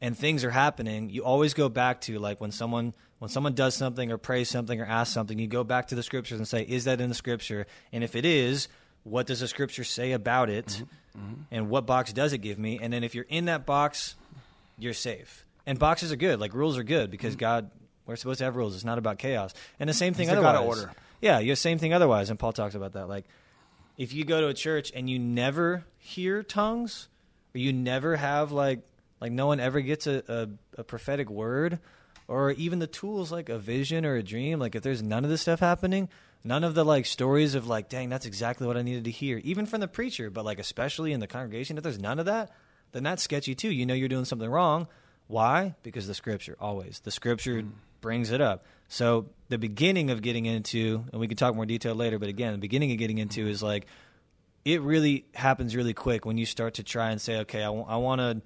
and 0.00 0.16
things 0.16 0.44
are 0.44 0.50
happening, 0.50 1.11
you 1.11 1.24
always 1.24 1.54
go 1.54 1.68
back 1.68 2.00
to 2.02 2.18
like 2.18 2.40
when 2.40 2.50
someone 2.50 2.94
when 3.18 3.28
someone 3.28 3.54
does 3.54 3.74
something 3.74 4.12
or 4.12 4.18
prays 4.18 4.48
something 4.48 4.80
or 4.80 4.84
asks 4.84 5.12
something, 5.12 5.38
you 5.38 5.46
go 5.46 5.64
back 5.64 5.88
to 5.88 5.94
the 5.94 6.02
scriptures 6.02 6.38
and 6.38 6.46
say, 6.46 6.62
is 6.62 6.84
that 6.84 7.00
in 7.00 7.08
the 7.08 7.14
scripture? 7.14 7.66
And 7.92 8.04
if 8.04 8.14
it 8.14 8.24
is, 8.24 8.68
what 9.02 9.26
does 9.26 9.40
the 9.40 9.48
scripture 9.48 9.84
say 9.84 10.12
about 10.12 10.50
it? 10.50 10.66
Mm-hmm. 10.66 10.84
Mm-hmm. 11.18 11.42
And 11.50 11.68
what 11.68 11.87
box 11.87 12.12
does 12.12 12.32
it 12.32 12.38
give 12.38 12.58
me? 12.58 12.78
And 12.80 12.92
then 12.92 13.02
if 13.02 13.14
you're 13.16 13.26
in 13.28 13.46
that 13.46 13.66
box, 13.66 14.14
you're 14.78 14.94
safe. 14.94 15.44
And 15.66 15.78
boxes 15.78 16.12
are 16.12 16.16
good. 16.16 16.38
Like 16.38 16.54
rules 16.54 16.78
are 16.78 16.84
good 16.84 17.11
because 17.11 17.32
mm-hmm. 17.32 17.40
God, 17.40 17.70
we're 18.06 18.16
supposed 18.16 18.38
to 18.38 18.44
have 18.44 18.54
rules. 18.54 18.76
It's 18.76 18.84
not 18.84 18.98
about 18.98 19.18
chaos. 19.18 19.52
And 19.80 19.88
the 19.90 19.94
same 19.94 20.14
thing. 20.14 20.28
He's 20.28 20.37
otherwise. 20.37 20.78
order. 20.78 20.92
Yeah, 21.20 21.38
you're 21.38 21.57
same 21.57 21.78
thing 21.78 21.92
otherwise, 21.92 22.31
and 22.31 22.38
Paul 22.38 22.52
talks 22.52 22.74
about 22.74 22.92
that. 22.92 23.09
Like, 23.09 23.24
if 23.96 24.12
you 24.12 24.24
go 24.24 24.40
to 24.40 24.48
a 24.48 24.54
church 24.54 24.92
and 24.94 25.11
you 25.11 25.18
never 25.18 25.85
hear 25.98 26.42
tongues, 26.42 27.09
or 27.54 27.59
you 27.59 27.72
never 27.72 28.16
have 28.16 28.52
like 28.52 28.81
like 29.20 29.33
no 29.33 29.46
one 29.46 29.59
ever 29.59 29.81
gets 29.81 30.07
a, 30.07 30.22
a, 30.28 30.81
a 30.81 30.85
prophetic 30.85 31.28
word, 31.28 31.81
or 32.28 32.52
even 32.52 32.78
the 32.78 32.87
tools 32.87 33.33
like 33.33 33.48
a 33.48 33.59
vision 33.59 34.07
or 34.07 34.14
a 34.14 34.22
dream. 34.22 34.61
Like, 34.61 34.74
if 34.74 34.83
there's 34.83 35.02
none 35.02 35.24
of 35.24 35.31
this 35.31 35.42
stuff 35.42 35.61
happening, 35.61 36.09
none 36.44 36.64
of 36.64 36.74
the 36.74 36.85
like 36.85 37.07
stories 37.07 37.54
of 37.54 37.66
like, 37.66 37.88
dang, 37.88 38.09
that's 38.09 38.26
exactly 38.26 38.66
what 38.66 38.76
I 38.76 38.83
needed 38.83 39.04
to 39.04 39.11
hear, 39.11 39.38
even 39.44 39.66
from 39.66 39.81
the 39.81 39.88
preacher, 39.88 40.31
but 40.31 40.44
like 40.44 40.59
especially 40.59 41.12
in 41.12 41.20
the 41.20 41.26
congregation, 41.26 41.76
if 41.76 41.83
there's 41.83 41.98
none 41.98 42.18
of 42.18 42.26
that, 42.26 42.50
then 42.92 43.02
that's 43.02 43.22
sketchy 43.22 43.54
too. 43.54 43.70
You 43.70 43.87
know 43.87 43.94
you're 43.94 44.09
doing 44.09 44.24
something 44.24 44.48
wrong. 44.48 44.87
Why? 45.26 45.74
Because 45.83 46.07
the 46.07 46.14
scripture 46.14 46.57
always 46.61 47.00
the 47.04 47.11
scripture 47.11 47.62
mm. 47.62 47.70
brings 48.00 48.31
it 48.31 48.40
up. 48.40 48.64
So 48.88 49.27
the 49.48 49.59
beginning 49.59 50.11
of 50.11 50.22
getting 50.22 50.46
into, 50.46 51.05
and 51.12 51.20
we 51.20 51.29
can 51.29 51.37
talk 51.37 51.55
more 51.55 51.66
detail 51.66 51.94
later, 51.94 52.18
but 52.18 52.29
again, 52.29 52.53
the 52.53 52.59
beginning 52.59 52.92
of 52.92 52.98
getting 52.98 53.18
into 53.18 53.46
is 53.46 53.62
like 53.62 53.87
it 54.64 54.83
really 54.83 55.27
happens 55.35 55.77
really 55.77 55.94
quick 55.94 56.24
when 56.24 56.38
you 56.38 56.46
start 56.46 56.74
to 56.74 56.83
try 56.83 57.11
and 57.11 57.20
say, 57.20 57.38
okay, 57.40 57.61
I, 57.61 57.66
w- 57.66 57.87
I 57.87 57.96
want 57.96 58.20
to. 58.20 58.42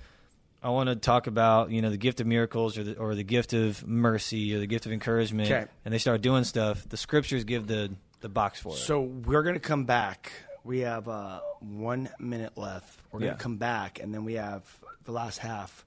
I 0.65 0.69
want 0.69 0.89
to 0.91 0.95
talk 0.95 1.27
about 1.27 1.73
you 1.73 1.83
know 1.83 1.91
the 1.91 1.97
gift 1.97 2.21
of 2.21 2.29
miracles 2.29 2.79
or 2.79 2.85
the 2.85 2.97
or 2.97 3.17
the 3.17 3.25
gift 3.25 3.53
of 3.53 3.85
mercy 3.85 4.55
or 4.55 4.61
the 4.61 4.69
gift 4.69 4.87
of 4.87 4.93
encouragement, 4.93 5.51
okay. 5.51 5.65
and 5.85 5.93
they 5.93 5.99
start 5.99 6.23
doing 6.23 6.45
stuff. 6.45 6.89
The 6.89 6.97
scriptures 6.97 7.43
give 7.43 7.67
the 7.67 7.91
the 8.21 8.29
box 8.29 8.61
for 8.61 8.73
it. 8.73 8.77
So 8.77 9.01
we're 9.01 9.43
gonna 9.43 9.59
come 9.59 9.87
back. 9.87 10.31
We 10.63 10.79
have 10.81 11.09
uh, 11.09 11.41
one 11.59 12.09
minute 12.21 12.57
left. 12.57 13.01
We're 13.11 13.19
gonna 13.19 13.33
yeah. 13.33 13.39
come 13.39 13.57
back, 13.57 13.99
and 13.99 14.15
then 14.15 14.25
we 14.25 14.35
have 14.35 14.63
the 15.03 15.11
last 15.11 15.39
half 15.39 15.85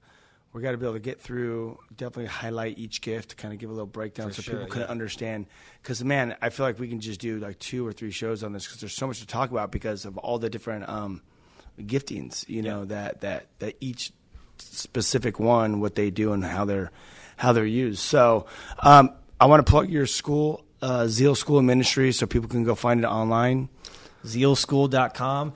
we 0.56 0.62
got 0.62 0.70
to 0.70 0.78
be 0.78 0.86
able 0.86 0.94
to 0.94 1.00
get 1.00 1.20
through, 1.20 1.78
definitely 1.94 2.24
highlight 2.24 2.78
each 2.78 3.02
gift, 3.02 3.36
kind 3.36 3.52
of 3.52 3.60
give 3.60 3.68
a 3.68 3.72
little 3.74 3.86
breakdown 3.86 4.28
For 4.28 4.36
so 4.36 4.42
sure, 4.42 4.54
people 4.54 4.70
can 4.70 4.80
yeah. 4.80 4.86
understand. 4.86 5.48
Because 5.82 6.02
man, 6.02 6.34
I 6.40 6.48
feel 6.48 6.64
like 6.64 6.78
we 6.78 6.88
can 6.88 6.98
just 6.98 7.20
do 7.20 7.38
like 7.38 7.58
two 7.58 7.86
or 7.86 7.92
three 7.92 8.10
shows 8.10 8.42
on 8.42 8.54
this 8.54 8.64
because 8.64 8.80
there's 8.80 8.94
so 8.94 9.06
much 9.06 9.20
to 9.20 9.26
talk 9.26 9.50
about 9.50 9.70
because 9.70 10.06
of 10.06 10.16
all 10.16 10.38
the 10.38 10.48
different 10.48 10.88
um, 10.88 11.20
giftings, 11.78 12.48
you 12.48 12.62
know, 12.62 12.80
yeah. 12.80 12.86
that 12.86 13.20
that 13.20 13.46
that 13.58 13.76
each 13.80 14.12
specific 14.56 15.38
one, 15.38 15.80
what 15.80 15.94
they 15.94 16.08
do 16.08 16.32
and 16.32 16.42
how 16.42 16.64
they're 16.64 16.90
how 17.36 17.52
they're 17.52 17.66
used. 17.66 17.98
So 17.98 18.46
um, 18.78 19.10
I 19.38 19.44
want 19.44 19.64
to 19.64 19.70
plug 19.70 19.90
your 19.90 20.06
school, 20.06 20.64
uh, 20.80 21.06
Zeal 21.06 21.34
School 21.34 21.58
of 21.58 21.64
Ministry, 21.64 22.12
so 22.12 22.24
people 22.26 22.48
can 22.48 22.64
go 22.64 22.74
find 22.74 23.00
it 23.00 23.06
online. 23.06 23.68
Zealschool.com. 24.24 25.52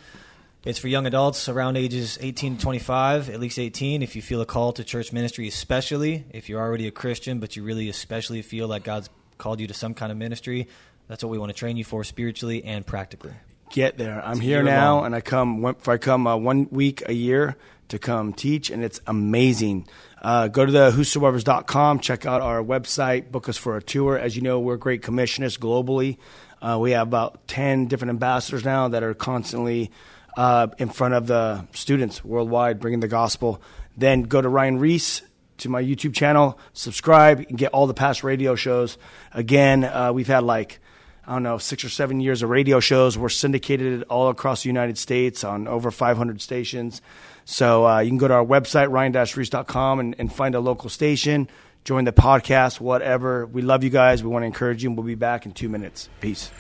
It's 0.63 0.79
for 0.79 0.89
young 0.89 1.07
adults 1.07 1.49
around 1.49 1.79
ages 1.79 2.19
18 2.21 2.57
to 2.57 2.63
25, 2.63 3.31
at 3.31 3.41
least 3.41 3.59
18. 3.59 4.03
If 4.03 4.15
you 4.15 4.21
feel 4.21 4.43
a 4.43 4.47
call 4.47 4.75
to 4.75 4.85
church 4.85 5.11
ministry, 5.11 5.49
especially 5.49 6.27
if 6.33 6.51
you're 6.51 6.61
already 6.61 6.87
a 6.87 6.91
Christian, 6.91 7.41
but 7.41 7.57
you 7.57 7.63
really 7.63 7.89
especially 7.89 8.43
feel 8.43 8.69
like 8.69 8.85
God's 8.85 9.09
called 9.39 9.59
you 9.59 9.67
to 9.69 9.75
some 9.75 9.95
kind 9.95 10.13
of 10.13 10.19
ministry, 10.19 10.69
that's 11.09 11.25
what 11.25 11.31
we 11.31 11.39
want 11.39 11.49
to 11.49 11.57
train 11.57 11.79
you 11.79 11.85
for 11.85 12.05
spiritually 12.05 12.63
and 12.63 12.87
practically. 12.87 13.33
Get 13.71 13.97
there. 13.97 14.23
I'm 14.23 14.33
it's 14.33 14.41
here 14.41 14.63
now, 14.63 14.97
long. 14.97 15.07
and 15.07 15.15
I 15.15 15.23
come. 15.23 15.65
If 15.65 15.89
I 15.89 15.97
come 15.97 16.27
uh, 16.27 16.37
one 16.37 16.69
week 16.71 17.09
a 17.09 17.15
year 17.15 17.57
to 17.89 17.99
come 17.99 18.35
teach, 18.35 18.69
and 18.69 18.85
it's 18.85 19.01
amazing. 19.07 19.89
Uh, 20.21 20.49
go 20.49 20.67
to 20.67 20.73
the 20.73 20.91
whosoevers.com, 20.91 22.01
check 22.01 22.27
out 22.27 22.43
our 22.43 22.63
website, 22.63 23.31
book 23.31 23.49
us 23.49 23.57
for 23.57 23.79
a 23.79 23.83
tour. 23.83 24.19
As 24.19 24.37
you 24.37 24.43
know, 24.43 24.61
we're 24.61 24.77
great 24.77 25.01
commissionists 25.01 25.59
globally. 25.59 26.19
Uh, 26.61 26.79
we 26.79 26.91
have 26.91 27.07
about 27.07 27.49
10 27.49 27.87
different 27.87 28.11
ambassadors 28.11 28.63
now 28.63 28.89
that 28.89 29.03
are 29.03 29.15
constantly 29.15 29.91
uh, 30.37 30.69
in 30.79 30.89
front 30.89 31.15
of 31.15 31.27
the 31.27 31.67
students 31.73 32.25
worldwide, 32.25 32.81
bringing 32.81 33.01
the 33.01 33.09
gospel. 33.09 33.61
Then 33.97 34.23
go 34.23 34.41
to 34.41 34.49
Ryan 34.49 34.79
Ries 34.79 35.23
to 35.59 35.69
my 35.69 35.83
YouTube 35.83 36.15
channel, 36.15 36.59
subscribe, 36.73 37.41
and 37.49 37.59
get 37.59 37.73
all 37.73 37.87
the 37.87 37.95
past 37.95 38.25
radio 38.25 38.55
shows. 38.55 38.99
Again, 39.33 39.85
uh, 39.85 40.13
we've 40.13 40.27
had 40.27 40.43
like 40.45 40.81
I 41.27 41.35
don't 41.35 41.43
know 41.43 41.59
six 41.59 41.85
or 41.85 41.89
seven 41.89 42.21
years 42.21 42.43
of 42.43 42.51
radio 42.51 42.81
shows. 42.81 43.17
We're 43.17 43.29
syndicated 43.29 44.03
all 44.05 44.31
across 44.31 44.63
the 44.63 44.69
United 44.69 44.99
States 44.99 45.45
on 45.45 45.69
over 45.69 45.91
500 45.91 46.41
stations. 46.41 47.03
So 47.45 47.87
uh, 47.87 48.01
you 48.01 48.11
can 48.11 48.19
go 48.19 48.29
to 48.29 48.35
our 48.35 48.45
website 48.45 48.91
ryan-ries.com 48.91 50.01
and, 50.01 50.17
and 50.19 50.33
find 50.33 50.55
a 50.55 50.61
local 50.61 50.91
station. 50.91 51.49
Join 51.85 52.05
the 52.05 52.13
podcast, 52.13 52.81
whatever. 52.81 53.47
We 53.47 53.63
love 53.63 53.85
you 53.85 53.91
guys. 53.91 54.23
We 54.23 54.29
want 54.31 54.43
to 54.43 54.47
encourage 54.47 54.83
you, 54.83 54.91
and 54.91 54.99
we'll 54.99 55.07
be 55.07 55.15
back 55.15 55.47
in 55.47 55.53
two 55.53 55.69
minutes. 55.69 56.09
Peace. 56.21 56.51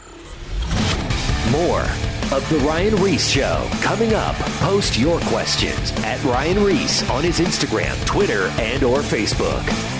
More 1.50 1.82
of 2.32 2.48
The 2.48 2.58
Ryan 2.64 2.94
Ries 3.02 3.28
Show 3.28 3.68
coming 3.80 4.14
up. 4.14 4.36
Post 4.60 4.96
your 4.96 5.18
questions 5.22 5.90
at 6.04 6.22
Ryan 6.22 6.62
Ries 6.62 7.08
on 7.10 7.24
his 7.24 7.40
Instagram, 7.40 8.06
Twitter, 8.06 8.46
and 8.60 8.84
or 8.84 8.98
Facebook. 8.98 9.99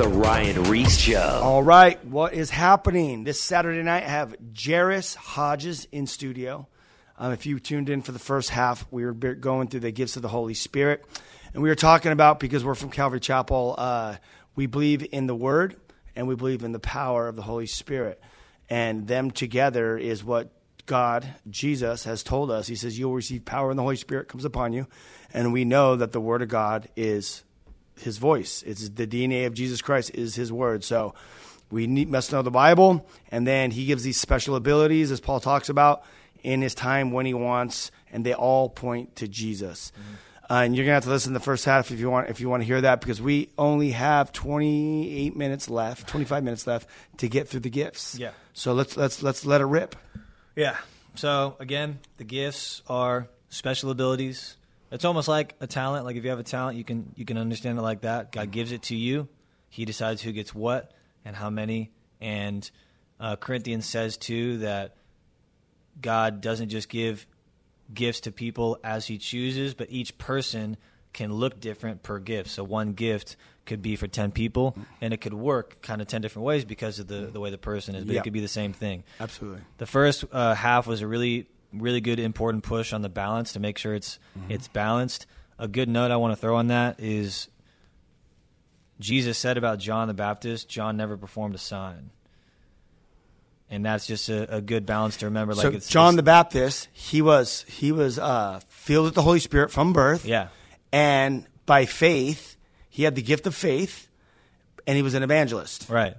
The 0.00 0.08
Ryan 0.08 0.62
Ries 0.62 0.98
Show. 0.98 1.40
All 1.42 1.62
right, 1.62 2.02
what 2.06 2.32
is 2.32 2.48
happening 2.48 3.24
this 3.24 3.38
Saturday 3.38 3.82
night? 3.82 4.02
I 4.02 4.08
have 4.08 4.34
Jairus 4.58 5.14
Hodges 5.14 5.86
in 5.92 6.06
studio. 6.06 6.68
Um, 7.18 7.32
if 7.32 7.44
you 7.44 7.60
tuned 7.60 7.90
in 7.90 8.00
for 8.00 8.12
the 8.12 8.18
first 8.18 8.48
half, 8.48 8.86
we 8.90 9.04
were 9.04 9.12
going 9.12 9.68
through 9.68 9.80
the 9.80 9.90
gifts 9.90 10.16
of 10.16 10.22
the 10.22 10.28
Holy 10.28 10.54
Spirit, 10.54 11.04
and 11.52 11.62
we 11.62 11.68
were 11.68 11.74
talking 11.74 12.12
about 12.12 12.40
because 12.40 12.64
we're 12.64 12.74
from 12.74 12.88
Calvary 12.88 13.20
Chapel, 13.20 13.74
uh, 13.76 14.16
we 14.56 14.64
believe 14.64 15.06
in 15.12 15.26
the 15.26 15.34
Word 15.34 15.76
and 16.16 16.26
we 16.26 16.34
believe 16.34 16.62
in 16.62 16.72
the 16.72 16.78
power 16.78 17.28
of 17.28 17.36
the 17.36 17.42
Holy 17.42 17.66
Spirit, 17.66 18.22
and 18.70 19.06
them 19.06 19.30
together 19.30 19.98
is 19.98 20.24
what 20.24 20.50
God, 20.86 21.28
Jesus, 21.50 22.04
has 22.04 22.22
told 22.22 22.50
us. 22.50 22.66
He 22.66 22.74
says, 22.74 22.98
"You'll 22.98 23.12
receive 23.12 23.44
power 23.44 23.68
when 23.68 23.76
the 23.76 23.82
Holy 23.82 23.96
Spirit 23.96 24.28
comes 24.28 24.46
upon 24.46 24.72
you," 24.72 24.86
and 25.34 25.52
we 25.52 25.66
know 25.66 25.94
that 25.94 26.12
the 26.12 26.22
Word 26.22 26.40
of 26.40 26.48
God 26.48 26.88
is 26.96 27.42
his 28.00 28.18
voice. 28.18 28.62
It's 28.66 28.88
the 28.88 29.06
DNA 29.06 29.46
of 29.46 29.54
Jesus 29.54 29.82
Christ 29.82 30.10
is 30.14 30.34
his 30.34 30.52
word. 30.52 30.84
So 30.84 31.14
we 31.70 31.86
need, 31.86 32.08
must 32.08 32.32
know 32.32 32.42
the 32.42 32.50
Bible, 32.50 33.06
and 33.30 33.46
then 33.46 33.70
he 33.70 33.86
gives 33.86 34.02
these 34.02 34.20
special 34.20 34.56
abilities, 34.56 35.10
as 35.10 35.20
Paul 35.20 35.40
talks 35.40 35.68
about, 35.68 36.02
in 36.42 36.62
his 36.62 36.74
time 36.74 37.12
when 37.12 37.26
he 37.26 37.34
wants, 37.34 37.90
and 38.12 38.26
they 38.26 38.34
all 38.34 38.68
point 38.68 39.16
to 39.16 39.28
Jesus. 39.28 39.92
Mm-hmm. 39.92 40.14
Uh, 40.52 40.64
and 40.64 40.74
you're 40.74 40.84
gonna 40.84 40.94
have 40.94 41.04
to 41.04 41.10
listen 41.10 41.32
to 41.32 41.38
the 41.38 41.44
first 41.44 41.64
half 41.64 41.92
if 41.92 42.00
you 42.00 42.10
want 42.10 42.28
if 42.28 42.40
you 42.40 42.48
want 42.48 42.60
to 42.60 42.66
hear 42.66 42.80
that 42.80 43.00
because 43.00 43.22
we 43.22 43.50
only 43.56 43.92
have 43.92 44.32
28 44.32 45.36
minutes 45.36 45.70
left, 45.70 46.08
25 46.08 46.42
minutes 46.42 46.66
left 46.66 46.88
to 47.18 47.28
get 47.28 47.46
through 47.46 47.60
the 47.60 47.70
gifts. 47.70 48.18
Yeah. 48.18 48.32
So 48.52 48.72
let's 48.72 48.96
let's 48.96 49.22
let's 49.22 49.46
let 49.46 49.60
it 49.60 49.66
rip. 49.66 49.94
Yeah. 50.56 50.76
So 51.14 51.54
again, 51.60 52.00
the 52.16 52.24
gifts 52.24 52.82
are 52.88 53.28
special 53.48 53.92
abilities. 53.92 54.56
It's 54.90 55.04
almost 55.04 55.28
like 55.28 55.54
a 55.60 55.66
talent. 55.66 56.04
Like 56.04 56.16
if 56.16 56.24
you 56.24 56.30
have 56.30 56.38
a 56.40 56.44
talent, 56.44 56.76
you 56.76 56.84
can 56.84 57.12
you 57.16 57.24
can 57.24 57.38
understand 57.38 57.78
it 57.78 57.82
like 57.82 58.00
that. 58.02 58.32
God 58.32 58.50
gives 58.50 58.72
it 58.72 58.82
to 58.84 58.96
you. 58.96 59.28
He 59.68 59.84
decides 59.84 60.20
who 60.22 60.32
gets 60.32 60.54
what 60.54 60.92
and 61.24 61.36
how 61.36 61.48
many. 61.50 61.90
And 62.20 62.68
uh, 63.20 63.36
Corinthians 63.36 63.86
says 63.86 64.16
too 64.16 64.58
that 64.58 64.96
God 66.00 66.40
doesn't 66.40 66.68
just 66.70 66.88
give 66.88 67.26
gifts 67.92 68.20
to 68.20 68.32
people 68.32 68.78
as 68.82 69.06
He 69.06 69.18
chooses, 69.18 69.74
but 69.74 69.88
each 69.90 70.16
person 70.18 70.76
can 71.12 71.32
look 71.32 71.60
different 71.60 72.02
per 72.02 72.18
gift. 72.18 72.50
So 72.50 72.62
one 72.64 72.92
gift 72.92 73.36
could 73.66 73.82
be 73.82 73.96
for 73.96 74.06
ten 74.06 74.30
people, 74.32 74.76
and 75.00 75.12
it 75.12 75.20
could 75.20 75.34
work 75.34 75.82
kind 75.82 76.00
of 76.00 76.08
ten 76.08 76.20
different 76.20 76.46
ways 76.46 76.64
because 76.64 76.98
of 76.98 77.06
the 77.08 77.30
the 77.32 77.40
way 77.40 77.50
the 77.50 77.58
person 77.58 77.94
is. 77.94 78.04
But 78.04 78.14
Yeah. 78.14 78.20
it 78.20 78.24
could 78.24 78.32
be 78.32 78.40
the 78.40 78.48
same 78.48 78.72
thing. 78.72 79.04
Absolutely. 79.18 79.60
The 79.78 79.86
first 79.86 80.24
uh, 80.32 80.54
half 80.54 80.86
was 80.86 81.00
a 81.02 81.06
really, 81.06 81.48
really 81.72 82.00
good, 82.00 82.18
important 82.18 82.64
push 82.64 82.92
on 82.92 83.02
the 83.02 83.08
balance 83.08 83.52
to 83.54 83.60
make 83.60 83.78
sure 83.78 83.94
it's 83.94 84.18
it's 84.48 84.68
balanced. 84.68 85.26
A 85.58 85.68
good 85.68 85.88
note 85.88 86.10
I 86.10 86.16
want 86.16 86.32
to 86.32 86.36
throw 86.36 86.56
on 86.56 86.68
that 86.68 87.00
is 87.00 87.48
Jesus 88.98 89.38
said 89.38 89.56
about 89.56 89.78
John 89.78 90.08
the 90.08 90.14
Baptist, 90.14 90.68
John 90.68 90.96
never 90.96 91.16
performed 91.16 91.54
a 91.54 91.58
sign, 91.58 92.10
and 93.70 93.84
that's 93.84 94.06
just 94.06 94.28
a, 94.28 94.56
a 94.56 94.60
good 94.60 94.84
balance 94.86 95.16
to 95.18 95.26
remember. 95.26 95.54
so 95.54 95.68
like 95.68 95.74
it's 95.74 95.88
John 95.88 96.14
it's- 96.14 96.16
the 96.16 96.22
Baptist, 96.22 96.88
he 96.92 97.22
was 97.22 97.64
he 97.68 97.92
was 97.92 98.18
uh, 98.18 98.60
filled 98.68 99.06
with 99.06 99.14
the 99.14 99.22
Holy 99.22 99.40
Spirit 99.40 99.70
from 99.70 99.92
birth. 99.92 100.24
yeah, 100.26 100.48
and 100.92 101.46
by 101.66 101.86
faith, 101.86 102.56
he 102.88 103.04
had 103.04 103.14
the 103.14 103.22
gift 103.22 103.46
of 103.46 103.54
faith, 103.54 104.08
and 104.86 104.96
he 104.96 105.02
was 105.02 105.14
an 105.14 105.22
evangelist. 105.22 105.88
right. 105.88 106.16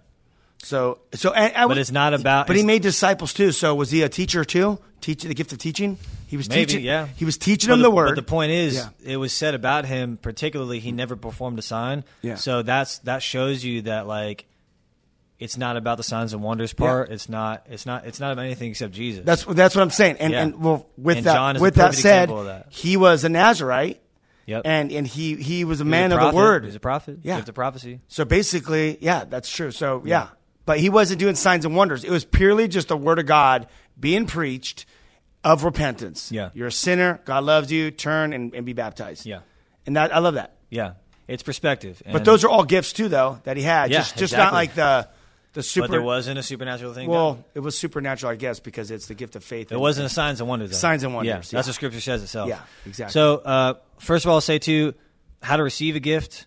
So, 0.64 1.00
so, 1.14 1.32
and, 1.34 1.54
I 1.56 1.62
But 1.64 1.70
would- 1.70 1.78
it's 1.80 1.92
not 1.92 2.14
about- 2.14 2.48
But 2.48 2.56
he 2.56 2.64
made 2.64 2.82
disciples 2.82 3.34
too. 3.34 3.52
So, 3.52 3.74
was 3.76 3.90
he 3.92 4.04
a 4.04 4.10
teacher 4.10 4.46
too? 4.46 4.80
Teach 5.02 5.24
the 5.24 5.34
gift 5.34 5.52
of 5.52 5.58
teaching. 5.58 5.98
He 6.28 6.38
was 6.38 6.48
Maybe, 6.48 6.66
teaching. 6.68 6.84
yeah. 6.86 7.08
he 7.16 7.26
was 7.26 7.38
teaching 7.38 7.70
But 7.70 7.78
them 7.78 7.82
the, 7.82 7.90
word. 7.92 8.10
But 8.10 8.16
the 8.16 8.22
point 8.22 8.52
is, 8.52 8.76
Yeah. 8.76 8.90
it 9.04 9.18
was 9.18 9.34
said 9.34 9.56
about 9.56 9.86
him, 9.86 10.18
particularly, 10.22 10.80
he 10.80 10.92
never 10.92 11.16
performed 11.16 11.58
a 11.60 11.62
sign. 11.64 12.04
Yeah. 12.22 12.36
So 12.36 12.62
that's 12.62 13.00
that 13.00 13.24
shows 13.24 13.66
you 13.66 13.82
that 13.84 14.06
like, 14.08 14.46
it's 15.40 15.58
not 15.58 15.76
about 15.76 15.98
the 15.98 16.04
signs 16.04 16.34
and 16.34 16.44
wonders 16.44 16.72
part. 16.72 17.10
It's 17.10 17.28
not. 17.28 17.66
It's 17.70 17.88
not. 17.88 18.06
It's 18.06 18.20
not 18.20 18.32
about 18.32 18.46
anything 18.46 18.70
except 18.70 18.94
Jesus. 18.94 19.26
That's 19.26 19.44
that's 19.44 19.76
what 19.76 19.82
I'm 19.82 19.90
saying. 19.90 20.18
And 20.20 20.32
Yeah. 20.34 20.42
and 20.44 20.62
well, 20.62 20.86
with 20.98 21.18
And 21.18 21.26
that 21.26 21.34
John 21.34 21.56
is 21.56 21.62
a 21.62 21.64
with 21.64 21.76
that 21.76 21.96
said, 21.96 22.30
of 22.30 22.46
that. 22.46 22.68
he 22.70 22.96
was 22.96 23.24
a 23.24 23.30
Nazarite, 23.30 24.00
Yep. 24.46 24.62
and 24.66 24.92
and 24.92 25.08
he 25.08 25.36
he 25.36 25.66
was 25.66 25.82
a 25.82 25.84
He 25.84 25.88
was 25.88 25.92
man 25.92 26.12
a 26.12 26.18
of 26.18 26.32
the 26.32 26.38
word. 26.38 26.62
He 26.64 26.68
was 26.68 26.76
a 26.76 26.80
prophet. 26.80 27.20
Yeah. 27.24 27.38
Gift 27.38 27.50
of 27.50 27.56
prophecy. 27.56 28.00
So 28.08 28.24
basically, 28.24 29.00
yeah, 29.02 29.26
that's 29.28 29.50
true. 29.50 29.72
So 29.72 30.04
yeah. 30.06 30.28
But 30.72 30.80
he 30.80 30.88
wasn't 30.88 31.20
doing 31.20 31.36
signs 31.36 31.66
and 31.66 31.76
wonders. 31.76 32.06
It 32.06 32.12
was 32.12 32.24
purely 32.24 32.70
just 32.70 32.88
the 32.88 32.96
word 32.96 33.20
of 33.20 33.26
God 33.26 33.68
being 34.00 34.26
preached 34.26 34.86
of 35.44 35.66
repentance. 35.66 36.32
Yeah. 36.32 36.52
you're 36.54 36.68
a 36.68 36.72
sinner. 36.72 37.20
God 37.26 37.44
loves 37.44 37.70
you. 37.74 37.92
Turn 37.92 38.32
and, 38.32 38.56
and 38.56 38.66
be 38.66 38.72
baptized. 38.72 39.26
Yeah. 39.26 39.42
and 39.86 39.98
that 39.98 40.16
I 40.16 40.20
love 40.20 40.36
that. 40.36 40.56
Yeah. 40.70 40.94
It's 41.28 41.44
perspective. 41.44 42.02
But 42.10 42.24
those 42.24 42.46
are 42.46 42.50
all 42.50 42.64
gifts 42.64 42.94
too, 42.94 43.10
though 43.10 43.42
that 43.44 43.58
he 43.58 43.64
had. 43.64 43.92
Yeah, 43.92 43.98
just 43.98 44.16
just 44.16 44.34
not 44.34 44.54
like 44.54 44.74
the 44.76 45.10
the 45.52 45.62
super. 45.62 45.88
But 45.88 45.92
there 45.92 46.02
wasn't 46.02 46.40
a 46.40 46.44
supernatural 46.44 46.94
thing. 46.94 47.10
well, 47.10 47.34
done. 47.34 47.44
it 47.56 47.60
was 47.60 47.78
supernatural, 47.78 48.32
I 48.32 48.36
guess, 48.36 48.62
because 48.62 48.92
it's 48.92 49.08
the 49.08 49.14
gift 49.14 49.36
of 49.36 49.44
faith. 49.44 49.74
It 49.74 49.78
wasn't 49.78 50.06
a 50.06 50.10
signs 50.10 50.40
and 50.40 50.48
wonders. 50.48 50.72
Though. 50.72 50.78
Signs 50.78 51.04
and 51.04 51.14
wonders, 51.14 51.30
Yeah, 51.30 51.36
yeah. 51.36 51.58
that's 51.60 51.68
what 51.68 51.76
Scripture 51.76 52.00
says 52.00 52.24
itself. 52.24 52.48
Yeah, 52.48 52.62
exactly. 52.86 53.12
So, 53.12 53.40
uh, 53.40 53.74
first 54.00 54.24
of 54.24 54.30
all, 54.30 54.36
I'll 54.36 54.42
say 54.42 54.58
too, 54.58 54.94
how 55.42 55.58
to 55.58 55.64
receive 55.64 55.98
a 55.98 56.00
gift. 56.00 56.46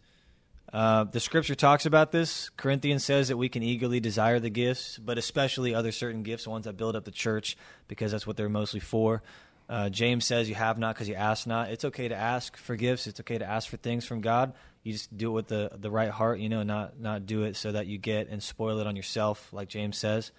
Uh, 0.74 1.04
the 1.04 1.20
scripture 1.20 1.54
talks 1.54 1.86
about 1.86 2.10
this. 2.10 2.50
Corinthians 2.56 3.04
says 3.04 3.28
that 3.28 3.36
we 3.36 3.48
can 3.48 3.62
eagerly 3.62 4.00
desire 4.00 4.40
the 4.40 4.50
gifts, 4.50 4.98
but 4.98 5.18
especially 5.18 5.72
other 5.72 5.92
certain 5.92 6.24
gifts, 6.24 6.48
ones 6.48 6.64
that 6.64 6.76
build 6.76 6.96
up 6.96 7.04
the 7.04 7.12
church, 7.12 7.56
because 7.86 8.10
that's 8.10 8.26
what 8.26 8.36
they're 8.36 8.48
mostly 8.48 8.80
for. 8.80 9.22
Uh, 9.68 9.88
James 9.88 10.24
says 10.24 10.48
you 10.48 10.56
have 10.56 10.76
not 10.76 10.96
because 10.96 11.08
you 11.08 11.14
ask 11.14 11.46
not. 11.46 11.70
It's 11.70 11.84
okay 11.84 12.08
to 12.08 12.16
ask 12.16 12.56
for 12.56 12.74
gifts. 12.74 13.06
It's 13.06 13.20
okay 13.20 13.38
to 13.38 13.48
ask 13.48 13.68
for 13.68 13.76
things 13.76 14.04
from 14.04 14.20
God. 14.20 14.52
You 14.82 14.92
just 14.92 15.16
do 15.16 15.30
it 15.30 15.34
with 15.34 15.46
the 15.46 15.70
the 15.76 15.92
right 15.92 16.10
heart, 16.10 16.40
you 16.40 16.48
know, 16.48 16.64
not 16.64 16.98
not 16.98 17.24
do 17.24 17.44
it 17.44 17.54
so 17.54 17.70
that 17.70 17.86
you 17.86 17.96
get 17.96 18.28
and 18.28 18.42
spoil 18.42 18.80
it 18.80 18.86
on 18.88 18.96
yourself, 18.96 19.52
like 19.52 19.68
James 19.68 19.96
says. 19.96 20.32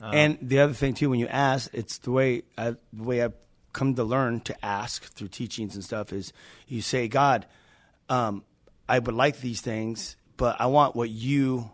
Um, 0.00 0.14
and 0.14 0.38
the 0.42 0.60
other 0.60 0.74
thing 0.74 0.94
too, 0.94 1.10
when 1.10 1.18
you 1.18 1.26
ask, 1.26 1.70
it's 1.74 1.98
the 1.98 2.12
way 2.12 2.44
I, 2.56 2.76
the 2.92 3.02
way 3.02 3.20
I've 3.20 3.34
come 3.72 3.96
to 3.96 4.04
learn 4.04 4.42
to 4.42 4.64
ask 4.64 5.02
through 5.02 5.28
teachings 5.28 5.74
and 5.74 5.84
stuff 5.84 6.12
is 6.12 6.32
you 6.68 6.82
say, 6.82 7.08
God, 7.08 7.46
um, 8.08 8.44
I 8.88 8.98
would 8.98 9.14
like 9.14 9.40
these 9.40 9.60
things, 9.60 10.16
but 10.36 10.60
I 10.60 10.66
want 10.66 10.94
what 10.94 11.10
you, 11.10 11.70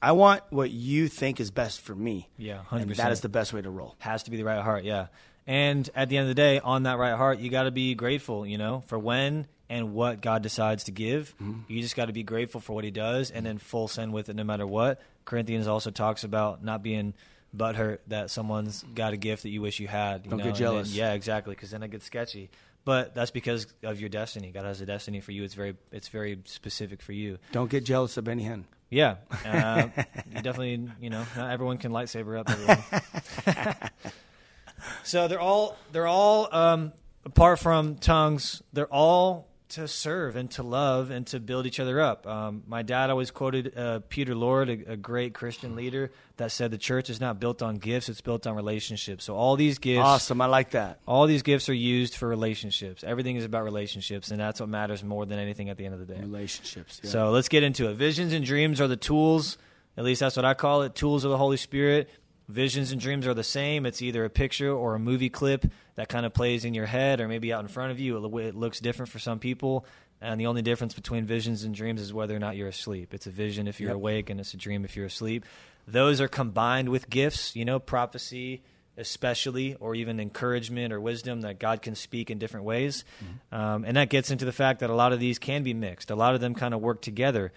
I 0.00 0.12
want 0.12 0.42
what 0.50 0.70
you 0.70 1.08
think 1.08 1.40
is 1.40 1.50
best 1.50 1.80
for 1.80 1.94
me. 1.94 2.28
Yeah, 2.36 2.60
and 2.70 2.90
100%. 2.90 2.96
that 2.96 3.12
is 3.12 3.20
the 3.20 3.28
best 3.28 3.52
way 3.52 3.62
to 3.62 3.70
roll. 3.70 3.96
has 3.98 4.24
to 4.24 4.30
be 4.30 4.36
the 4.36 4.44
right 4.44 4.62
heart, 4.62 4.84
yeah. 4.84 5.06
And 5.46 5.88
at 5.94 6.08
the 6.08 6.16
end 6.16 6.24
of 6.24 6.28
the 6.28 6.34
day, 6.34 6.58
on 6.58 6.84
that 6.84 6.98
right 6.98 7.14
heart, 7.16 7.38
you 7.38 7.50
got 7.50 7.64
to 7.64 7.70
be 7.70 7.94
grateful, 7.94 8.44
you 8.46 8.58
know, 8.58 8.82
for 8.88 8.98
when 8.98 9.46
and 9.68 9.94
what 9.94 10.20
God 10.20 10.42
decides 10.42 10.84
to 10.84 10.92
give. 10.92 11.34
Mm-hmm. 11.40 11.60
You 11.72 11.82
just 11.82 11.96
got 11.96 12.06
to 12.06 12.12
be 12.12 12.22
grateful 12.22 12.60
for 12.60 12.72
what 12.72 12.84
He 12.84 12.90
does, 12.90 13.30
and 13.30 13.46
then 13.46 13.58
full 13.58 13.88
send 13.88 14.12
with 14.12 14.28
it, 14.28 14.36
no 14.36 14.44
matter 14.44 14.66
what. 14.66 15.00
Corinthians 15.24 15.66
also 15.66 15.90
talks 15.90 16.24
about 16.24 16.62
not 16.64 16.82
being 16.82 17.14
butthurt 17.56 17.98
that 18.08 18.30
someone's 18.30 18.84
got 18.94 19.12
a 19.12 19.16
gift 19.16 19.42
that 19.44 19.50
you 19.50 19.62
wish 19.62 19.80
you 19.80 19.88
had. 19.88 20.24
You 20.24 20.30
Don't 20.30 20.38
know? 20.40 20.46
get 20.46 20.54
jealous. 20.56 20.90
then- 20.90 20.98
yeah, 20.98 21.12
exactly, 21.14 21.54
because 21.54 21.70
then 21.70 21.82
it 21.82 21.90
gets 21.90 22.04
sketchy. 22.04 22.50
But 22.86 23.16
that's 23.16 23.32
because 23.32 23.66
of 23.82 23.98
your 23.98 24.08
destiny. 24.08 24.52
God 24.52 24.64
has 24.64 24.80
a 24.80 24.86
destiny 24.86 25.20
for 25.20 25.32
you. 25.32 25.42
It's 25.42 25.54
very, 25.54 25.76
it's 25.90 26.06
very 26.06 26.38
specific 26.44 27.02
for 27.02 27.12
you. 27.12 27.38
Don't 27.50 27.68
get 27.68 27.82
jealous 27.84 28.16
of 28.16 28.22
Benny 28.22 28.44
Hinn. 28.44 28.62
Yeah, 28.88 29.16
uh, 29.44 29.88
you 30.30 30.40
definitely. 30.40 30.88
You 31.00 31.10
know, 31.10 31.26
not 31.36 31.50
everyone 31.50 31.78
can 31.78 31.90
lightsaber 31.90 32.38
up 32.38 33.92
so 35.02 35.26
they're 35.26 35.40
all 35.40 35.76
they're 35.90 36.06
all 36.06 36.48
um, 36.54 36.92
apart 37.24 37.58
from 37.58 37.96
tongues. 37.96 38.62
They're 38.72 38.86
all 38.86 39.48
to 39.70 39.88
serve 39.88 40.36
and 40.36 40.48
to 40.52 40.62
love 40.62 41.10
and 41.10 41.26
to 41.26 41.40
build 41.40 41.66
each 41.66 41.80
other 41.80 42.00
up. 42.00 42.26
Um, 42.26 42.62
my 42.68 42.82
dad 42.82 43.10
always 43.10 43.30
quoted 43.32 43.76
uh, 43.76 44.00
Peter 44.08 44.34
Lord, 44.34 44.68
a, 44.68 44.92
a 44.92 44.96
great 44.96 45.34
Christian 45.34 45.74
leader, 45.74 46.12
that 46.36 46.52
said 46.52 46.70
the 46.70 46.78
church 46.78 47.10
is 47.10 47.20
not 47.20 47.40
built 47.40 47.62
on 47.62 47.76
gifts; 47.76 48.08
it's 48.08 48.20
built 48.20 48.46
on 48.46 48.54
relationships. 48.54 49.24
So 49.24 49.34
all 49.34 49.56
these 49.56 49.78
gifts, 49.78 50.04
Awesome. 50.04 50.40
I 50.40 50.46
like 50.46 50.70
that. 50.70 51.00
all 51.06 51.26
these 51.26 51.42
gifts 51.42 51.68
are 51.68 51.74
used 51.74 52.14
for 52.16 52.28
relationships. 52.28 53.02
Everything 53.02 53.36
is 53.36 53.44
about 53.44 53.64
relationships, 53.64 54.30
and 54.30 54.38
that's 54.40 54.60
what 54.60 54.68
matters 54.68 55.02
more 55.02 55.26
than 55.26 55.38
anything 55.38 55.68
at 55.70 55.76
the 55.78 55.84
end 55.84 55.94
of 55.94 56.06
the 56.06 56.14
day. 56.14 56.20
Relationships. 56.20 57.00
yeah. 57.02 57.10
So 57.10 57.30
let's 57.30 57.48
get 57.48 57.62
into 57.62 57.88
it. 57.90 57.94
Visions 57.94 58.32
and 58.32 58.44
dreams 58.44 58.80
are 58.80 58.88
the 58.88 58.96
tools. 58.96 59.58
At 59.96 60.04
least 60.04 60.20
that's 60.20 60.36
what 60.36 60.44
I 60.44 60.54
call 60.54 60.82
it. 60.82 60.94
Tools 60.94 61.24
of 61.24 61.30
the 61.30 61.38
Holy 61.38 61.56
Spirit. 61.56 62.08
Visions 62.48 62.92
and 62.92 63.00
dreams 63.00 63.26
are 63.26 63.34
the 63.34 63.42
same. 63.42 63.86
It's 63.86 64.02
either 64.02 64.24
a 64.24 64.30
picture 64.30 64.70
or 64.70 64.94
a 64.94 64.98
movie 64.98 65.28
clip 65.30 65.66
that 65.96 66.08
kind 66.08 66.24
of 66.24 66.32
plays 66.32 66.64
in 66.64 66.74
your 66.74 66.86
head 66.86 67.20
or 67.20 67.26
maybe 67.26 67.52
out 67.52 67.60
in 67.62 67.68
front 67.68 67.90
of 67.90 67.98
you. 67.98 68.16
It 68.38 68.54
looks 68.54 68.78
different 68.80 69.10
for 69.10 69.18
some 69.18 69.38
people. 69.40 69.84
And 70.20 70.40
the 70.40 70.46
only 70.46 70.62
difference 70.62 70.94
between 70.94 71.26
visions 71.26 71.64
and 71.64 71.74
dreams 71.74 72.00
is 72.00 72.14
whether 72.14 72.34
or 72.34 72.38
not 72.38 72.56
you're 72.56 72.68
asleep. 72.68 73.12
It's 73.12 73.26
a 73.26 73.30
vision 73.30 73.68
if 73.68 73.80
you're 73.80 73.90
Yep. 73.90 73.96
awake, 73.96 74.30
and 74.30 74.40
it's 74.40 74.54
a 74.54 74.56
dream 74.56 74.84
if 74.84 74.96
you're 74.96 75.06
asleep. 75.06 75.44
Those 75.86 76.20
are 76.20 76.28
combined 76.28 76.88
with 76.88 77.10
gifts, 77.10 77.54
you 77.54 77.64
know, 77.64 77.78
prophecy, 77.78 78.62
especially, 78.96 79.74
or 79.74 79.94
even 79.94 80.20
encouragement 80.20 80.92
or 80.92 81.00
wisdom 81.00 81.42
that 81.42 81.58
God 81.58 81.82
can 81.82 81.94
speak 81.94 82.30
in 82.30 82.38
different 82.38 82.66
ways. 82.66 83.04
Um, 83.52 83.84
and 83.84 83.96
that 83.96 84.08
gets 84.08 84.30
into 84.30 84.44
the 84.44 84.52
fact 84.52 84.80
that 84.80 84.90
a 84.90 84.94
lot 84.94 85.12
of 85.12 85.20
these 85.20 85.38
can 85.38 85.62
be 85.62 85.74
mixed. 85.74 86.10
A 86.10 86.16
lot 86.16 86.34
of 86.34 86.40
them 86.40 86.54
kind 86.54 86.74
of 86.74 86.80
work 86.80 87.02
together. 87.02 87.52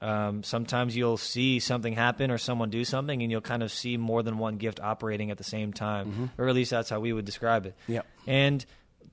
Um, 0.00 0.42
sometimes 0.42 0.96
you'll 0.96 1.16
see 1.16 1.60
something 1.60 1.92
happen 1.92 2.30
or 2.30 2.38
someone 2.38 2.70
do 2.70 2.84
something, 2.84 3.22
and 3.22 3.30
you'll 3.30 3.40
kind 3.40 3.62
of 3.62 3.72
see 3.72 3.96
more 3.96 4.22
than 4.22 4.38
one 4.38 4.56
gift 4.56 4.80
operating 4.80 5.30
at 5.30 5.38
the 5.38 5.44
same 5.44 5.72
time, 5.72 6.30
or 6.38 6.48
at 6.48 6.54
least 6.54 6.70
that's 6.70 6.90
how 6.90 7.00
we 7.00 7.12
would 7.12 7.24
describe 7.24 7.66
it. 7.66 7.74
Yep. 7.88 8.06
And 8.26 8.64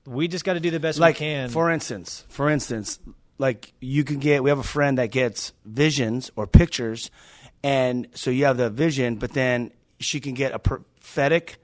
we 0.06 0.28
just 0.28 0.44
got 0.44 0.54
to 0.54 0.60
do 0.60 0.70
the 0.70 0.80
best 0.80 0.98
like 0.98 1.16
we 1.16 1.18
can. 1.18 1.50
for 1.50 1.70
instance 1.70 2.24
for 2.30 2.48
instance 2.48 2.98
like 3.36 3.74
you 3.80 4.02
can 4.02 4.18
get 4.18 4.42
we 4.42 4.48
have 4.48 4.58
a 4.58 4.62
friend 4.62 4.96
that 4.96 5.10
gets 5.10 5.52
visions 5.66 6.30
or 6.36 6.46
pictures 6.46 7.10
and 7.62 8.08
so 8.14 8.30
you 8.30 8.46
have 8.46 8.56
the 8.56 8.70
vision 8.70 9.16
but 9.16 9.32
then 9.34 9.70
she 9.98 10.18
can 10.18 10.32
get 10.32 10.52
a 10.52 10.58
prophetic 10.58 11.58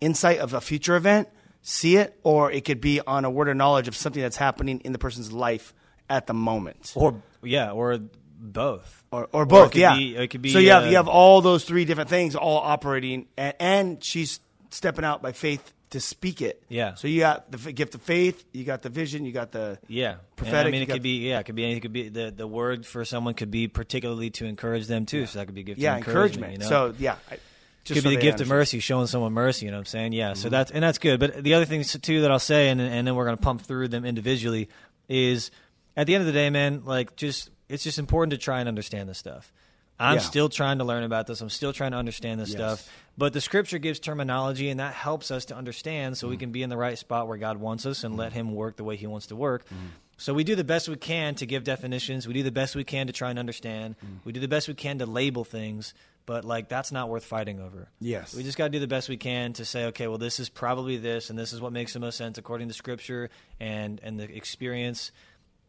insight 0.00 0.38
of 0.38 0.54
a 0.54 0.60
future 0.60 0.96
event 0.96 1.28
see 1.62 1.96
it 1.96 2.18
or 2.22 2.50
it 2.50 2.64
could 2.64 2.80
be 2.80 3.00
on 3.06 3.24
a 3.24 3.30
word 3.30 3.48
of 3.48 3.56
knowledge 3.56 3.86
of 3.88 3.94
something 3.94 4.22
that's 4.22 4.36
happening 4.38 4.80
in 4.80 4.92
the 4.92 4.98
person's 4.98 5.30
life 5.30 5.74
at 6.08 6.26
the 6.26 6.34
moment 6.34 6.92
or 6.96 7.22
yeah, 7.42 7.70
or 7.70 7.98
both. 8.38 9.04
or, 9.12 9.28
or 9.32 9.44
both 9.46 9.68
it 9.68 9.72
could 9.72 9.80
yeah 9.80 9.96
be- 9.96 10.16
it 10.16 10.28
could 10.28 10.42
be, 10.42 10.50
so 10.52 10.58
you 10.58 10.70
have 10.70 10.84
uh, 10.84 10.86
you 10.88 10.96
have 10.96 11.08
all 11.08 11.40
those 11.42 11.64
three 11.64 11.84
different 11.84 12.08
things 12.08 12.34
all 12.34 12.56
operating 12.58 13.26
and, 13.36 13.54
and 13.60 14.04
she's 14.04 14.40
stepping 14.70 15.04
out 15.04 15.20
by 15.20 15.32
faith 15.32 15.72
to 15.90 16.00
speak 16.00 16.40
it 16.40 16.62
Yeah. 16.68 16.94
so 16.94 17.08
you 17.08 17.20
got 17.20 17.50
the 17.50 17.72
gift 17.72 17.94
of 17.94 18.00
faith 18.02 18.44
you 18.52 18.64
got 18.64 18.80
the 18.82 18.88
vision 18.88 19.24
you 19.24 19.32
got 19.32 19.50
the 19.52 19.78
Yeah, 19.88 20.16
And, 20.38 20.56
I 20.56 20.70
mean, 20.70 20.82
it 20.82 20.88
could 20.88 21.02
be 21.02 21.28
yeah, 21.28 21.40
it 21.40 21.44
could 21.44 21.56
be 21.56 21.64
anything. 21.64 21.78
It 21.78 21.80
could 21.82 21.92
be 21.92 22.08
the 22.08 22.30
the 22.30 22.46
word 22.46 22.86
for 22.86 23.04
someone 23.04 23.34
could 23.34 23.50
be 23.50 23.66
particularly 23.68 24.30
to 24.30 24.46
encourage 24.46 24.86
them 24.86 25.04
too. 25.04 25.26
So 25.26 25.40
that 25.40 25.46
could 25.46 25.54
be 25.54 25.62
a 25.62 25.64
gift. 25.64 25.80
yeah 25.80 25.92
of 25.92 25.98
encouragement. 25.98 26.52
encouragement 26.54 26.70
You 26.70 26.76
know? 26.86 26.92
so 26.92 27.02
yeah 27.02 27.16
I, 27.30 27.38
just 27.84 28.02
could 28.02 28.08
be 28.08 28.16
the 28.16 28.22
gift 28.22 28.40
of 28.40 28.48
mercy, 28.48 28.78
showing 28.80 29.06
someone 29.06 29.32
mercy. 29.32 29.66
You 29.66 29.70
know 29.72 29.78
what 29.78 29.82
I'm 29.82 29.86
saying? 29.86 30.12
Yeah. 30.12 30.32
Mm-hmm. 30.32 30.40
So 30.42 30.48
that's 30.48 30.70
and 30.70 30.82
that's 30.82 30.98
good. 30.98 31.18
But 31.20 31.42
the 31.42 31.54
other 31.54 31.64
things 31.64 31.96
too 32.00 32.22
that 32.22 32.30
I'll 32.30 32.38
say, 32.38 32.68
and 32.68 32.80
and 32.80 33.06
then 33.06 33.14
we're 33.14 33.24
gonna 33.24 33.36
pump 33.36 33.62
through 33.62 33.88
them 33.88 34.04
individually, 34.04 34.68
is 35.08 35.50
at 35.96 36.06
the 36.06 36.14
end 36.14 36.22
of 36.22 36.26
the 36.26 36.32
day, 36.32 36.50
man, 36.50 36.82
like 36.84 37.16
just 37.16 37.50
it's 37.68 37.84
just 37.84 37.98
important 37.98 38.32
to 38.32 38.38
try 38.38 38.60
and 38.60 38.68
understand 38.68 39.08
this 39.08 39.18
stuff. 39.18 39.52
I'm 39.98 40.14
Yeah. 40.14 40.20
still 40.20 40.48
trying 40.48 40.78
to 40.78 40.84
learn 40.84 41.02
about 41.04 41.26
this. 41.26 41.40
I'm 41.42 41.50
still 41.50 41.74
trying 41.74 41.90
to 41.90 41.98
understand 41.98 42.40
this 42.40 42.48
Yes. 42.48 42.56
stuff. 42.56 42.92
But 43.18 43.34
the 43.34 43.40
scripture 43.40 43.78
gives 43.78 44.00
terminology, 44.00 44.70
and 44.70 44.80
that 44.80 44.94
helps 44.94 45.30
us 45.30 45.44
to 45.46 45.56
understand 45.56 46.16
so 46.16 46.26
we 46.26 46.36
Mm. 46.36 46.40
can 46.40 46.52
be 46.52 46.62
in 46.62 46.70
the 46.70 46.76
right 46.78 46.96
spot 46.98 47.28
where 47.28 47.36
God 47.36 47.58
wants 47.58 47.84
us 47.84 48.02
and 48.02 48.16
let 48.16 48.32
Him 48.32 48.54
work 48.54 48.76
the 48.76 48.84
way 48.84 48.96
He 48.96 49.06
wants 49.06 49.26
to 49.26 49.36
work. 49.36 49.68
Mm. 49.68 49.76
So 50.16 50.32
we 50.32 50.42
do 50.42 50.54
the 50.54 50.64
best 50.64 50.88
we 50.88 50.96
can 50.96 51.34
to 51.34 51.44
give 51.46 51.64
definitions. 51.64 52.26
We 52.26 52.32
do 52.32 52.42
the 52.42 52.50
best 52.50 52.74
we 52.74 52.82
can 52.84 53.08
to 53.08 53.12
try 53.12 53.28
and 53.28 53.38
understand. 53.38 53.96
Mm. 54.02 54.24
We 54.24 54.32
do 54.32 54.40
the 54.40 54.48
best 54.48 54.68
we 54.68 54.74
can 54.74 54.98
to 55.00 55.06
label 55.06 55.44
things. 55.44 55.92
But 56.30 56.44
like 56.44 56.68
that's 56.68 56.92
not 56.92 57.08
worth 57.08 57.24
fighting 57.24 57.58
over. 57.58 57.88
Yes. 57.98 58.36
we 58.36 58.44
just 58.44 58.56
got 58.56 58.66
to 58.66 58.70
do 58.70 58.78
the 58.78 58.86
best 58.86 59.08
we 59.08 59.16
can 59.16 59.52
to 59.54 59.64
say, 59.64 59.86
okay, 59.86 60.06
well, 60.06 60.16
this 60.16 60.38
is 60.38 60.48
probably 60.48 60.96
this, 60.96 61.28
and 61.28 61.36
this 61.36 61.52
is 61.52 61.60
what 61.60 61.72
makes 61.72 61.92
the 61.92 61.98
most 61.98 62.16
sense 62.16 62.38
according 62.38 62.68
to 62.68 62.74
Scripture 62.74 63.30
and 63.58 64.00
and 64.04 64.16
the 64.16 64.32
experience, 64.32 65.10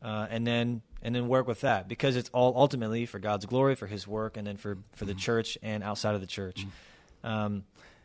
uh, 0.03 0.27
and 0.29 0.45
then 0.45 0.83
and 1.01 1.15
then 1.15 1.27
work 1.27 1.47
with 1.47 1.61
that 1.61 1.87
because 1.87 2.15
it's 2.15 2.29
all 2.31 2.53
ultimately 2.55 3.07
for 3.07 3.17
God's 3.17 3.47
glory, 3.47 3.73
for 3.73 3.87
His 3.87 4.07
work, 4.07 4.37
and 4.37 4.45
then 4.45 4.57
for 4.57 4.77
for 4.93 5.05
the 5.05 5.15
church 5.15 5.57
and 5.63 5.83
outside 5.83 6.13
of 6.13 6.21
the 6.21 6.27
church. 6.27 6.67
Um, 7.23 7.63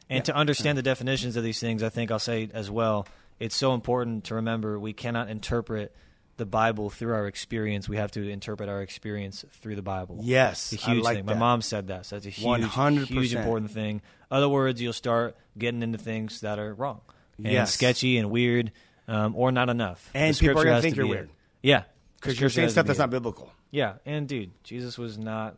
and 0.08 0.24
to 0.24 0.34
understand 0.34 0.78
the 0.78 0.82
definitions 0.82 1.36
of 1.36 1.44
these 1.44 1.60
things, 1.60 1.82
I 1.82 1.90
think 1.90 2.10
I'll 2.10 2.18
say 2.18 2.48
as 2.54 2.70
well, 2.70 3.06
it's 3.38 3.54
so 3.54 3.74
important 3.74 4.24
to 4.24 4.36
remember 4.36 4.80
we 4.80 4.94
cannot 4.94 5.28
interpret 5.28 5.94
the 6.36 6.46
Bible 6.46 6.90
through 6.90 7.14
our 7.14 7.26
experience. 7.26 7.88
We 7.88 7.96
have 7.96 8.10
to 8.12 8.28
interpret 8.28 8.68
our 8.68 8.82
experience 8.82 9.44
through 9.52 9.76
the 9.76 9.82
Bible. 9.82 10.18
Yes, 10.22 10.72
it's 10.72 10.84
a 10.86 10.90
I 10.90 10.94
huge 10.94 11.04
like 11.04 11.16
thing. 11.18 11.26
My 11.26 11.34
mom 11.34 11.62
said 11.62 11.88
that, 11.88 12.06
so 12.06 12.16
that's 12.16 12.26
a 12.26 12.30
huge, 12.30 12.62
100%. 12.62 13.06
huge 13.06 13.34
important 13.34 13.70
thing. 13.70 14.02
Other 14.30 14.48
words, 14.48 14.80
you'll 14.82 14.92
start 14.92 15.36
getting 15.56 15.82
into 15.82 15.98
things 15.98 16.40
that 16.40 16.58
are 16.58 16.74
wrong 16.74 17.00
and 17.38 17.46
Yes. 17.52 17.72
sketchy 17.72 18.18
and 18.18 18.30
weird, 18.30 18.72
um, 19.08 19.34
or 19.36 19.50
not 19.52 19.68
enough. 19.70 20.10
And 20.14 20.36
people 20.36 20.60
are 20.60 20.64
gonna 20.64 20.82
think 20.82 20.96
you're 20.96 21.06
weird. 21.06 21.28
it. 21.28 21.34
Yeah, 21.62 21.82
because 22.20 22.38
you're 22.40 22.50
saying 22.50 22.70
stuff 22.70 22.86
that's 22.86 22.98
it. 22.98 23.02
not 23.02 23.10
biblical 23.10 23.52
Yeah, 23.70 23.94
and 24.04 24.28
dude, 24.28 24.50
Jesus 24.64 24.98
was 24.98 25.16
not. 25.18 25.56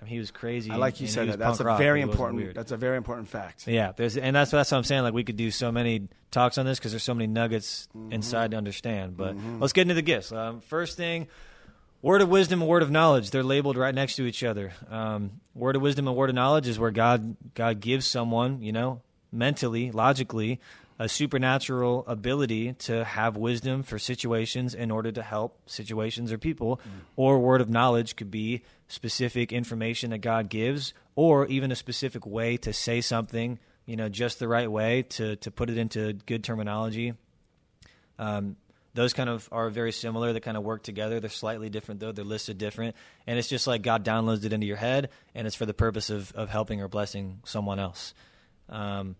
I 0.00 0.04
mean, 0.04 0.12
he 0.12 0.18
was 0.18 0.30
crazy. 0.30 0.70
I 0.70 0.76
like 0.76 1.00
you 1.00 1.06
and 1.06 1.12
said 1.12 1.28
that 1.28 1.38
that's 1.38 1.60
a 1.60 1.64
rock, 1.64 1.78
very 1.78 2.00
important 2.02 2.54
that's 2.54 2.70
a 2.72 2.76
very 2.76 2.96
important 2.96 3.28
fact 3.28 3.66
Yeah, 3.66 3.92
there's 3.96 4.16
and 4.16 4.34
that's 4.36 4.50
that's 4.52 4.70
what 4.70 4.78
I'm 4.78 4.84
saying. 4.84 5.02
Like 5.02 5.14
we 5.14 5.24
could 5.24 5.36
do 5.36 5.50
so 5.50 5.72
many 5.72 6.08
talks 6.30 6.56
on 6.58 6.66
this 6.66 6.78
because 6.78 6.92
there's 6.92 7.02
so 7.02 7.14
many 7.14 7.26
nuggets 7.26 7.88
Mm-hmm. 7.96 8.12
inside 8.12 8.50
to 8.52 8.56
understand. 8.56 9.16
But 9.16 9.34
let's 9.58 9.72
get 9.72 9.82
into 9.82 9.94
the 9.94 10.02
gifts. 10.02 10.30
Um, 10.30 10.60
first 10.60 10.96
thing, 10.96 11.26
word 12.02 12.20
of 12.20 12.28
wisdom 12.28 12.60
and 12.60 12.68
word 12.68 12.82
of 12.82 12.90
knowledge. 12.90 13.30
They're 13.30 13.42
labeled 13.42 13.76
right 13.76 13.94
next 13.94 14.16
to 14.16 14.26
each 14.26 14.44
other. 14.44 14.72
Um, 14.90 15.40
word 15.54 15.74
of 15.74 15.82
wisdom 15.82 16.06
and 16.06 16.16
word 16.16 16.28
of 16.30 16.36
knowledge 16.36 16.68
is 16.68 16.78
where 16.78 16.90
God 16.92 17.36
God 17.54 17.80
gives 17.80 18.06
someone, 18.06 18.62
you 18.62 18.72
know, 18.72 19.00
mentally, 19.32 19.90
logically, 19.90 20.60
a 20.98 21.08
supernatural 21.08 22.04
ability 22.06 22.72
to 22.72 23.04
have 23.04 23.36
wisdom 23.36 23.82
for 23.82 23.98
situations 23.98 24.74
in 24.74 24.90
order 24.90 25.12
to 25.12 25.22
help 25.22 25.58
situations 25.66 26.32
or 26.32 26.38
people. 26.38 26.80
Or 27.14 27.38
word 27.38 27.60
of 27.60 27.70
knowledge 27.70 28.16
could 28.16 28.30
be 28.30 28.62
specific 28.88 29.52
information 29.52 30.10
that 30.10 30.18
God 30.18 30.48
gives, 30.48 30.94
or 31.14 31.46
even 31.46 31.70
a 31.70 31.76
specific 31.76 32.26
way 32.26 32.56
to 32.58 32.72
say 32.72 33.00
something, 33.00 33.58
you 33.86 33.96
know, 33.96 34.08
just 34.08 34.38
the 34.38 34.48
right 34.48 34.70
way 34.70 35.02
to 35.02 35.36
to 35.36 35.50
put 35.50 35.70
it 35.70 35.78
into 35.78 36.14
good 36.26 36.42
terminology. 36.42 37.14
Um, 38.18 38.56
those 38.94 39.12
kind 39.12 39.30
of 39.30 39.48
are 39.52 39.70
very 39.70 39.92
similar. 39.92 40.32
They 40.32 40.40
kind 40.40 40.56
of 40.56 40.64
work 40.64 40.82
together. 40.82 41.20
They're 41.20 41.30
slightly 41.30 41.70
different 41.70 42.00
though. 42.00 42.10
They're 42.10 42.24
listed 42.24 42.58
different, 42.58 42.96
and 43.26 43.38
it's 43.38 43.48
just 43.48 43.68
like 43.68 43.82
God 43.82 44.04
downloads 44.04 44.44
it 44.44 44.52
into 44.52 44.66
your 44.66 44.76
head, 44.76 45.10
and 45.36 45.46
it's 45.46 45.54
for 45.54 45.66
the 45.66 45.74
purpose 45.74 46.10
of 46.10 46.32
of 46.32 46.48
helping 46.48 46.82
or 46.82 46.88
blessing 46.88 47.40
someone 47.44 47.78
else. 47.78 48.14
Um, 48.68 49.14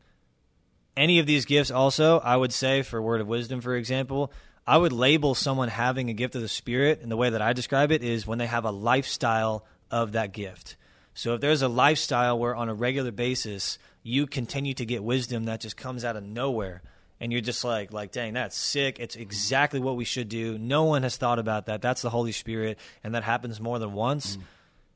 any 0.98 1.20
of 1.20 1.26
these 1.26 1.44
gifts, 1.44 1.70
also, 1.70 2.18
I 2.18 2.36
would 2.36 2.52
say 2.52 2.82
for 2.82 3.00
word 3.00 3.20
of 3.20 3.28
wisdom, 3.28 3.60
for 3.60 3.76
example, 3.76 4.32
I 4.66 4.76
would 4.76 4.92
label 4.92 5.34
someone 5.34 5.68
having 5.68 6.10
a 6.10 6.12
gift 6.12 6.34
of 6.34 6.42
the 6.42 6.48
Spirit, 6.48 7.00
and 7.00 7.10
the 7.10 7.16
way 7.16 7.30
that 7.30 7.40
I 7.40 7.54
describe 7.54 7.92
it 7.92 8.02
is 8.02 8.26
when 8.26 8.38
they 8.38 8.46
have 8.46 8.64
a 8.64 8.70
lifestyle 8.70 9.64
of 9.90 10.12
that 10.12 10.32
gift. 10.32 10.76
So 11.14 11.34
if 11.34 11.40
there's 11.40 11.62
a 11.62 11.68
lifestyle 11.68 12.38
where 12.38 12.54
on 12.54 12.68
a 12.68 12.74
regular 12.74 13.12
basis 13.12 13.78
you 14.02 14.26
continue 14.26 14.74
to 14.74 14.84
get 14.84 15.02
wisdom 15.02 15.44
that 15.44 15.60
just 15.60 15.76
comes 15.76 16.04
out 16.04 16.16
of 16.16 16.22
nowhere, 16.22 16.82
and 17.20 17.32
you're 17.32 17.40
just 17.40 17.64
like, 17.64 17.92
like, 17.92 18.12
dang, 18.12 18.34
that's 18.34 18.56
sick. 18.56 18.98
It's 19.00 19.16
exactly 19.16 19.80
what 19.80 19.96
we 19.96 20.04
should 20.04 20.28
do. 20.28 20.58
No 20.58 20.84
one 20.84 21.02
has 21.02 21.16
thought 21.16 21.38
about 21.38 21.66
that. 21.66 21.82
That's 21.82 22.02
the 22.02 22.10
Holy 22.10 22.32
Spirit, 22.32 22.78
and 23.02 23.14
that 23.14 23.24
happens 23.24 23.60
more 23.60 23.78
than 23.78 23.92
once. 23.92 24.36
Mm. 24.36 24.42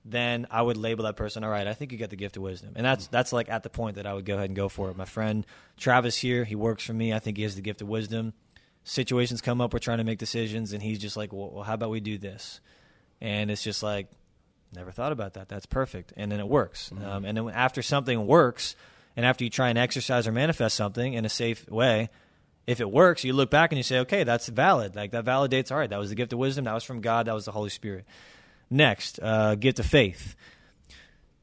Then 0.05 0.47
I 0.51 0.61
would 0.61 0.77
label 0.77 1.05
that 1.05 1.17
person. 1.17 1.45
All 1.45 1.51
right, 1.51 1.67
I 1.67 1.75
think 1.75 1.93
you 1.93 1.99
get 1.99 2.11
the 2.11 2.17
gift 2.17 2.37
of 2.37 2.43
wisdom, 2.43 2.73
and 2.75 2.85
that's 2.85 3.07
that's 3.07 3.33
like 3.33 3.49
at 3.49 3.63
the 3.63 3.71
point 3.71 3.97
that 3.97 4.07
I 4.07 4.15
would 4.15 4.25
go 4.25 4.35
ahead 4.35 4.47
and 4.47 4.57
go 4.57 4.69
for 4.69 4.91
it. 4.91 4.97
My 4.97 5.05
friend 5.05 5.47
Travis 5.77 6.17
here, 6.17 6.45
he 6.45 6.57
works 6.57 6.85
for 6.85 6.93
me. 6.93 7.13
I 7.13 7.21
think 7.21 7.37
he 7.37 7.45
has 7.45 7.55
the 7.55 7.63
gift 7.63 7.83
of 7.83 7.89
wisdom. 7.89 8.33
Situations 8.85 9.41
come 9.41 9.61
up, 9.61 9.73
we're 9.73 9.79
trying 9.79 9.99
to 9.99 10.05
make 10.05 10.19
decisions, 10.19 10.73
and 10.73 10.83
he's 10.83 10.99
just 10.99 11.17
like, 11.17 11.33
well, 11.33 11.63
how 11.65 11.75
about 11.75 11.91
we 11.91 12.01
do 12.01 12.19
this? 12.19 12.61
And 13.21 13.49
it's 13.49 13.63
just 13.63 13.81
like, 13.81 14.09
never 14.75 14.91
thought 14.91 15.13
about 15.13 15.35
that. 15.35 15.49
That's 15.49 15.67
perfect, 15.67 16.13
and 16.17 16.33
then 16.33 16.41
it 16.41 16.49
works. 16.49 16.91
Um, 17.05 17.25
and 17.25 17.37
then 17.37 17.49
after 17.51 17.81
something 17.81 18.27
works, 18.27 18.75
and 19.17 19.25
after 19.25 19.45
you 19.45 19.51
try 19.51 19.69
and 19.69 19.79
exercise 19.79 20.27
or 20.27 20.33
manifest 20.33 20.75
something 20.75 21.15
in 21.15 21.25
a 21.25 21.29
safe 21.29 21.69
way, 21.71 22.11
if 22.67 22.81
it 22.81 22.91
works, 22.91 23.23
you 23.23 23.33
look 23.33 23.51
back 23.51 23.71
and 23.71 23.77
you 23.77 23.83
say, 23.85 24.01
okay, 24.01 24.25
that's 24.25 24.49
valid. 24.49 24.97
Like 24.97 25.13
that 25.13 25.25
validates, 25.25 25.71
all 25.71 25.79
right, 25.79 25.91
that 25.91 25.99
was 25.99 26.11
the 26.11 26.17
gift 26.17 26.33
of 26.33 26.41
wisdom, 26.41 26.65
that 26.65 26.75
was 26.75 26.85
from 26.85 27.01
God, 27.01 27.27
that 27.27 27.35
was 27.35 27.45
the 27.45 27.53
Holy 27.53 27.71
Spirit. 27.71 28.05
Next, 28.73 29.21
uh, 29.23 29.55
gift 29.55 29.81
of 29.81 29.87
faith. 29.87 30.35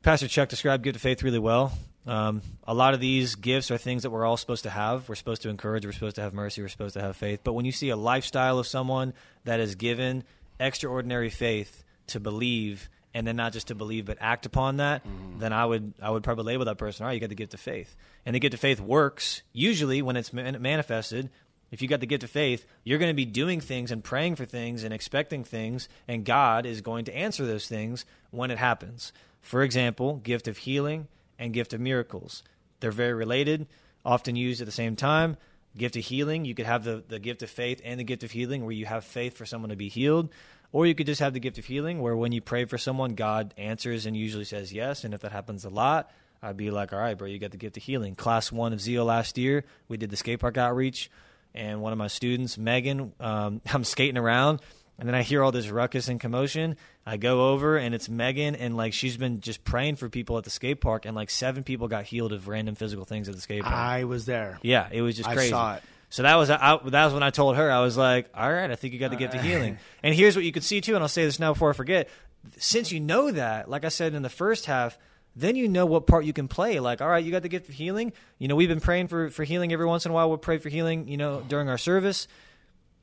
Pastor 0.01 0.27
Chuck 0.27 0.49
described 0.49 0.83
gift 0.83 0.95
of 0.95 1.01
faith 1.03 1.21
really 1.21 1.37
well. 1.37 1.71
Um, 2.07 2.41
a 2.63 2.73
lot 2.73 2.95
of 2.95 2.99
these 2.99 3.35
gifts 3.35 3.69
are 3.69 3.77
things 3.77 4.01
that 4.01 4.09
we're 4.09 4.25
all 4.25 4.35
supposed 4.35 4.63
to 4.63 4.71
have. 4.71 5.07
We're 5.07 5.13
supposed 5.13 5.43
to 5.43 5.49
encourage, 5.49 5.85
we're 5.85 5.91
supposed 5.91 6.15
to 6.15 6.23
have 6.23 6.33
mercy, 6.33 6.63
we're 6.63 6.69
supposed 6.69 6.95
to 6.95 7.01
have 7.01 7.15
faith. 7.15 7.41
But 7.43 7.53
when 7.53 7.65
you 7.65 7.71
see 7.71 7.89
a 7.89 7.95
lifestyle 7.95 8.57
of 8.57 8.65
someone 8.65 9.13
that 9.43 9.59
is 9.59 9.75
given 9.75 10.23
extraordinary 10.59 11.29
faith 11.29 11.83
to 12.07 12.19
believe 12.19 12.89
and 13.13 13.27
then 13.27 13.35
not 13.35 13.53
just 13.53 13.67
to 13.67 13.75
believe 13.75 14.05
but 14.05 14.17
act 14.19 14.47
upon 14.47 14.77
that, 14.77 15.03
then 15.37 15.53
I 15.53 15.67
would 15.67 15.93
I 16.01 16.09
would 16.09 16.23
probably 16.23 16.45
label 16.45 16.65
that 16.65 16.79
person. 16.79 17.03
All 17.03 17.09
right, 17.09 17.13
you 17.13 17.19
got 17.19 17.29
the 17.29 17.35
gift 17.35 17.53
of 17.53 17.59
faith, 17.59 17.95
and 18.25 18.35
the 18.35 18.39
gift 18.39 18.55
of 18.55 18.59
faith 18.59 18.79
works 18.79 19.43
usually 19.53 20.01
when 20.01 20.15
it's 20.15 20.33
man- 20.33 20.59
manifested. 20.63 21.29
If 21.71 21.81
you 21.81 21.87
got 21.87 21.99
the 21.99 22.07
gift 22.07 22.23
of 22.23 22.29
faith, 22.29 22.65
you're 22.83 22.99
going 22.99 23.11
to 23.11 23.15
be 23.15 23.25
doing 23.25 23.61
things 23.61 23.91
and 23.91 24.03
praying 24.03 24.35
for 24.35 24.45
things 24.45 24.83
and 24.83 24.93
expecting 24.93 25.43
things, 25.43 25.87
and 26.07 26.25
God 26.25 26.65
is 26.65 26.81
going 26.81 27.05
to 27.05 27.15
answer 27.15 27.45
those 27.45 27.67
things 27.67 28.05
when 28.31 28.51
it 28.51 28.57
happens. 28.57 29.13
For 29.41 29.61
example, 29.61 30.15
gift 30.15 30.47
of 30.47 30.57
healing 30.57 31.07
and 31.37 31.53
gift 31.53 31.73
of 31.73 31.79
miracles. 31.79 32.43
They're 32.79 32.91
very 32.91 33.13
related, 33.13 33.67
often 34.03 34.35
used 34.35 34.61
at 34.61 34.65
the 34.65 34.71
same 34.71 34.95
time. 34.95 35.37
Gift 35.77 35.95
of 35.95 36.03
healing, 36.03 36.45
you 36.45 36.55
could 36.55 36.65
have 36.65 36.83
the, 36.83 37.03
the 37.07 37.19
gift 37.19 37.43
of 37.43 37.49
faith 37.49 37.81
and 37.83 37.99
the 37.99 38.03
gift 38.03 38.23
of 38.23 38.31
healing 38.31 38.63
where 38.63 38.71
you 38.71 38.85
have 38.85 39.03
faith 39.03 39.37
for 39.37 39.45
someone 39.45 39.69
to 39.69 39.75
be 39.75 39.89
healed. 39.89 40.29
Or 40.71 40.85
you 40.85 40.95
could 40.95 41.07
just 41.07 41.21
have 41.21 41.33
the 41.33 41.39
gift 41.39 41.57
of 41.57 41.65
healing 41.65 41.99
where 41.99 42.15
when 42.15 42.31
you 42.31 42.41
pray 42.41 42.65
for 42.65 42.77
someone, 42.77 43.15
God 43.15 43.53
answers 43.57 44.05
and 44.05 44.15
usually 44.15 44.45
says 44.45 44.73
yes. 44.73 45.03
And 45.03 45.13
if 45.13 45.21
that 45.21 45.31
happens 45.31 45.65
a 45.65 45.69
lot, 45.69 46.11
I'd 46.41 46.57
be 46.57 46.71
like, 46.71 46.93
all 46.93 46.99
right, 46.99 47.17
bro, 47.17 47.27
you 47.27 47.39
got 47.39 47.51
the 47.51 47.57
gift 47.57 47.77
of 47.77 47.83
healing. 47.83 48.15
Class 48.15 48.51
one 48.51 48.73
of 48.73 48.81
Zeal 48.81 49.05
last 49.05 49.37
year, 49.37 49.65
we 49.87 49.97
did 49.97 50.09
the 50.09 50.17
skate 50.17 50.39
park 50.39 50.57
outreach. 50.57 51.09
And 51.55 51.81
one 51.81 51.91
of 51.91 51.97
my 51.97 52.07
students, 52.07 52.57
Megan, 52.57 53.13
um, 53.19 53.61
I'm 53.73 53.83
skating 53.83 54.17
around 54.17 54.61
and 54.99 55.07
then 55.07 55.15
I 55.15 55.23
hear 55.23 55.41
all 55.41 55.51
this 55.51 55.69
ruckus 55.69 56.09
and 56.09 56.19
commotion. 56.19 56.75
I 57.05 57.15
go 57.17 57.49
over 57.51 57.77
and 57.77 57.95
it's 57.95 58.09
Megan, 58.09 58.55
and 58.55 58.75
like 58.75 58.93
she's 58.93 59.15
been 59.15 59.39
just 59.39 59.63
praying 59.63 59.95
for 59.95 60.09
people 60.09 60.37
at 60.37 60.43
the 60.43 60.49
skate 60.49 60.81
park, 60.81 61.05
and 61.05 61.15
like 61.15 61.29
seven 61.29 61.63
people 61.63 61.87
got 61.87 62.03
healed 62.03 62.33
of 62.33 62.47
random 62.49 62.75
physical 62.75 63.05
things 63.05 63.29
at 63.29 63.35
the 63.35 63.41
skate 63.41 63.63
park. 63.63 63.73
I 63.73 64.03
was 64.03 64.25
there. 64.25 64.59
yeah, 64.61 64.89
it 64.91 65.01
was 65.01 65.15
just 65.15 65.29
I 65.29 65.35
crazy. 65.35 65.51
saw 65.51 65.75
it. 65.75 65.83
So 66.09 66.23
that 66.23 66.35
was 66.35 66.49
I, 66.49 66.79
that 66.85 67.05
was 67.05 67.13
when 67.13 67.23
I 67.23 67.29
told 67.29 67.55
her 67.55 67.71
I 67.71 67.79
was 67.79 67.95
like, 67.95 68.29
all 68.35 68.51
right, 68.51 68.69
I 68.69 68.75
think 68.75 68.93
you 68.93 68.99
got 68.99 69.11
to 69.11 69.17
get 69.17 69.31
to 69.31 69.41
healing. 69.41 69.77
And 70.03 70.13
here's 70.13 70.35
what 70.35 70.43
you 70.43 70.51
could 70.51 70.63
see 70.63 70.81
too, 70.81 70.95
and 70.95 71.03
I'll 71.03 71.07
say 71.07 71.23
this 71.23 71.39
now 71.39 71.53
before 71.53 71.69
I 71.69 71.73
forget. 71.73 72.09
Since 72.57 72.91
you 72.91 72.99
know 72.99 73.31
that, 73.31 73.69
like 73.69 73.85
I 73.85 73.89
said 73.89 74.13
in 74.13 74.21
the 74.21 74.29
first 74.29 74.65
half, 74.65 74.97
then 75.39 75.55
you 75.55 75.67
know 75.67 75.85
what 75.85 76.05
part 76.05 76.25
you 76.25 76.33
can 76.33 76.47
play. 76.47 76.79
Like, 76.79 77.01
all 77.01 77.07
right, 77.07 77.23
you 77.23 77.31
got 77.31 77.41
the 77.41 77.49
gift 77.49 77.69
of 77.69 77.75
healing. 77.75 78.13
You 78.37 78.47
know, 78.47 78.55
we've 78.55 78.69
been 78.69 78.81
praying 78.81 79.07
for 79.07 79.29
for 79.29 79.43
healing 79.43 79.71
every 79.73 79.85
once 79.85 80.05
in 80.05 80.11
a 80.11 80.13
while. 80.13 80.27
We'll 80.29 80.37
pray 80.37 80.57
for 80.57 80.69
healing. 80.69 81.07
You 81.07 81.17
know, 81.17 81.41
during 81.47 81.69
our 81.69 81.77
service. 81.77 82.27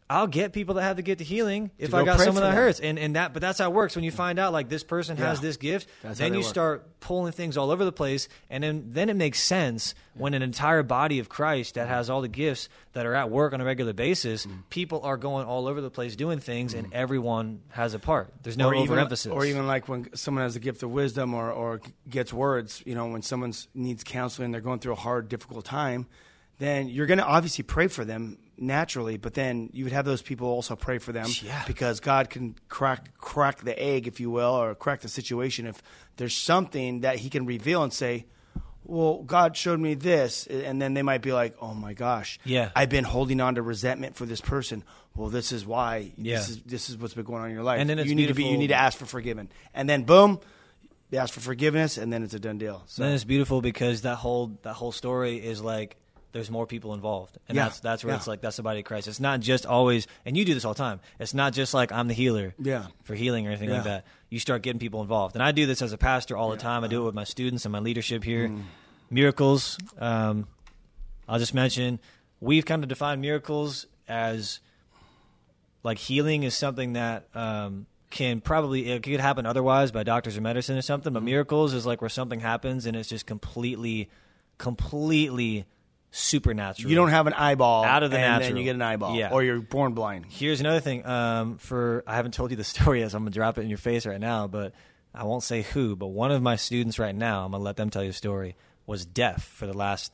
I'll 0.08 0.28
get 0.28 0.52
people 0.52 0.76
that 0.76 0.82
have 0.82 0.94
the 0.96 1.02
gift 1.02 1.20
of 1.20 1.26
healing 1.26 1.72
if 1.78 1.92
I 1.92 2.04
got 2.04 2.18
someone 2.20 2.36
for 2.36 2.40
that 2.48 2.54
hurts, 2.54 2.78
and 2.78 2.96
and 2.96 3.16
that. 3.16 3.32
But 3.32 3.42
that's 3.42 3.58
how 3.58 3.68
it 3.68 3.74
works. 3.74 3.96
When 3.96 4.04
you 4.04 4.12
find 4.12 4.38
out 4.38 4.52
like 4.52 4.68
this 4.68 4.84
person 4.84 5.16
has 5.16 5.40
this 5.40 5.56
gift, 5.56 5.88
That's 6.02 6.18
then 6.20 6.32
you 6.32 6.40
work. 6.40 6.48
start 6.48 7.00
pulling 7.00 7.32
things 7.32 7.56
all 7.56 7.72
over 7.72 7.84
the 7.84 7.90
place, 7.90 8.28
and 8.48 8.62
then 8.62 8.84
then 8.90 9.08
it 9.10 9.16
makes 9.16 9.40
sense 9.40 9.96
when 10.14 10.32
an 10.34 10.42
entire 10.42 10.84
body 10.84 11.18
of 11.18 11.28
Christ 11.28 11.74
that 11.74 11.88
has 11.88 12.08
all 12.08 12.20
the 12.22 12.28
gifts 12.28 12.68
that 12.92 13.04
are 13.04 13.14
at 13.14 13.30
work 13.30 13.52
on 13.52 13.60
a 13.60 13.64
regular 13.64 13.92
basis, 13.92 14.46
Mm. 14.46 14.62
people 14.70 15.00
are 15.02 15.16
going 15.16 15.44
all 15.44 15.66
over 15.66 15.80
the 15.80 15.90
place 15.90 16.14
doing 16.14 16.38
things, 16.38 16.72
and 16.72 16.86
everyone 16.94 17.62
has 17.70 17.92
a 17.92 17.98
part. 17.98 18.32
There's 18.44 18.56
no 18.56 18.68
or 18.68 18.74
even, 18.76 18.88
overemphasis. 18.90 19.32
or 19.32 19.44
even 19.44 19.66
like 19.66 19.88
when 19.88 20.14
someone 20.14 20.44
has 20.44 20.54
a 20.54 20.60
gift 20.60 20.84
of 20.84 20.90
wisdom 20.90 21.34
or, 21.34 21.50
or 21.50 21.80
gets 22.08 22.32
words, 22.32 22.80
you 22.86 22.94
know, 22.94 23.06
when 23.08 23.22
someone 23.22 23.52
needs 23.74 24.04
counseling, 24.04 24.52
they're 24.52 24.60
going 24.60 24.78
through 24.78 24.92
a 24.92 24.96
hard, 24.96 25.28
difficult 25.28 25.64
time, 25.64 26.06
then 26.58 26.88
you're 26.88 27.06
going 27.06 27.18
to 27.18 27.24
obviously 27.26 27.64
pray 27.64 27.88
for 27.88 28.04
them 28.04 28.38
naturally, 28.58 29.16
but 29.16 29.34
then 29.34 29.70
you 29.72 29.84
would 29.84 29.92
have 29.92 30.04
those 30.04 30.22
people 30.22 30.48
also 30.48 30.76
pray 30.76 30.98
for 30.98 31.12
them 31.12 31.26
Yeah. 31.42 31.62
because 31.66 32.00
God 32.00 32.30
can 32.30 32.54
crack 32.68 33.16
crack 33.18 33.58
the 33.62 33.78
egg, 33.78 34.06
if 34.06 34.20
you 34.20 34.30
will, 34.30 34.52
or 34.54 34.74
crack 34.74 35.00
the 35.00 35.08
situation 35.08 35.66
if 35.66 35.82
there's 36.16 36.34
something 36.36 37.00
that 37.00 37.16
He 37.16 37.30
can 37.30 37.46
reveal 37.46 37.82
and 37.82 37.92
say. 37.92 38.26
Well, 38.88 39.24
God 39.24 39.56
showed 39.56 39.80
me 39.80 39.94
this, 39.94 40.46
and 40.46 40.80
then 40.80 40.94
they 40.94 41.02
might 41.02 41.20
be 41.20 41.32
like, 41.32 41.56
"Oh 41.60 41.74
my 41.74 41.92
gosh, 41.92 42.38
Yeah. 42.44 42.70
I've 42.76 42.88
been 42.88 43.02
holding 43.02 43.40
on 43.40 43.56
to 43.56 43.62
resentment 43.62 44.14
for 44.14 44.26
this 44.26 44.40
person." 44.40 44.84
Well, 45.16 45.28
this 45.28 45.50
is 45.50 45.66
why. 45.66 46.12
Yeah. 46.16 46.36
This 46.36 46.48
is 46.50 46.62
this 46.62 46.88
is 46.90 46.96
what's 46.96 47.14
been 47.14 47.24
going 47.24 47.42
on 47.42 47.48
in 47.48 47.54
your 47.54 47.64
life. 47.64 47.80
And 47.80 47.90
then 47.90 47.98
it's 47.98 48.08
you 48.08 48.14
need 48.14 48.28
to 48.28 48.34
be 48.34 48.44
you 48.44 48.56
need 48.56 48.68
to 48.68 48.76
ask 48.76 48.96
for 48.96 49.06
forgiveness, 49.06 49.48
and 49.74 49.90
then 49.90 50.04
boom, 50.04 50.38
you 51.10 51.18
ask 51.18 51.34
for 51.34 51.40
forgiveness, 51.40 51.98
and 51.98 52.12
then 52.12 52.22
it's 52.22 52.34
a 52.34 52.38
done 52.38 52.58
deal. 52.58 52.84
So 52.86 53.02
then 53.02 53.12
it's 53.12 53.24
beautiful 53.24 53.60
because 53.60 54.02
that 54.02 54.16
whole 54.16 54.56
that 54.62 54.74
whole 54.74 54.92
story 54.92 55.38
is 55.44 55.60
like 55.60 55.96
there's 56.36 56.50
more 56.50 56.66
people 56.66 56.92
involved, 56.94 57.38
and 57.48 57.56
Yeah. 57.56 57.64
that's 57.64 57.80
that's 57.80 58.04
where 58.04 58.12
Yeah. 58.12 58.18
it's 58.18 58.26
like 58.26 58.40
that's 58.42 58.56
the 58.56 58.62
body 58.62 58.80
of 58.80 58.84
Christ. 58.84 59.08
It's 59.08 59.18
not 59.20 59.40
just 59.40 59.64
always, 59.64 60.06
and 60.26 60.36
you 60.36 60.44
do 60.44 60.52
this 60.54 60.64
all 60.66 60.74
the 60.74 60.78
time. 60.78 61.00
It's 61.18 61.32
not 61.34 61.52
just 61.54 61.72
like 61.72 61.90
I'm 61.92 62.08
the 62.08 62.14
healer, 62.14 62.54
Yeah. 62.58 62.86
for 63.04 63.14
healing 63.14 63.46
or 63.46 63.50
anything 63.50 63.70
like 63.70 63.84
that. 63.84 64.04
You 64.28 64.38
start 64.38 64.60
getting 64.62 64.78
people 64.78 65.00
involved, 65.00 65.34
and 65.34 65.42
I 65.42 65.52
do 65.52 65.64
this 65.66 65.80
as 65.82 65.92
a 65.92 65.98
pastor 65.98 66.36
all 66.36 66.50
the 66.50 66.56
time. 66.58 66.84
I 66.84 66.88
do 66.88 67.02
it 67.02 67.06
with 67.06 67.14
my 67.14 67.24
students 67.24 67.64
and 67.64 67.72
my 67.72 67.78
leadership 67.78 68.22
here. 68.24 68.48
Mm. 68.48 68.62
Miracles. 69.10 69.78
Um, 69.98 70.46
I'll 71.28 71.38
just 71.38 71.54
mention 71.54 71.98
we've 72.40 72.64
kind 72.66 72.82
of 72.82 72.88
defined 72.88 73.20
miracles 73.22 73.86
as 74.08 74.60
like 75.82 75.98
healing 75.98 76.42
is 76.42 76.54
something 76.56 76.92
that 76.94 77.28
um, 77.34 77.86
can 78.10 78.40
probably 78.40 78.90
it 78.90 79.02
could 79.02 79.20
happen 79.20 79.46
otherwise 79.46 79.90
by 79.90 80.02
doctors 80.02 80.36
or 80.36 80.40
medicine 80.40 80.76
or 80.76 80.82
something 80.82 81.10
Mm-hmm. 81.10 81.14
but 81.14 81.22
miracles 81.24 81.72
is 81.74 81.86
like 81.86 82.00
where 82.00 82.08
something 82.10 82.40
happens 82.40 82.86
and 82.86 82.96
it's 82.96 83.08
just 83.08 83.26
completely 83.26 84.08
completely 84.58 85.64
supernatural 86.18 86.88
you 86.88 86.96
don't 86.96 87.10
have 87.10 87.26
an 87.26 87.34
eyeball 87.34 87.84
Out 87.84 88.02
of 88.02 88.10
the 88.10 88.16
and 88.16 88.24
natural. 88.24 88.48
then 88.48 88.56
you 88.56 88.64
get 88.64 88.74
an 88.74 88.80
eyeball, 88.82 89.16
Yeah. 89.16 89.30
or 89.32 89.42
you're 89.42 89.60
born 89.60 89.92
blind. 89.92 90.24
here's 90.28 90.60
another 90.60 90.80
thing 90.80 91.04
um, 91.06 91.58
for 91.58 92.02
i 92.06 92.16
haven't 92.16 92.32
told 92.32 92.50
you 92.50 92.56
the 92.56 92.64
story 92.74 93.00
yet 93.00 93.10
so 93.10 93.18
i'm 93.18 93.24
gonna 93.24 93.32
drop 93.32 93.58
it 93.58 93.62
in 93.62 93.68
your 93.68 93.76
face 93.78 94.06
right 94.06 94.18
now 94.20 94.46
but 94.46 94.72
i 95.14 95.24
won't 95.24 95.42
say 95.42 95.60
who 95.62 95.94
but 95.94 96.06
one 96.06 96.30
of 96.32 96.40
my 96.42 96.56
students 96.56 96.98
right 96.98 97.14
now 97.14 97.44
i'm 97.44 97.52
gonna 97.52 97.62
let 97.62 97.76
them 97.76 97.90
tell 97.90 98.02
you 98.02 98.10
the 98.10 98.16
story 98.16 98.56
was 98.86 99.04
deaf 99.04 99.44
for 99.44 99.66
the 99.66 99.74
last 99.76 100.10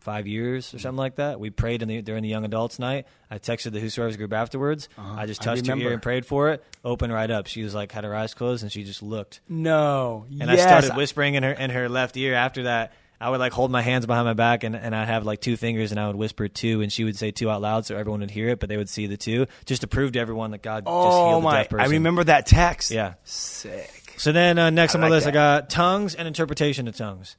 five 0.00 0.26
years 0.26 0.72
or 0.72 0.78
something 0.78 0.96
like 0.96 1.16
that. 1.16 1.38
We 1.40 1.50
prayed 1.50 1.82
in 1.82 1.88
the, 1.88 2.00
during 2.00 2.22
the 2.22 2.28
young 2.28 2.44
adults 2.44 2.78
night. 2.78 3.06
I 3.30 3.38
texted 3.38 3.72
the 3.72 3.80
Who 3.80 3.90
Serves 3.90 4.16
group 4.16 4.32
afterwards. 4.32 4.88
I 4.96 5.26
just 5.26 5.40
Uh-huh. 5.42 5.50
I 5.50 5.54
touched 5.56 5.66
her 5.66 5.76
ear 5.76 5.92
and 5.92 6.00
prayed 6.00 6.24
for 6.24 6.50
it. 6.50 6.64
Opened 6.84 7.12
right 7.12 7.30
up. 7.30 7.46
She 7.46 7.62
was 7.62 7.74
like 7.74 7.92
had 7.92 8.04
her 8.04 8.14
eyes 8.14 8.32
closed 8.32 8.62
and 8.62 8.72
she 8.72 8.84
just 8.84 9.02
looked. 9.02 9.40
No, 9.48 10.24
And 10.40 10.50
I 10.50 10.56
started 10.56 10.94
whispering 10.96 11.34
in 11.34 11.42
her 11.42 11.52
in 11.52 11.70
her 11.70 11.88
left 11.90 12.16
ear. 12.16 12.34
After 12.34 12.62
that, 12.62 12.92
I 13.20 13.30
would 13.30 13.40
like 13.40 13.52
hold 13.52 13.70
my 13.70 13.82
hands 13.82 14.06
behind 14.06 14.26
my 14.26 14.34
back 14.34 14.62
and, 14.62 14.76
and 14.76 14.94
I'd 14.94 15.08
have 15.08 15.26
like 15.26 15.40
two 15.40 15.56
fingers 15.56 15.90
and 15.90 15.98
I 15.98 16.06
would 16.06 16.16
whisper 16.16 16.46
two 16.46 16.82
and 16.82 16.92
she 16.92 17.02
would 17.02 17.16
say 17.16 17.32
two 17.32 17.50
out 17.50 17.60
loud 17.60 17.84
so 17.84 17.96
everyone 17.96 18.20
would 18.20 18.30
hear 18.30 18.50
it, 18.50 18.60
but 18.60 18.68
they 18.68 18.76
would 18.76 18.88
see 18.88 19.06
the 19.06 19.16
two 19.16 19.46
just 19.64 19.80
to 19.80 19.88
prove 19.88 20.12
to 20.12 20.20
everyone 20.20 20.52
that 20.52 20.62
God 20.62 20.84
just 20.84 20.96
Oh 20.96 21.28
healed 21.28 21.44
the 21.44 21.50
deaf 21.50 21.68
person. 21.68 21.86
I 21.86 21.90
remember 21.94 22.24
that 22.24 22.46
text. 22.46 22.90
Yeah. 22.90 23.14
sick. 23.24 24.14
So 24.18 24.32
then 24.32 24.58
uh, 24.58 24.70
next 24.70 24.94
I 24.94 24.98
on 24.98 25.00
my 25.00 25.06
like 25.08 25.16
list, 25.16 25.26
I 25.26 25.30
got 25.32 25.70
tongues 25.70 26.14
and 26.14 26.28
interpretation 26.28 26.86
of 26.86 26.96
tongues. 26.96 27.36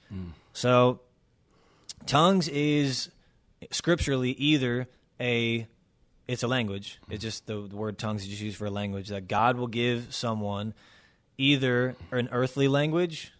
So 0.53 0.99
tongues 2.05 2.49
is 2.49 3.09
scripturally 3.71 4.31
either 4.31 4.87
a 5.19 5.67
it's 6.27 6.43
a 6.43 6.47
language. 6.47 6.99
It's 7.09 7.23
just 7.23 7.47
the, 7.47 7.67
the 7.67 7.75
word 7.75 7.97
tongues 7.97 8.23
is 8.23 8.27
just 8.27 8.41
used 8.41 8.57
for 8.57 8.65
a 8.65 8.71
language 8.71 9.07
that 9.09 9.27
God 9.27 9.57
will 9.57 9.67
give 9.67 10.13
someone 10.13 10.73
either 11.37 11.95
an 12.11 12.29
earthly 12.31 12.67
language 12.67 13.31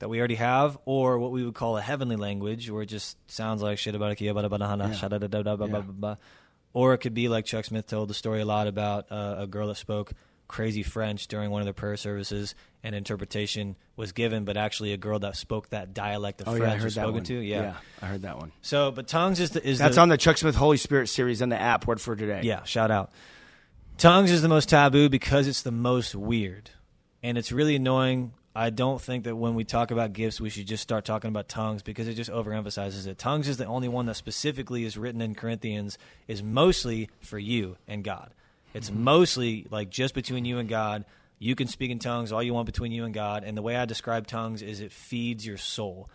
that 0.00 0.08
we 0.08 0.18
already 0.18 0.34
have, 0.34 0.76
or 0.84 1.18
what 1.18 1.30
we 1.30 1.44
would 1.44 1.54
call 1.54 1.78
a 1.78 1.80
heavenly 1.80 2.16
language, 2.16 2.68
where 2.68 2.82
it 2.82 2.86
just 2.86 3.16
sounds 3.30 3.62
like 3.62 3.78
shit 3.78 3.94
about 3.94 4.12
a 4.12 4.14
kiba 4.16 4.48
badahana, 4.48 4.92
shada 4.94 5.30
da 5.30 6.16
or 6.72 6.94
it 6.94 6.98
could 6.98 7.14
be 7.14 7.28
like 7.28 7.44
Chuck 7.44 7.64
Smith 7.64 7.86
told 7.86 8.08
the 8.08 8.14
story 8.14 8.40
a 8.40 8.44
lot 8.44 8.66
about 8.66 9.10
uh, 9.10 9.36
a 9.38 9.46
girl 9.46 9.68
that 9.68 9.76
spoke 9.76 10.12
crazy 10.50 10.82
French 10.82 11.28
during 11.28 11.50
one 11.50 11.62
of 11.62 11.66
their 11.66 11.72
prayer 11.72 11.96
services, 11.96 12.54
and 12.82 12.94
interpretation 12.94 13.76
was 13.94 14.12
given, 14.12 14.44
but 14.44 14.56
actually 14.56 14.92
a 14.92 14.96
girl 14.96 15.20
that 15.20 15.36
spoke 15.36 15.68
that 15.70 15.94
dialect 15.94 16.40
of 16.40 16.48
Oh 16.48 16.56
French 16.56 16.78
yeah, 16.78 16.84
was 16.84 16.94
spoken 16.94 17.24
to. 17.24 17.34
Yeah. 17.34 17.76
I 18.02 18.06
heard 18.06 18.22
that 18.22 18.38
one. 18.38 18.50
So, 18.60 18.90
but 18.90 19.06
tongues 19.06 19.38
is 19.38 19.50
the 19.50 19.64
is 19.66 19.78
That's 19.78 19.94
the, 19.94 20.00
on 20.02 20.08
the 20.08 20.16
Chuck 20.16 20.38
Smith 20.38 20.56
Holy 20.56 20.76
Spirit 20.76 21.08
series 21.08 21.40
on 21.40 21.50
the 21.50 21.60
app. 21.60 21.86
Word 21.86 22.00
for 22.00 22.16
today. 22.16 22.40
Yeah, 22.42 22.64
shout 22.64 22.90
out. 22.90 23.12
Tongues 23.98 24.30
is 24.30 24.42
the 24.42 24.48
most 24.48 24.70
taboo 24.70 25.08
because 25.08 25.46
it's 25.46 25.62
the 25.62 25.70
most 25.70 26.14
weird. 26.14 26.70
And 27.22 27.36
it's 27.36 27.52
really 27.52 27.76
annoying. 27.76 28.32
I 28.54 28.70
don't 28.70 29.00
think 29.00 29.24
that 29.24 29.36
when 29.36 29.54
we 29.54 29.64
talk 29.64 29.92
about 29.92 30.12
gifts, 30.12 30.40
we 30.40 30.50
should 30.50 30.66
just 30.66 30.82
start 30.82 31.04
talking 31.04 31.28
about 31.28 31.48
tongues 31.48 31.82
because 31.82 32.08
it 32.08 32.14
just 32.14 32.30
overemphasizes 32.30 33.06
it. 33.06 33.16
Tongues 33.16 33.46
is 33.46 33.58
the 33.58 33.64
only 33.64 33.88
one 33.88 34.06
that 34.06 34.16
specifically 34.16 34.84
is 34.84 34.98
written 34.98 35.20
in 35.20 35.36
Corinthians, 35.36 35.98
is 36.26 36.42
mostly 36.42 37.10
for 37.20 37.38
you 37.38 37.76
and 37.86 38.02
God. 38.02 38.34
It's 38.74 38.90
mm-hmm. 38.90 39.04
mostly 39.04 39.66
like 39.70 39.90
just 39.90 40.14
between 40.14 40.44
you 40.44 40.58
and 40.58 40.68
God. 40.68 41.04
You 41.38 41.54
can 41.54 41.68
speak 41.68 41.90
in 41.90 42.00
tongues 42.00 42.32
all 42.32 42.42
you 42.42 42.52
want 42.52 42.66
between 42.66 42.92
you 42.92 43.04
and 43.04 43.14
God. 43.14 43.44
And 43.44 43.56
the 43.56 43.62
way 43.62 43.76
I 43.76 43.84
describe 43.84 44.26
tongues 44.26 44.62
is 44.62 44.80
it 44.80 44.92
feeds 44.92 45.46
your 45.46 45.56
soul. 45.56 46.10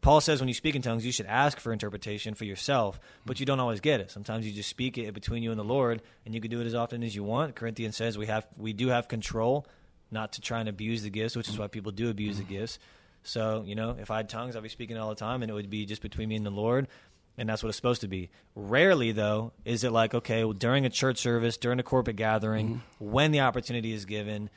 Paul 0.00 0.20
says 0.20 0.38
when 0.38 0.48
you 0.48 0.54
speak 0.54 0.76
in 0.76 0.82
tongues, 0.82 1.04
you 1.04 1.12
should 1.12 1.26
ask 1.26 1.58
for 1.58 1.72
interpretation 1.72 2.34
for 2.34 2.44
yourself, 2.44 3.00
but 3.24 3.40
you 3.40 3.46
don't 3.46 3.58
always 3.58 3.80
get 3.80 4.00
it. 4.00 4.10
Sometimes 4.10 4.46
you 4.46 4.52
just 4.52 4.68
speak 4.68 4.98
it 4.98 5.12
between 5.14 5.42
you 5.42 5.50
and 5.50 5.58
the 5.58 5.64
Lord, 5.64 6.02
and 6.24 6.34
you 6.34 6.42
can 6.42 6.50
do 6.50 6.60
it 6.60 6.66
as 6.66 6.74
often 6.74 7.02
as 7.02 7.16
you 7.16 7.24
want. 7.24 7.56
Corinthians 7.56 7.96
says 7.96 8.18
we 8.18 8.26
have 8.26 8.46
we 8.58 8.74
do 8.74 8.88
have 8.88 9.08
control, 9.08 9.66
not 10.14 10.32
to 10.34 10.40
try 10.40 10.60
and 10.60 10.68
abuse 10.68 11.02
the 11.02 11.10
gifts, 11.10 11.36
which 11.36 11.48
is 11.48 11.58
why 11.58 11.66
people 11.66 11.92
do 11.92 12.08
abuse 12.08 12.38
the 12.38 12.44
gifts. 12.44 12.78
So 13.22 13.64
you 13.66 13.74
know, 13.74 13.96
if 14.00 14.10
I 14.10 14.16
had 14.18 14.30
tongues, 14.30 14.56
I'd 14.56 14.62
be 14.62 14.70
speaking 14.70 14.96
all 14.96 15.10
the 15.10 15.14
time, 15.14 15.42
and 15.42 15.50
it 15.50 15.54
would 15.54 15.68
be 15.68 15.84
just 15.84 16.00
between 16.00 16.30
me 16.30 16.36
and 16.36 16.46
the 16.46 16.50
Lord, 16.50 16.88
and 17.36 17.46
that's 17.48 17.62
what 17.62 17.68
it's 17.68 17.76
supposed 17.76 18.00
to 18.00 18.08
be. 18.08 18.30
Rarely, 18.54 19.12
though, 19.12 19.52
is 19.66 19.84
it 19.84 19.90
like 19.90 20.14
okay, 20.14 20.44
well, 20.44 20.54
during 20.54 20.86
a 20.86 20.90
church 20.90 21.18
service, 21.18 21.58
during 21.58 21.78
a 21.78 21.82
corporate 21.82 22.16
gathering, 22.16 22.68
mm-hmm. 22.68 23.10
when 23.10 23.32
the 23.32 23.40
opportunity 23.40 23.92
is 23.92 24.06
given, 24.06 24.48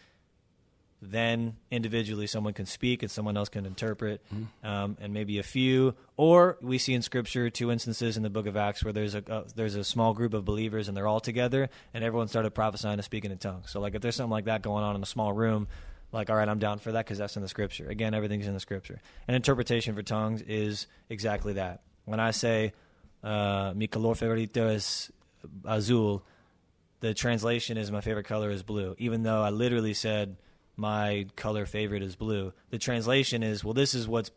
then 1.02 1.56
individually 1.70 2.26
someone 2.26 2.54
can 2.54 2.66
speak 2.66 3.04
and 3.04 3.12
someone 3.12 3.38
else 3.38 3.50
can 3.50 3.66
interpret, 3.66 4.22
um, 4.64 4.98
and 5.00 5.14
maybe 5.14 5.38
a 5.38 5.44
few. 5.44 5.94
Or 6.16 6.58
we 6.62 6.78
see 6.78 6.94
in 6.94 7.02
Scripture 7.02 7.50
two 7.50 7.72
instances 7.72 8.18
in 8.18 8.24
the 8.24 8.30
Book 8.30 8.48
of 8.48 8.58
Acts 8.58 8.84
where 8.84 8.94
there's 8.94 9.14
a 9.14 9.24
uh, 9.32 9.44
there's 9.56 9.76
a 9.76 9.84
small 9.84 10.14
group 10.14 10.34
of 10.34 10.44
believers 10.44 10.88
and 10.88 10.98
they're 10.98 11.08
all 11.08 11.20
together, 11.20 11.70
and 11.94 12.04
everyone 12.04 12.28
started 12.28 12.52
prophesying 12.52 12.94
and 12.94 13.04
speaking 13.04 13.32
in 13.32 13.38
tongues. 13.38 13.70
So 13.70 13.80
like 13.80 13.96
if 13.96 14.02
there's 14.02 14.16
something 14.16 14.32
like 14.32 14.46
that 14.46 14.62
going 14.62 14.84
on 14.84 14.96
in 14.96 15.04
a 15.04 15.08
small 15.08 15.34
room. 15.34 15.68
Like, 16.14 16.30
all 16.30 16.38
right, 16.38 16.48
I'm 16.48 16.58
down 16.58 16.80
for 16.80 16.94
that 16.94 17.04
because 17.06 17.18
that's 17.18 17.36
in 17.36 17.42
the 17.42 17.50
scripture. 17.50 17.90
Again, 17.90 18.14
everything's 18.14 18.48
in 18.48 18.54
the 18.54 18.62
scripture. 18.62 19.02
And 19.28 19.36
interpretation 19.36 19.94
for 19.94 20.02
tongues 20.02 20.42
is 20.42 20.88
exactly 21.10 21.54
that. 21.54 21.82
When 22.06 22.22
I 22.22 22.32
say, 22.32 22.72
uh, 23.26 23.74
mi 23.76 23.88
color 23.88 24.16
favorito 24.16 24.74
es 24.74 25.12
azul, 25.66 26.24
the 27.02 27.14
translation 27.14 27.78
is 27.78 27.92
my 27.92 28.00
favorite 28.00 28.26
color 28.26 28.50
is 28.52 28.64
blue, 28.64 28.96
even 28.98 29.24
though 29.24 29.44
I 29.44 29.50
literally 29.50 29.94
said 29.94 30.38
my 30.78 31.26
color 31.36 31.66
favorite 31.66 32.04
is 32.04 32.16
blue. 32.16 32.54
The 32.70 32.78
translation 32.78 33.44
is 33.44 33.64
well, 33.64 33.74
this 33.74 33.94
is 33.94 34.08
what's 34.08 34.32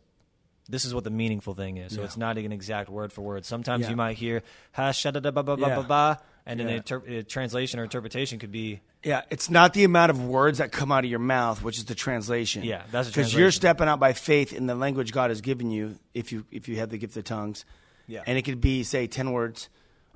this 0.67 0.85
is 0.85 0.93
what 0.93 1.03
the 1.03 1.09
meaningful 1.09 1.53
thing 1.53 1.77
is. 1.77 1.93
So 1.95 2.03
it's 2.03 2.17
not 2.17 2.37
an 2.37 2.51
exact 2.51 2.89
word 2.89 3.11
for 3.13 3.21
word. 3.21 3.45
Sometimes 3.45 3.83
Yeah. 3.83 3.89
you 3.91 3.95
might 3.95 4.17
hear 4.17 4.41
ha 4.73 4.91
sha 4.91 5.11
da 5.11 5.19
da 5.19 5.31
ba 5.31 5.43
ba 5.43 5.57
ba 5.57 5.67
ba 5.75 5.83
ba, 5.83 6.19
and 6.45 6.59
then 6.59 6.67
Yeah. 6.67 6.73
an 6.73 6.77
inter- 6.77 7.03
a 7.07 7.23
translation 7.23 7.79
or 7.79 7.83
interpretation 7.83 8.39
could 8.39 8.51
be 8.51 8.81
Yeah, 9.03 9.23
it's 9.31 9.49
not 9.49 9.73
the 9.73 9.83
amount 9.83 10.11
of 10.11 10.23
words 10.23 10.59
that 10.59 10.71
come 10.71 10.91
out 10.91 11.03
of 11.03 11.09
your 11.09 11.19
mouth, 11.19 11.63
which 11.63 11.77
is 11.79 11.85
the 11.85 11.95
translation. 11.95 12.63
Yeah, 12.63 12.83
that's 12.91 13.07
because 13.09 13.33
you're 13.33 13.49
stepping 13.51 13.87
out 13.87 13.99
by 13.99 14.13
faith 14.13 14.53
in 14.53 14.67
the 14.67 14.75
language 14.75 15.11
God 15.11 15.31
has 15.31 15.41
given 15.41 15.71
you. 15.71 15.97
If 16.13 16.31
you 16.31 16.45
if 16.51 16.67
you 16.69 16.75
have 16.77 16.89
the 16.89 16.97
gift 16.99 17.17
of 17.17 17.23
tongues, 17.23 17.65
Yeah. 18.07 18.23
and 18.27 18.37
it 18.37 18.43
could 18.43 18.61
be 18.61 18.83
say 18.83 19.07
ten 19.07 19.31
words, 19.31 19.69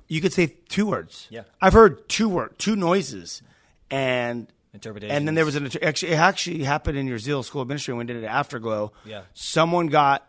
you 0.08 0.20
could 0.20 0.32
say 0.32 0.54
two 0.68 0.86
words. 0.86 1.26
Yeah. 1.30 1.42
I've 1.60 1.72
heard 1.72 2.08
two 2.08 2.28
word 2.28 2.58
two 2.58 2.76
noises, 2.76 3.42
and 3.90 4.46
Interpretations. 4.76 5.16
And 5.16 5.26
then 5.26 5.34
there 5.34 5.44
was 5.44 5.56
an 5.56 5.68
actually 5.82 6.12
it 6.12 6.18
actually 6.18 6.62
happened 6.62 6.96
in 6.96 7.06
your 7.06 7.18
Zeal 7.18 7.42
School 7.42 7.62
of 7.62 7.68
Ministry 7.68 7.94
when 7.94 8.06
we 8.06 8.12
did 8.12 8.22
it 8.22 8.26
Afterglow. 8.26 8.92
Yeah. 9.04 9.22
someone 9.34 9.88
got 9.88 10.28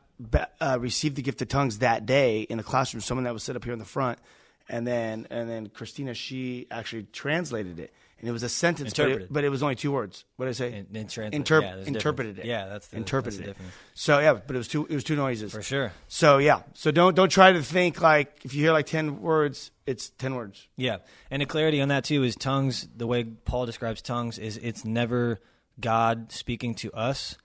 uh, 0.59 0.77
received 0.79 1.15
the 1.15 1.21
gift 1.21 1.41
of 1.41 1.47
tongues 1.47 1.79
that 1.79 2.05
day 2.05 2.41
in 2.41 2.57
the 2.57 2.63
classroom. 2.63 3.01
Someone 3.01 3.25
that 3.25 3.33
was 3.33 3.43
set 3.43 3.55
up 3.55 3.63
here 3.63 3.73
in 3.73 3.79
the 3.79 3.85
front, 3.85 4.19
and 4.67 4.87
then 4.87 5.27
and 5.29 5.49
then 5.49 5.69
Christina 5.69 6.13
she 6.13 6.67
actually 6.71 7.03
translated 7.11 7.79
it, 7.79 7.93
and 8.19 8.27
it 8.27 8.31
was 8.31 8.43
a 8.43 8.49
sentence, 8.49 8.93
but 8.93 9.09
it, 9.09 9.33
but 9.33 9.43
it 9.43 9.49
was 9.49 9.61
only 9.61 9.75
two 9.75 9.91
words. 9.91 10.25
What 10.37 10.45
did 10.45 10.49
I 10.49 10.53
say? 10.53 10.67
In- 10.77 10.95
in 10.95 11.07
translate- 11.07 11.45
Interp- 11.45 11.61
yeah, 11.61 11.77
interpreted 11.85 12.39
it. 12.39 12.45
Yeah, 12.45 12.67
that's 12.67 12.87
the- 12.87 12.97
interpreted 12.97 13.45
that's 13.45 13.57
the 13.59 13.63
it. 13.63 13.69
So 13.93 14.19
yeah, 14.19 14.33
but 14.33 14.55
it 14.55 14.57
was 14.59 14.67
two. 14.67 14.85
It 14.87 14.95
was 14.95 15.03
two 15.03 15.15
noises 15.15 15.51
for 15.51 15.61
sure. 15.61 15.91
So 16.07 16.37
yeah, 16.39 16.61
so 16.73 16.91
don't 16.91 17.15
don't 17.15 17.29
try 17.29 17.51
to 17.51 17.61
think 17.61 18.01
like 18.01 18.43
if 18.43 18.53
you 18.53 18.63
hear 18.63 18.71
like 18.71 18.87
ten 18.87 19.21
words, 19.21 19.71
it's 19.85 20.09
ten 20.09 20.35
words. 20.35 20.67
Yeah, 20.77 20.97
and 21.29 21.41
the 21.41 21.45
clarity 21.45 21.79
on 21.81 21.89
that 21.89 22.03
too 22.05 22.23
is 22.23 22.35
tongues. 22.35 22.87
The 22.95 23.05
way 23.07 23.23
Paul 23.23 23.65
describes 23.65 24.01
tongues 24.01 24.39
is 24.39 24.57
it's 24.57 24.83
never 24.85 25.39
God 25.79 26.31
speaking 26.31 26.73
to 26.75 26.91
us. 26.93 27.37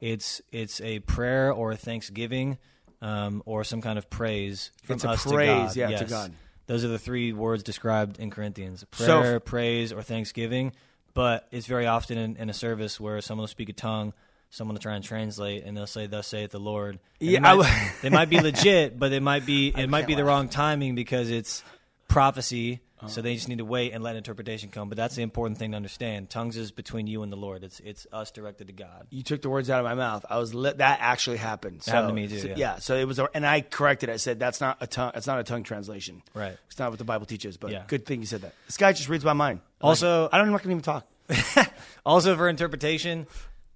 It's 0.00 0.42
it's 0.52 0.80
a 0.80 0.98
prayer 1.00 1.52
or 1.52 1.72
a 1.72 1.76
thanksgiving 1.76 2.58
um, 3.00 3.42
or 3.46 3.64
some 3.64 3.80
kind 3.80 3.98
of 3.98 4.10
praise 4.10 4.70
from 4.84 4.94
It's 4.96 5.04
a 5.04 5.16
praise, 5.16 5.76
yeah, 5.76 5.96
to 5.98 6.04
God. 6.04 6.32
Those 6.66 6.84
are 6.84 6.88
the 6.88 6.98
three 6.98 7.32
words 7.32 7.62
described 7.62 8.18
in 8.18 8.30
Corinthians: 8.30 8.84
So- 8.92 9.20
prayer, 9.20 9.40
praise, 9.40 9.92
or 9.92 10.02
thanksgiving. 10.02 10.72
But 11.14 11.46
it's 11.50 11.66
very 11.66 11.86
often 11.86 12.18
in, 12.18 12.36
in 12.36 12.50
a 12.50 12.52
service 12.54 13.00
where 13.00 13.20
someone 13.22 13.44
will 13.44 13.48
speak 13.48 13.70
a 13.70 13.72
tongue. 13.72 14.12
Someone 14.50 14.74
will 14.74 14.80
try 14.82 14.94
and 14.96 15.02
translate, 15.04 15.64
and 15.64 15.76
they'll 15.76 15.86
say, 15.86 16.06
"Thus 16.06 16.26
saith 16.26 16.50
the 16.50 16.60
Lord." 16.60 16.98
And 17.20 17.30
Yeah, 17.30 17.40
they 17.40 17.46
I 17.48 17.54
might, 17.54 17.62
w- 17.68 17.90
they 18.02 18.10
might 18.10 18.28
be 18.28 18.40
legit, 18.40 18.98
but 18.98 19.12
it 19.12 19.22
might 19.22 19.46
be 19.46 19.68
it 19.76 19.88
might 19.88 20.06
be 20.06 20.14
the 20.14 20.24
wrong 20.24 20.48
timing 20.48 20.94
because 20.94 21.30
it's 21.30 21.64
prophecy. 22.08 22.80
Uh-huh. 22.98 23.08
So 23.08 23.20
they 23.20 23.34
just 23.34 23.46
need 23.50 23.58
to 23.58 23.64
wait 23.64 23.92
and 23.92 24.02
let 24.02 24.16
interpretation 24.16 24.70
come. 24.70 24.88
But 24.88 24.96
that's 24.96 25.14
the 25.16 25.22
important 25.22 25.58
thing 25.58 25.72
to 25.72 25.76
understand. 25.76 26.30
Tongues 26.30 26.56
is 26.56 26.70
between 26.70 27.06
you 27.06 27.22
and 27.22 27.30
the 27.30 27.36
Lord. 27.36 27.62
It's 27.62 27.78
it's 27.80 28.06
us 28.10 28.30
directed 28.30 28.68
to 28.68 28.72
God. 28.72 29.06
You 29.10 29.22
took 29.22 29.42
the 29.42 29.50
words 29.50 29.68
out 29.68 29.80
of 29.80 29.84
my 29.84 29.94
mouth. 29.94 30.24
I 30.30 30.38
was 30.38 30.54
li- 30.54 30.72
that 30.78 30.98
actually 31.02 31.36
happened. 31.36 31.82
So, 31.82 31.92
happened 31.92 32.08
to 32.10 32.14
me 32.14 32.26
too, 32.26 32.38
so- 32.38 32.54
yeah. 32.56 32.78
So 32.78 32.96
it 32.96 33.04
was, 33.06 33.18
a, 33.18 33.28
and 33.34 33.44
I 33.46 33.60
corrected. 33.60 34.08
I 34.08 34.16
said 34.16 34.38
that's 34.38 34.62
not 34.62 34.78
a 34.80 34.86
tongue. 34.86 35.12
It's 35.14 35.26
not 35.26 35.38
a 35.40 35.44
tongue 35.44 35.62
translation. 35.62 36.22
Right. 36.32 36.56
It's 36.68 36.78
not 36.78 36.88
what 36.88 36.98
the 36.98 37.04
Bible 37.04 37.26
teaches. 37.26 37.58
But 37.58 37.72
Yeah. 37.72 37.84
good 37.86 38.06
thing 38.06 38.20
you 38.20 38.26
said 38.26 38.40
that. 38.40 38.54
This 38.64 38.78
guy 38.78 38.94
just 38.94 39.10
reads 39.10 39.26
my 39.26 39.34
mind. 39.34 39.60
Also- 39.82 40.30
I 40.32 40.38
don't. 40.38 40.46
I'm 40.46 40.52
not 40.52 40.62
going 40.62 40.70
even 40.78 40.82
talk. 40.82 41.06
Also 42.06 42.34
for 42.36 42.48
interpretation, 42.48 43.26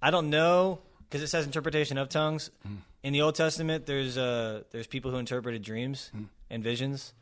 I 0.00 0.10
don't 0.10 0.30
know 0.30 0.78
because 1.00 1.20
it 1.20 1.26
says 1.26 1.44
interpretation 1.44 1.98
of 1.98 2.08
tongues. 2.08 2.50
Hmm. 2.66 2.76
In 3.02 3.12
the 3.12 3.20
Old 3.22 3.34
Testament, 3.34 3.84
there's 3.86 4.16
uh 4.16 4.62
there's 4.70 4.86
people 4.86 5.10
who 5.10 5.18
interpreted 5.18 5.60
dreams 5.62 6.08
Hmm. 6.14 6.24
and 6.48 6.62
visions. 6.64 7.12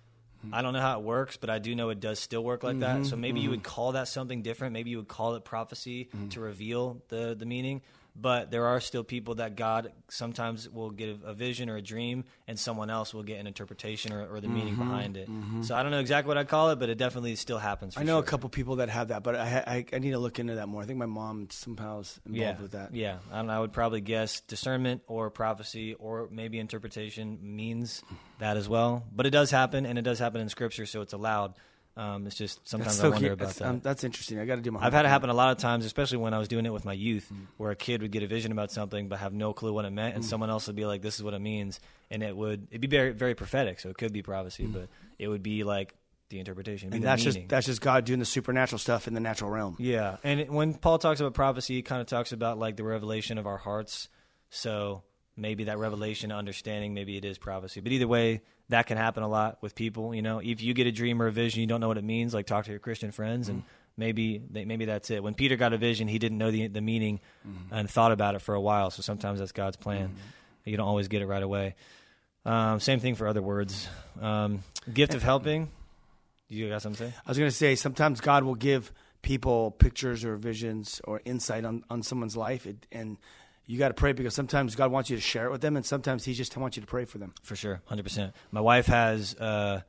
I 0.52 0.62
don't 0.62 0.72
know 0.72 0.80
how 0.80 0.98
it 0.98 1.04
works, 1.04 1.36
but 1.36 1.50
I 1.50 1.58
do 1.58 1.74
know 1.74 1.90
it 1.90 2.00
does 2.00 2.18
still 2.18 2.42
work 2.44 2.62
like 2.62 2.76
Mm-hmm. 2.78 3.02
that. 3.02 3.06
So 3.06 3.16
maybe 3.16 3.40
you 3.40 3.50
would 3.50 3.62
call 3.62 3.92
that 3.92 4.08
something 4.08 4.42
different. 4.42 4.72
Maybe 4.72 4.90
you 4.90 4.96
would 4.98 5.08
call 5.08 5.34
it 5.34 5.44
prophecy 5.44 6.08
Mm-hmm. 6.14 6.28
to 6.30 6.40
reveal 6.40 7.02
the 7.08 7.34
the 7.38 7.46
meaning. 7.46 7.82
But 8.20 8.50
there 8.50 8.66
are 8.66 8.80
still 8.80 9.04
people 9.04 9.36
that 9.36 9.54
God 9.54 9.92
sometimes 10.08 10.68
will 10.68 10.90
give 10.90 11.22
a, 11.24 11.32
vision 11.34 11.70
or 11.70 11.76
a 11.76 11.82
dream, 11.82 12.24
and 12.48 12.58
someone 12.58 12.90
else 12.90 13.14
will 13.14 13.22
get 13.22 13.38
an 13.38 13.46
interpretation 13.46 14.12
or, 14.12 14.26
or 14.26 14.40
the 14.40 14.48
meaning 14.48 14.74
Mm-hmm. 14.74 14.88
behind 14.88 15.16
it. 15.16 15.28
So 15.62 15.74
I 15.76 15.82
don't 15.82 15.92
know 15.92 16.00
exactly 16.00 16.28
what 16.28 16.36
I 16.36 16.44
call 16.44 16.70
it, 16.70 16.78
but 16.80 16.88
it 16.88 16.98
definitely 16.98 17.36
still 17.36 17.58
happens. 17.58 17.94
For 17.94 18.00
I 18.00 18.02
know 18.02 18.18
a 18.18 18.22
couple 18.24 18.48
people 18.50 18.76
that 18.76 18.88
have 18.88 19.08
that, 19.08 19.22
but 19.22 19.36
I, 19.36 19.62
I 19.66 19.84
I 19.94 19.98
need 19.98 20.10
to 20.10 20.18
look 20.18 20.38
into 20.38 20.56
that 20.56 20.68
more. 20.68 20.82
I 20.82 20.86
think 20.86 20.98
my 20.98 21.06
mom 21.06 21.48
somehow 21.50 22.00
is 22.00 22.20
involved 22.26 22.40
yeah, 22.40 22.60
with 22.60 22.72
that. 22.72 22.94
Yeah, 22.94 23.18
I, 23.30 23.36
don't 23.36 23.46
know, 23.46 23.52
I 23.52 23.60
would 23.60 23.72
probably 23.72 24.00
guess 24.00 24.40
discernment 24.40 25.02
or 25.06 25.30
prophecy 25.30 25.94
or 25.94 26.28
maybe 26.30 26.58
interpretation 26.58 27.38
means 27.40 28.02
that 28.40 28.56
as 28.56 28.68
well. 28.68 29.04
But 29.14 29.26
it 29.26 29.30
does 29.30 29.50
happen, 29.50 29.86
and 29.86 29.98
it 29.98 30.02
does 30.02 30.18
happen 30.18 30.40
in 30.40 30.48
Scripture, 30.48 30.86
so 30.86 31.00
it's 31.02 31.12
allowed. 31.12 31.54
Um, 31.98 32.26
it's 32.28 32.36
just 32.36 32.66
sometimes 32.68 32.96
That's 32.98 33.04
I 33.04 33.08
wonder 33.08 33.18
cute. 33.20 33.32
about 33.32 33.46
That's, 33.46 33.58
that. 33.58 33.68
um, 33.68 33.80
that's 33.80 34.04
interesting. 34.04 34.38
I 34.38 34.44
got 34.44 34.54
to 34.54 34.62
do 34.62 34.70
my. 34.70 34.80
I've 34.80 34.92
had 34.92 35.04
it 35.04 35.08
happen 35.08 35.30
a 35.30 35.34
lot 35.34 35.50
of 35.50 35.58
times, 35.58 35.84
especially 35.84 36.18
when 36.18 36.32
I 36.32 36.38
was 36.38 36.46
doing 36.46 36.64
it 36.64 36.72
with 36.72 36.84
my 36.84 36.92
youth, 36.92 37.28
Mm. 37.32 37.46
where 37.56 37.72
a 37.72 37.76
kid 37.76 38.02
would 38.02 38.12
get 38.12 38.22
a 38.22 38.28
vision 38.28 38.52
about 38.52 38.70
something 38.70 39.08
but 39.08 39.18
have 39.18 39.32
no 39.32 39.52
clue 39.52 39.72
what 39.72 39.84
it 39.84 39.90
meant, 39.90 40.14
and 40.14 40.24
someone 40.24 40.48
else 40.48 40.68
would 40.68 40.76
be 40.76 40.86
like, 40.86 41.02
"This 41.02 41.16
is 41.16 41.22
what 41.24 41.34
it 41.34 41.40
means," 41.40 41.80
and 42.10 42.22
it 42.22 42.36
would 42.36 42.68
it'd 42.70 42.80
be 42.80 42.86
very 42.86 43.10
very 43.12 43.34
prophetic, 43.34 43.80
so 43.80 43.88
it 43.90 43.98
could 43.98 44.12
be 44.12 44.22
prophecy, 44.22 44.64
but 44.66 44.88
it 45.18 45.26
would 45.26 45.42
be 45.42 45.64
like 45.64 45.92
the 46.28 46.38
interpretation, 46.38 46.90
Mm. 46.90 46.94
And 46.96 47.02
that's 47.04 47.24
meaning. 47.24 47.40
just 47.42 47.48
that's 47.48 47.66
just 47.66 47.80
God 47.80 48.04
doing 48.04 48.20
the 48.20 48.24
supernatural 48.26 48.78
stuff 48.78 49.08
in 49.08 49.14
the 49.14 49.20
natural 49.20 49.50
realm. 49.50 49.74
Yeah, 49.80 50.18
and 50.22 50.38
it, 50.40 50.52
when 50.52 50.74
Paul 50.74 50.98
talks 50.98 51.18
about 51.20 51.34
prophecy, 51.34 51.74
he 51.74 51.82
kind 51.82 52.00
of 52.00 52.06
talks 52.06 52.30
about 52.32 52.58
like 52.60 52.76
the 52.76 52.84
revelation 52.84 53.38
of 53.38 53.46
our 53.48 53.56
hearts. 53.56 54.08
So 54.50 55.02
maybe 55.38 55.64
that 55.64 55.78
revelation, 55.78 56.32
understanding, 56.32 56.94
maybe 56.94 57.16
it 57.16 57.24
is 57.24 57.38
prophecy. 57.38 57.80
But 57.80 57.92
either 57.92 58.08
way, 58.08 58.42
that 58.68 58.86
can 58.86 58.98
happen 58.98 59.22
a 59.22 59.28
lot 59.28 59.58
with 59.62 59.74
people. 59.74 60.14
You 60.14 60.22
know, 60.22 60.40
if 60.40 60.62
you 60.62 60.74
get 60.74 60.86
a 60.86 60.92
dream 60.92 61.22
or 61.22 61.28
a 61.28 61.32
vision, 61.32 61.60
you 61.60 61.66
don't 61.66 61.80
know 61.80 61.88
what 61.88 61.98
it 61.98 62.04
means. 62.04 62.34
Like 62.34 62.46
talk 62.46 62.64
to 62.66 62.70
your 62.70 62.80
Christian 62.80 63.12
friends, 63.12 63.48
and 63.48 63.62
maybe 63.96 64.42
they, 64.50 64.64
maybe 64.64 64.84
that's 64.84 65.10
it. 65.10 65.22
When 65.22 65.34
Peter 65.34 65.56
got 65.56 65.72
a 65.72 65.78
vision, 65.78 66.08
he 66.08 66.18
didn't 66.18 66.38
know 66.38 66.50
the 66.50 66.66
the 66.66 66.80
meaning 66.80 67.20
and 67.70 67.88
thought 67.88 68.12
about 68.12 68.34
it 68.34 68.40
for 68.40 68.54
a 68.54 68.60
while. 68.60 68.90
So 68.90 69.02
sometimes 69.02 69.38
that's 69.38 69.52
God's 69.52 69.76
plan. 69.76 70.16
You 70.64 70.76
don't 70.76 70.88
always 70.88 71.08
get 71.08 71.22
it 71.22 71.26
right 71.26 71.42
away. 71.42 71.76
Um, 72.44 72.80
same 72.80 73.00
thing 73.00 73.14
for 73.14 73.26
other 73.26 73.42
words. 73.42 73.88
Um, 74.20 74.62
gift 74.92 75.14
of 75.14 75.22
helping. 75.22 75.70
You 76.48 76.68
got 76.68 76.82
something 76.82 77.06
to 77.06 77.12
say? 77.12 77.18
I 77.26 77.30
was 77.30 77.38
going 77.38 77.50
to 77.50 77.56
say 77.56 77.74
sometimes 77.74 78.20
God 78.20 78.42
will 78.42 78.54
give 78.54 78.92
people 79.20 79.70
pictures 79.72 80.24
or 80.24 80.36
visions 80.36 81.00
or 81.04 81.20
insight 81.24 81.64
on, 81.64 81.84
on 81.90 82.02
someone's 82.02 82.36
life, 82.36 82.66
it, 82.66 82.86
and 82.90 83.18
you 83.68 83.78
got 83.78 83.88
to 83.88 83.94
pray 83.94 84.14
because 84.14 84.34
sometimes 84.34 84.74
God 84.74 84.90
wants 84.90 85.10
you 85.10 85.16
to 85.16 85.20
share 85.22 85.44
it 85.44 85.50
with 85.50 85.60
them, 85.60 85.76
and 85.76 85.84
sometimes 85.84 86.24
He 86.24 86.32
just 86.32 86.56
wants 86.56 86.78
you 86.78 86.80
to 86.80 86.86
pray 86.86 87.04
for 87.04 87.18
them. 87.18 87.34
For 87.42 87.54
sure, 87.54 87.82
hundred 87.84 88.04
percent. 88.04 88.34
My 88.50 88.62
wife 88.62 88.86
has 88.86 89.34
uh, 89.34 89.82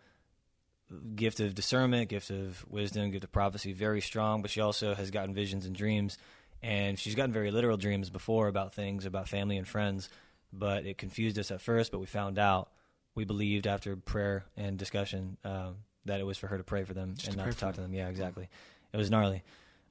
gift 1.16 1.40
of 1.40 1.56
discernment, 1.56 2.10
gift 2.10 2.30
of 2.30 2.66
wisdom, 2.70 3.10
gift 3.10 3.24
of 3.24 3.32
prophecy, 3.32 3.72
very 3.72 4.02
strong. 4.02 4.42
But 4.42 4.52
she 4.52 4.60
also 4.60 4.94
has 4.96 5.12
gotten 5.12 5.34
visions 5.34 5.66
and 5.66 5.74
dreams, 5.74 6.18
and 6.62 7.00
she's 7.00 7.16
gotten 7.16 7.32
very 7.32 7.52
literal 7.52 7.78
dreams 7.78 8.10
before 8.10 8.50
about 8.50 8.74
things 8.76 9.06
about 9.06 9.30
family 9.30 9.56
and 9.56 9.66
friends. 9.66 10.10
But 10.52 10.86
it 10.86 10.98
confused 10.98 11.40
us 11.40 11.50
at 11.50 11.62
first. 11.62 11.94
But 11.94 12.00
we 12.00 12.06
found 12.06 12.38
out, 12.38 12.70
we 13.16 13.24
believed 13.24 13.66
after 13.66 13.96
prayer 13.96 14.44
and 14.58 14.78
discussion 14.78 15.38
um, 15.46 15.78
that 16.04 16.20
it 16.20 16.26
was 16.26 16.38
for 16.38 16.48
her 16.48 16.58
to 16.58 16.66
pray 16.66 16.84
for 16.84 16.94
them 16.94 17.16
and 17.26 17.38
not 17.38 17.50
to 17.50 17.58
talk 17.58 17.76
to 17.76 17.82
them. 17.82 17.94
Yeah, 17.94 18.10
exactly. 18.10 18.50
It 18.92 18.98
was 18.98 19.10
gnarly. 19.10 19.42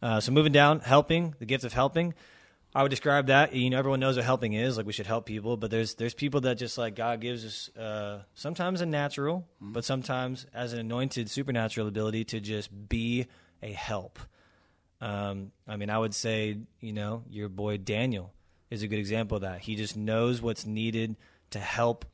Uh, 0.03 0.21
so 0.21 0.31
moving 0.31 0.53
down, 0.53 0.81
helping 0.81 1.35
the 1.39 1.47
gift 1.47 1.65
of 1.65 1.73
helping. 1.73 2.13
I 2.75 2.83
would 2.83 2.91
describe 2.91 3.27
that. 3.29 3.55
You 3.55 3.71
know, 3.71 3.79
everyone 3.79 3.99
knows 4.01 4.17
what 4.17 4.25
helping 4.25 4.53
is. 4.53 4.77
Like 4.77 4.87
we 4.87 4.93
should 4.93 5.07
help 5.07 5.27
people, 5.27 5.57
but 5.57 5.71
there's 5.71 5.95
there's 5.95 6.15
people 6.15 6.43
that 6.43 6.57
just 6.59 6.77
like 6.79 6.95
God 6.95 7.21
gives 7.21 7.45
us 7.45 7.77
uh, 7.77 8.23
sometimes 8.35 8.81
a 8.81 8.87
natural, 8.87 9.47
but 9.61 9.85
sometimes 9.85 10.47
as 10.55 10.73
an 10.75 10.79
anointed 10.81 11.31
supernatural 11.31 11.89
ability 11.89 12.25
to 12.27 12.41
just 12.41 12.71
be 12.89 13.27
a 13.63 13.73
help. 13.73 14.19
Um, 15.01 15.53
I 15.67 15.77
mean, 15.77 15.91
I 15.91 15.99
would 15.99 16.15
say 16.15 16.59
you 16.81 16.93
know 16.93 17.23
your 17.31 17.49
boy 17.49 17.79
Daniel 17.79 18.33
is 18.71 18.83
a 18.83 18.89
good 18.89 18.99
example 18.99 19.37
of 19.37 19.43
that. 19.43 19.61
He 19.61 19.75
just 19.77 19.97
knows 19.97 20.43
what's 20.43 20.67
needed 20.67 21.17
to 21.51 21.59
help 21.59 22.05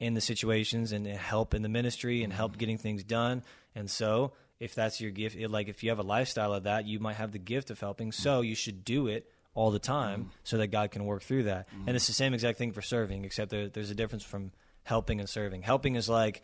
in 0.00 0.14
the 0.14 0.20
situations 0.22 0.92
and 0.92 1.06
help 1.06 1.52
in 1.52 1.60
the 1.60 1.68
ministry 1.68 2.22
and 2.22 2.32
help 2.32 2.56
getting 2.56 2.78
things 2.78 3.04
done. 3.04 3.42
And 3.74 3.90
so, 3.90 4.32
if 4.58 4.74
that's 4.74 5.00
your 5.02 5.10
gift, 5.10 5.36
it- 5.36 5.50
like 5.50 5.68
if 5.68 5.82
you 5.82 5.90
have 5.90 5.98
a 5.98 6.02
lifestyle 6.02 6.54
of 6.54 6.62
that, 6.62 6.86
you 6.86 6.98
might 6.98 7.16
have 7.16 7.32
the 7.32 7.38
gift 7.38 7.70
of 7.70 7.78
helping. 7.78 8.10
So 8.12 8.40
you 8.40 8.54
should 8.54 8.84
do 8.86 9.06
it 9.08 9.30
all 9.58 9.72
the 9.72 9.78
time 9.80 10.30
so 10.44 10.58
that 10.58 10.68
God 10.68 10.92
can 10.92 11.04
work 11.04 11.22
through 11.22 11.42
that. 11.44 11.66
And 11.86 11.96
it's 11.96 12.06
the 12.06 12.12
same 12.12 12.32
exact 12.32 12.58
thing 12.58 12.70
for 12.72 12.80
serving, 12.80 13.24
except 13.24 13.50
there, 13.50 13.68
there's 13.68 13.90
a 13.90 13.94
difference 13.94 14.22
from 14.24 14.52
helping 14.84 15.18
and 15.18 15.28
serving. 15.28 15.62
Helping 15.62 15.96
is 15.96 16.08
like 16.08 16.42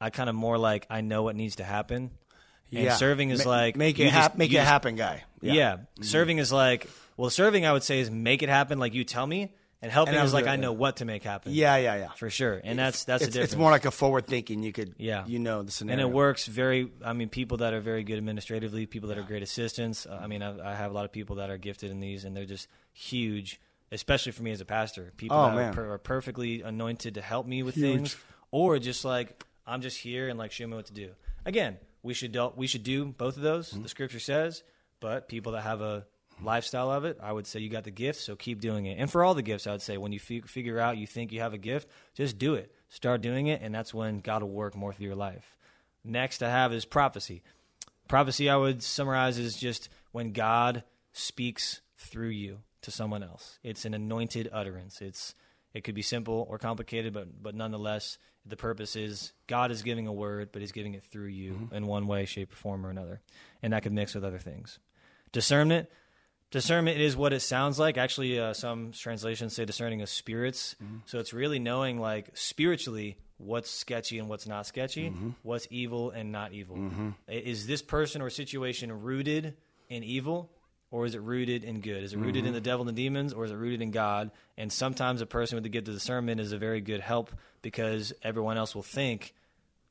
I 0.00 0.10
kind 0.10 0.28
of 0.28 0.34
more 0.34 0.58
like 0.58 0.84
I 0.90 1.00
know 1.00 1.22
what 1.22 1.36
needs 1.36 1.56
to 1.56 1.64
happen. 1.64 2.10
And 2.72 2.84
Yeah. 2.84 2.96
serving 2.96 3.30
is 3.30 3.44
Ma- 3.44 3.50
like 3.52 3.76
make 3.76 3.98
it 4.00 4.10
hap- 4.10 4.32
just- 4.32 4.38
make 4.38 4.50
it 4.50 4.54
just- 4.54 4.66
happen, 4.68 4.96
guy. 4.96 5.22
Yeah. 5.40 5.76
Mm-hmm. 5.76 6.02
Serving 6.02 6.38
is 6.38 6.52
like, 6.52 6.88
well, 7.16 7.30
serving 7.30 7.64
I 7.64 7.72
would 7.72 7.84
say 7.84 8.00
is 8.00 8.10
make 8.10 8.42
it 8.42 8.48
happen 8.48 8.78
like 8.80 8.92
you 8.92 9.04
tell 9.04 9.26
me, 9.26 9.52
and 9.80 9.92
helping 9.92 10.14
And 10.14 10.24
is 10.24 10.32
like 10.34 10.46
I 10.46 10.56
know 10.56 10.72
what 10.72 10.96
to 10.96 11.04
make 11.04 11.22
happen. 11.22 11.52
Yeah, 11.52 11.76
yeah, 11.76 11.96
yeah. 11.96 12.08
for 12.12 12.30
sure. 12.30 12.60
And 12.62 12.78
that's 12.78 13.04
that's 13.04 13.22
it's, 13.22 13.28
the 13.28 13.32
difference. 13.40 13.52
it's 13.52 13.58
more 13.58 13.70
like 13.70 13.84
a 13.84 13.90
forward 13.90 14.26
thinking. 14.26 14.62
You 14.62 14.72
could, 14.72 14.94
Yeah. 14.98 15.24
you 15.26 15.38
know 15.38 15.62
the 15.62 15.70
scenario, 15.70 16.02
and 16.04 16.10
it 16.10 16.14
works 16.14 16.46
very. 16.46 16.90
I 17.04 17.12
mean, 17.12 17.28
people 17.28 17.58
that 17.58 17.72
are 17.74 17.80
very 17.80 18.02
good 18.04 18.18
administratively, 18.18 18.86
people 18.86 19.08
that 19.10 19.18
are 19.18 19.22
great 19.22 19.42
assistants. 19.42 20.06
uh, 20.06 20.18
I 20.20 20.26
mean, 20.26 20.42
I, 20.42 20.72
I 20.72 20.74
have 20.74 20.90
a 20.90 20.94
lot 20.94 21.04
of 21.04 21.12
people 21.12 21.36
that 21.36 21.50
are 21.50 21.58
gifted 21.58 21.90
in 21.90 22.00
these, 22.00 22.24
and 22.24 22.36
they're 22.36 22.44
just 22.44 22.68
huge. 22.92 23.60
Especially 23.90 24.32
for 24.32 24.42
me 24.42 24.50
as 24.50 24.60
a 24.60 24.66
pastor, 24.66 25.12
people 25.16 25.36
Oh, 25.38 25.46
that 25.46 25.54
man. 25.56 25.78
Are, 25.78 25.92
are 25.92 25.98
perfectly 25.98 26.60
anointed 26.60 27.14
to 27.14 27.22
help 27.22 27.46
me 27.46 27.62
with 27.62 27.74
things, 27.74 28.16
or 28.50 28.78
just 28.78 29.02
like 29.04 29.46
I'm 29.66 29.80
just 29.80 29.96
here 29.98 30.28
and 30.28 30.38
like 30.38 30.52
show 30.52 30.66
me 30.66 30.76
what 30.76 30.86
to 30.86 30.92
do. 30.92 31.12
Again, 31.46 31.78
we 32.02 32.12
should 32.12 32.32
do, 32.32 32.52
we 32.54 32.66
should 32.66 32.82
do 32.82 33.06
both 33.06 33.36
of 33.38 33.42
those. 33.42 33.70
Mm-hmm. 33.70 33.84
The 33.84 33.88
scripture 33.88 34.20
says, 34.20 34.62
but 35.00 35.26
people 35.28 35.52
that 35.52 35.62
have 35.62 35.80
a 35.80 36.04
lifestyle 36.42 36.90
of 36.90 37.04
it, 37.04 37.18
I 37.22 37.32
would 37.32 37.46
say 37.46 37.60
you 37.60 37.68
got 37.68 37.84
the 37.84 37.90
gift, 37.90 38.20
so 38.20 38.36
keep 38.36 38.60
doing 38.60 38.86
it. 38.86 38.98
And 38.98 39.10
for 39.10 39.24
all 39.24 39.34
the 39.34 39.42
gifts, 39.42 39.66
I 39.66 39.72
would 39.72 39.82
say 39.82 39.96
when 39.96 40.12
you 40.12 40.20
fi- 40.20 40.40
figure 40.42 40.78
out 40.78 40.98
you 40.98 41.06
think 41.06 41.32
you 41.32 41.40
have 41.40 41.54
a 41.54 41.58
gift, 41.58 41.88
just 42.14 42.38
do 42.38 42.54
it. 42.54 42.72
Start 42.88 43.20
doing 43.20 43.48
it, 43.48 43.60
and 43.62 43.74
that's 43.74 43.92
when 43.92 44.20
God 44.20 44.42
will 44.42 44.50
work 44.50 44.74
more 44.74 44.92
through 44.92 45.06
your 45.06 45.16
life. 45.16 45.56
Next, 46.04 46.42
I 46.42 46.50
have 46.50 46.72
is 46.72 46.84
prophecy. 46.84 47.42
Prophecy, 48.08 48.48
I 48.48 48.56
would 48.56 48.82
summarize 48.82 49.38
as 49.38 49.56
just 49.56 49.88
when 50.12 50.32
God 50.32 50.84
speaks 51.12 51.80
through 51.98 52.28
you 52.28 52.58
to 52.82 52.90
someone 52.90 53.22
else. 53.22 53.58
It's 53.62 53.84
an 53.84 53.94
anointed 53.94 54.48
utterance. 54.52 55.02
It's 55.02 55.34
it 55.74 55.84
could 55.84 55.94
be 55.94 56.02
simple 56.02 56.46
or 56.48 56.58
complicated, 56.58 57.12
but 57.12 57.42
but 57.42 57.54
nonetheless, 57.54 58.16
the 58.46 58.56
purpose 58.56 58.96
is 58.96 59.32
God 59.46 59.70
is 59.70 59.82
giving 59.82 60.06
a 60.06 60.12
word, 60.12 60.50
but 60.52 60.62
He's 60.62 60.72
giving 60.72 60.94
it 60.94 61.04
through 61.04 61.26
you 61.28 61.52
mm-hmm. 61.52 61.74
in 61.74 61.86
one 61.86 62.06
way, 62.06 62.24
shape, 62.24 62.52
or 62.52 62.56
form 62.56 62.86
or 62.86 62.90
another, 62.90 63.20
and 63.62 63.72
that 63.72 63.82
could 63.82 63.92
mix 63.92 64.14
with 64.14 64.24
other 64.24 64.38
things. 64.38 64.78
Discernment. 65.32 65.88
Discernment 66.50 66.98
is 66.98 67.16
what 67.16 67.32
it 67.32 67.40
sounds 67.40 67.78
like. 67.78 67.98
Actually, 67.98 68.40
uh, 68.40 68.54
some 68.54 68.92
translations 68.92 69.54
say 69.54 69.64
discerning 69.66 70.00
of 70.00 70.08
spirits. 70.08 70.76
Mm-hmm. 70.82 70.98
So 71.06 71.18
it's 71.18 71.34
really 71.34 71.58
knowing, 71.58 72.00
like 72.00 72.30
spiritually, 72.34 73.18
what's 73.36 73.70
sketchy 73.70 74.18
and 74.18 74.28
what's 74.28 74.46
not 74.46 74.66
sketchy, 74.66 75.10
mm-hmm. 75.10 75.30
what's 75.42 75.68
evil 75.70 76.10
and 76.10 76.32
not 76.32 76.52
evil. 76.52 76.76
Mm-hmm. 76.76 77.10
I- 77.28 77.32
Is 77.32 77.66
this 77.66 77.82
person 77.82 78.22
or 78.22 78.30
situation 78.30 79.02
rooted 79.02 79.56
in 79.90 80.02
evil, 80.02 80.50
or 80.90 81.04
is 81.04 81.14
it 81.14 81.20
rooted 81.20 81.64
in 81.64 81.80
good? 81.80 82.02
Is 82.02 82.14
it 82.14 82.18
rooted 82.18 82.46
in 82.46 82.54
the 82.54 82.62
devil 82.62 82.88
and 82.88 82.96
the 82.96 83.02
demons, 83.02 83.34
or 83.34 83.44
is 83.44 83.50
it 83.50 83.56
rooted 83.56 83.82
in 83.82 83.90
God? 83.90 84.30
And 84.56 84.72
sometimes 84.72 85.20
a 85.20 85.26
person 85.26 85.56
with 85.56 85.64
the 85.64 85.68
gift 85.68 85.88
of 85.88 85.94
discernment 85.94 86.40
is 86.40 86.52
a 86.52 86.58
very 86.58 86.80
good 86.80 87.00
help 87.00 87.30
because 87.60 88.14
everyone 88.22 88.56
else 88.56 88.74
will 88.74 88.82
think, 88.82 89.34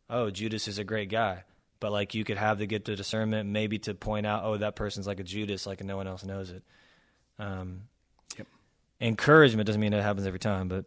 oh, 0.10 0.32
Judas 0.32 0.68
is 0.68 0.80
a 0.80 0.84
great 0.84 1.10
guy. 1.10 1.44
But 1.80 1.92
like 1.92 2.14
you 2.14 2.24
could 2.24 2.38
have 2.38 2.58
the 2.58 2.66
gift 2.66 2.90
of 2.90 2.98
discernment, 2.98 3.50
maybe 3.50 3.78
to 3.80 3.94
point 3.94 4.26
out, 4.26 4.44
oh, 4.44 4.58
that 4.58 4.76
person's 4.76 5.06
like 5.08 5.20
a 5.20 5.24
Judas, 5.24 5.68
like 5.68 5.84
no 5.84 5.96
one 5.98 6.08
else 6.08 6.24
knows 6.24 6.50
it. 6.50 6.64
Um, 7.40 7.84
Yep. 8.38 8.48
Encouragement 9.00 9.68
doesn't 9.68 9.80
mean 9.82 9.94
it 9.94 10.02
happens 10.02 10.26
every 10.26 10.40
time, 10.40 10.68
but 10.68 10.86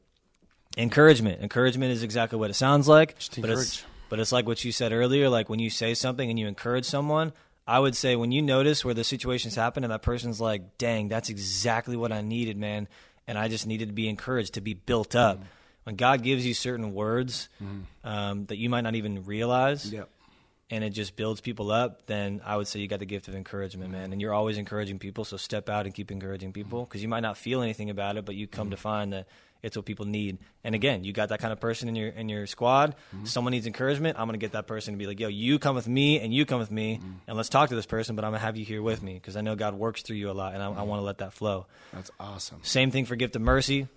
encouragement. 0.76 1.43
Encouragement 1.43 1.93
is 1.93 2.03
exactly 2.03 2.38
what 2.38 2.51
it 2.51 2.55
sounds 2.55 2.88
like. 2.88 3.16
But 3.43 3.51
it's 3.51 3.84
but 4.09 4.18
it's 4.18 4.32
like 4.32 4.47
what 4.47 4.64
you 4.64 4.72
said 4.72 4.93
earlier. 4.93 5.28
Like 5.28 5.49
when 5.49 5.61
you 5.61 5.70
say 5.70 5.95
something 5.95 6.28
and 6.28 6.38
you 6.38 6.49
encourage 6.49 6.84
someone, 6.84 7.32
I 7.66 7.78
would 7.78 7.95
say 7.95 8.16
when 8.16 8.32
you 8.32 8.43
notice 8.43 8.84
where 8.84 8.95
the 8.95 9.05
situations 9.05 9.55
happen 9.55 9.84
and 9.84 9.93
that 9.93 10.03
person's 10.03 10.41
like, 10.41 10.78
"Dang, 10.78 11.09
that's 11.09 11.28
exactly 11.28 11.97
what 11.97 12.11
I 12.11 12.20
needed, 12.20 12.57
man," 12.57 12.88
and 13.28 13.38
I 13.38 13.47
just 13.47 13.66
needed 13.66 13.88
to 13.88 13.95
be 13.95 14.09
encouraged 14.09 14.55
to 14.55 14.61
be 14.61 14.74
built 14.74 15.14
up. 15.14 15.38
Mm. 15.38 15.45
When 15.84 15.97
God 15.97 16.22
gives 16.22 16.45
you 16.45 16.53
certain 16.53 16.93
words 16.93 17.49
um, 18.05 18.45
that 18.47 18.59
you 18.59 18.68
might 18.68 18.82
not 18.82 18.97
even 18.97 19.24
realize, 19.24 19.91
Yep. 19.91 20.09
And 20.70 20.84
it 20.84 20.90
just 20.90 21.16
builds 21.16 21.40
people 21.40 21.72
up, 21.72 22.06
then 22.06 22.40
I 22.44 22.56
would 22.56 22.68
say 22.68 22.78
you 22.78 22.86
got 22.86 23.00
the 23.00 23.06
gift 23.06 23.26
of 23.26 23.34
encouragement, 23.34 23.90
man. 23.90 24.12
And 24.12 24.20
you're 24.20 24.32
always 24.32 24.56
encouraging 24.56 25.00
people, 25.00 25.24
so 25.24 25.36
step 25.36 25.68
out 25.68 25.84
and 25.84 25.94
keep 25.94 26.10
encouraging 26.10 26.52
people 26.52 26.80
mm-hmm. 26.80 26.88
because 26.88 27.02
you 27.02 27.08
might 27.08 27.20
not 27.20 27.36
feel 27.36 27.60
anything 27.60 27.90
about 27.90 28.16
it, 28.16 28.24
but 28.24 28.36
you 28.36 28.46
come 28.46 28.70
to 28.70 28.76
mm-hmm. 28.76 28.82
find 28.82 29.12
that 29.12 29.26
it's 29.62 29.76
what 29.76 29.84
people 29.84 30.06
need. 30.06 30.38
And 30.64 30.74
again, 30.74 31.04
you 31.04 31.12
got 31.12 31.30
that 31.30 31.40
kind 31.40 31.52
of 31.52 31.60
person 31.60 31.88
in 31.88 31.96
your 31.96 32.08
in 32.08 32.28
your 32.28 32.46
squad. 32.46 32.94
Mm-hmm. 33.14 33.26
Someone 33.26 33.50
needs 33.50 33.66
encouragement. 33.66 34.18
I'm 34.18 34.26
gonna 34.26 34.38
get 34.38 34.52
that 34.52 34.66
person 34.66 34.94
to 34.94 34.98
be 34.98 35.06
like, 35.06 35.20
"Yo, 35.20 35.28
you 35.28 35.58
come 35.58 35.74
with 35.74 35.88
me, 35.88 36.20
and 36.20 36.32
you 36.32 36.46
come 36.46 36.60
with 36.60 36.70
me, 36.70 37.00
and 37.26 37.36
let's 37.36 37.50
talk 37.50 37.68
to 37.68 37.74
this 37.74 37.84
person." 37.84 38.16
But 38.16 38.24
I'm 38.24 38.30
gonna 38.30 38.38
have 38.38 38.56
you 38.56 38.64
here 38.64 38.80
with 38.80 39.02
me 39.02 39.14
because 39.14 39.36
I 39.36 39.42
know 39.42 39.56
God 39.56 39.74
works 39.74 40.02
through 40.02 40.16
you 40.16 40.30
a 40.30 40.32
lot, 40.32 40.54
and 40.54 40.62
I, 40.62 40.66
I 40.66 40.82
want 40.82 41.00
to 41.00 41.04
let 41.04 41.18
that 41.18 41.34
flow. 41.34 41.66
That's 41.92 42.10
awesome. 42.18 42.60
Same 42.62 42.90
thing 42.90 43.04
for 43.04 43.16
gift 43.16 43.36
of 43.36 43.42
mercy, 43.42 43.88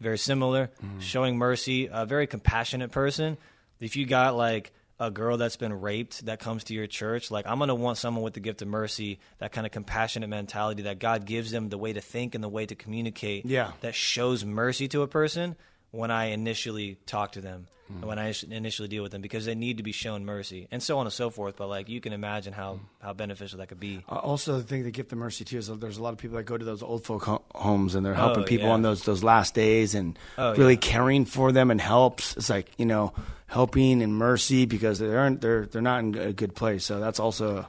very 0.00 0.16
similar. 0.16 0.70
Showing 1.00 1.36
mercy, 1.36 1.90
a 1.92 2.06
very 2.06 2.26
compassionate 2.26 2.92
person. 2.92 3.36
If 3.78 3.96
you 3.96 4.06
got 4.06 4.36
like 4.36 4.72
a 5.00 5.10
girl 5.10 5.38
that's 5.38 5.56
been 5.56 5.72
raped 5.72 6.26
that 6.26 6.38
comes 6.38 6.64
to 6.64 6.74
your 6.74 6.86
church, 6.86 7.30
like 7.30 7.46
I'm 7.46 7.58
gonna 7.58 7.74
want 7.74 7.98
someone 7.98 8.22
with 8.22 8.34
the 8.34 8.40
gift 8.40 8.62
of 8.62 8.68
mercy, 8.68 9.18
that 9.38 9.50
kind 9.50 9.66
of 9.66 9.72
compassionate 9.72 10.28
mentality 10.28 10.82
that 10.82 10.98
God 10.98 11.24
gives 11.24 11.50
them 11.50 11.70
the 11.70 11.78
way 11.78 11.92
to 11.94 12.00
think 12.00 12.34
and 12.34 12.44
the 12.44 12.48
way 12.48 12.66
to 12.66 12.74
communicate. 12.74 13.46
Yeah. 13.46 13.72
that 13.80 13.94
shows 13.94 14.44
mercy 14.44 14.86
to 14.88 15.02
a 15.02 15.08
person 15.08 15.56
when 15.90 16.10
I 16.10 16.26
initially 16.26 16.98
talk 17.06 17.32
to 17.32 17.40
them. 17.40 17.66
and 17.88 18.04
When 18.04 18.20
I 18.20 18.32
initially 18.48 18.86
deal 18.86 19.02
with 19.02 19.10
them, 19.10 19.20
because 19.20 19.44
they 19.46 19.56
need 19.56 19.78
to 19.78 19.82
be 19.82 19.90
shown 19.90 20.24
mercy, 20.24 20.68
and 20.70 20.80
so 20.80 20.98
on 21.00 21.06
and 21.06 21.12
so 21.12 21.28
forth. 21.28 21.56
But 21.56 21.68
like 21.68 21.88
you 21.88 22.00
can 22.00 22.12
imagine 22.12 22.52
how 22.52 22.74
hmm. 22.74 22.84
how 23.04 23.12
beneficial 23.14 23.58
that 23.58 23.68
could 23.68 23.80
be. 23.80 24.04
I 24.08 24.14
also 24.16 24.60
thing 24.60 24.84
the 24.84 24.92
gift 24.92 25.10
of 25.10 25.18
mercy 25.18 25.44
too 25.44 25.58
is 25.58 25.66
that 25.66 25.80
there's 25.80 25.98
a 25.98 26.02
lot 26.02 26.12
of 26.12 26.18
people 26.18 26.36
that 26.36 26.44
go 26.44 26.56
to 26.56 26.64
those 26.64 26.84
old 26.84 27.04
folk 27.04 27.24
ho- 27.24 27.42
homes 27.52 27.96
and 27.96 28.06
they're 28.06 28.12
oh, 28.12 28.16
helping 28.26 28.44
Oh, 28.44 28.46
people 28.46 28.68
yeah. 28.68 28.74
on 28.74 28.82
those 28.82 29.02
those 29.02 29.24
last 29.24 29.54
days 29.54 29.96
and 29.96 30.16
Oh, 30.38 30.54
really 30.54 30.74
yeah. 30.74 30.80
caring 30.80 31.24
for 31.24 31.50
them 31.50 31.70
and 31.72 31.80
helps. 31.80 32.36
It's 32.36 32.48
like 32.48 32.70
you 32.78 32.86
know 32.86 33.12
helping 33.48 34.02
and 34.02 34.14
mercy 34.14 34.66
because 34.66 35.00
they're 35.00 35.26
in- 35.26 35.38
they're 35.40 35.66
they're 35.66 35.82
not 35.82 35.98
in 36.04 36.14
a 36.14 36.32
good 36.32 36.54
place. 36.54 36.84
So 36.84 37.00
that's 37.00 37.18
also 37.18 37.66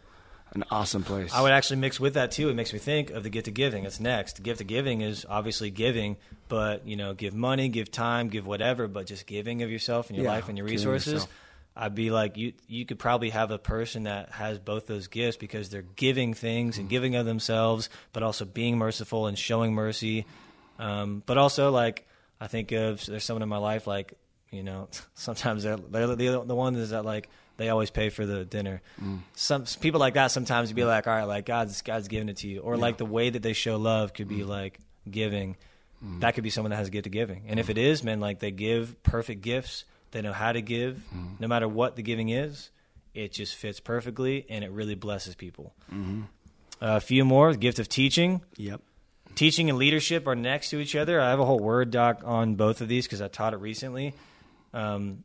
an 0.53 0.63
awesome 0.69 1.03
place. 1.03 1.33
I 1.33 1.41
would 1.41 1.51
actually 1.51 1.77
mix 1.77 1.99
with 1.99 2.15
that 2.15 2.31
too. 2.31 2.49
It 2.49 2.55
makes 2.55 2.73
me 2.73 2.79
think 2.79 3.09
of 3.11 3.23
the 3.23 3.29
gift 3.29 3.47
of 3.47 3.53
giving. 3.53 3.85
It's 3.85 3.99
next. 3.99 4.35
The 4.37 4.41
gift 4.41 4.61
of 4.61 4.67
giving 4.67 5.01
is 5.01 5.25
obviously 5.27 5.71
giving, 5.71 6.17
but 6.49 6.85
you 6.85 6.95
know, 6.95 7.13
give 7.13 7.33
money, 7.33 7.69
give 7.69 7.91
time, 7.91 8.29
give 8.29 8.45
whatever, 8.45 8.87
but 8.87 9.05
just 9.05 9.25
giving 9.25 9.63
of 9.63 9.71
yourself 9.71 10.09
and 10.09 10.17
your 10.17 10.25
Yeah, 10.25 10.31
life 10.33 10.49
and 10.49 10.57
your 10.57 10.67
resources. 10.67 11.27
I'd 11.73 11.95
be 11.95 12.11
like 12.11 12.35
you. 12.35 12.51
You 12.67 12.85
could 12.85 12.99
probably 12.99 13.29
have 13.29 13.49
a 13.51 13.57
person 13.57 14.03
that 14.03 14.29
has 14.31 14.59
both 14.59 14.87
those 14.87 15.07
gifts 15.07 15.37
because 15.37 15.69
they're 15.69 15.85
giving 15.95 16.33
things 16.33 16.77
and 16.77 16.89
giving 16.89 17.15
of 17.15 17.25
themselves, 17.25 17.89
but 18.11 18.23
also 18.23 18.43
being 18.43 18.77
merciful 18.77 19.27
and 19.27 19.39
showing 19.39 19.73
mercy. 19.73 20.25
Um, 20.79 21.23
but 21.25 21.37
also, 21.37 21.71
like 21.71 22.05
I 22.41 22.47
think 22.47 22.73
of 22.73 23.05
there's 23.05 23.23
someone 23.23 23.41
in 23.41 23.47
my 23.47 23.57
life 23.57 23.87
like 23.87 24.15
you 24.51 24.63
know 24.63 24.87
sometimes 25.13 25.63
they're, 25.63 25.77
they're 25.77 26.07
the 26.07 26.43
the 26.45 26.55
one 26.55 26.75
is 26.75 26.91
that 26.91 27.05
like 27.05 27.29
they 27.57 27.69
always 27.69 27.91
pay 27.91 28.09
for 28.09 28.25
the 28.25 28.43
dinner. 28.43 28.81
Mm. 29.01 29.19
Some 29.35 29.65
people 29.81 29.99
like 29.99 30.15
that 30.15 30.31
sometimes 30.31 30.69
you'd 30.69 30.75
be 30.75 30.83
like, 30.83 31.05
all 31.05 31.13
right, 31.13 31.25
like 31.25 31.45
God's 31.45 31.81
God's 31.81 32.07
giving 32.07 32.29
it 32.29 32.37
to 32.37 32.47
you, 32.47 32.59
or 32.61 32.75
like 32.75 32.97
the 32.97 33.05
way 33.05 33.29
that 33.29 33.43
they 33.43 33.53
show 33.53 33.77
love 33.77 34.13
could 34.13 34.27
be 34.27 34.39
mm. 34.39 34.47
like 34.47 34.79
giving. 35.09 35.57
Mm. 36.03 36.21
That 36.21 36.33
could 36.33 36.43
be 36.43 36.49
someone 36.49 36.71
that 36.71 36.77
has 36.77 36.87
a 36.87 36.91
gift 36.91 37.05
of 37.05 37.11
giving, 37.11 37.43
and 37.47 37.59
if 37.59 37.69
it 37.69 37.77
is, 37.77 38.03
man, 38.03 38.19
like 38.19 38.39
they 38.39 38.51
give 38.51 39.01
perfect 39.03 39.41
gifts. 39.41 39.85
They 40.09 40.21
know 40.21 40.33
how 40.33 40.51
to 40.51 40.61
give, 40.61 41.01
no 41.39 41.47
matter 41.47 41.69
what 41.69 41.95
the 41.95 42.03
giving 42.03 42.29
is. 42.29 42.69
It 43.13 43.31
just 43.31 43.55
fits 43.55 43.79
perfectly, 43.79 44.45
and 44.49 44.63
it 44.63 44.71
really 44.71 44.95
blesses 44.95 45.35
people. 45.35 45.73
Mm-hmm. 45.93 46.23
a 46.81 46.99
few 46.99 47.23
more: 47.23 47.51
the 47.51 47.57
gift 47.57 47.79
of 47.79 47.87
teaching. 47.87 48.41
Yep. 48.57 48.81
Teaching 49.35 49.69
and 49.69 49.77
leadership 49.77 50.27
are 50.27 50.35
next 50.35 50.71
to 50.71 50.79
each 50.79 50.95
other. 50.95 51.21
I 51.21 51.29
have 51.29 51.39
a 51.39 51.45
whole 51.45 51.59
Word 51.59 51.91
doc 51.91 52.21
on 52.25 52.55
both 52.55 52.81
of 52.81 52.89
these 52.89 53.05
because 53.05 53.21
I 53.21 53.27
taught 53.29 53.53
it 53.53 53.57
recently. 53.57 54.13
Um, 54.73 55.23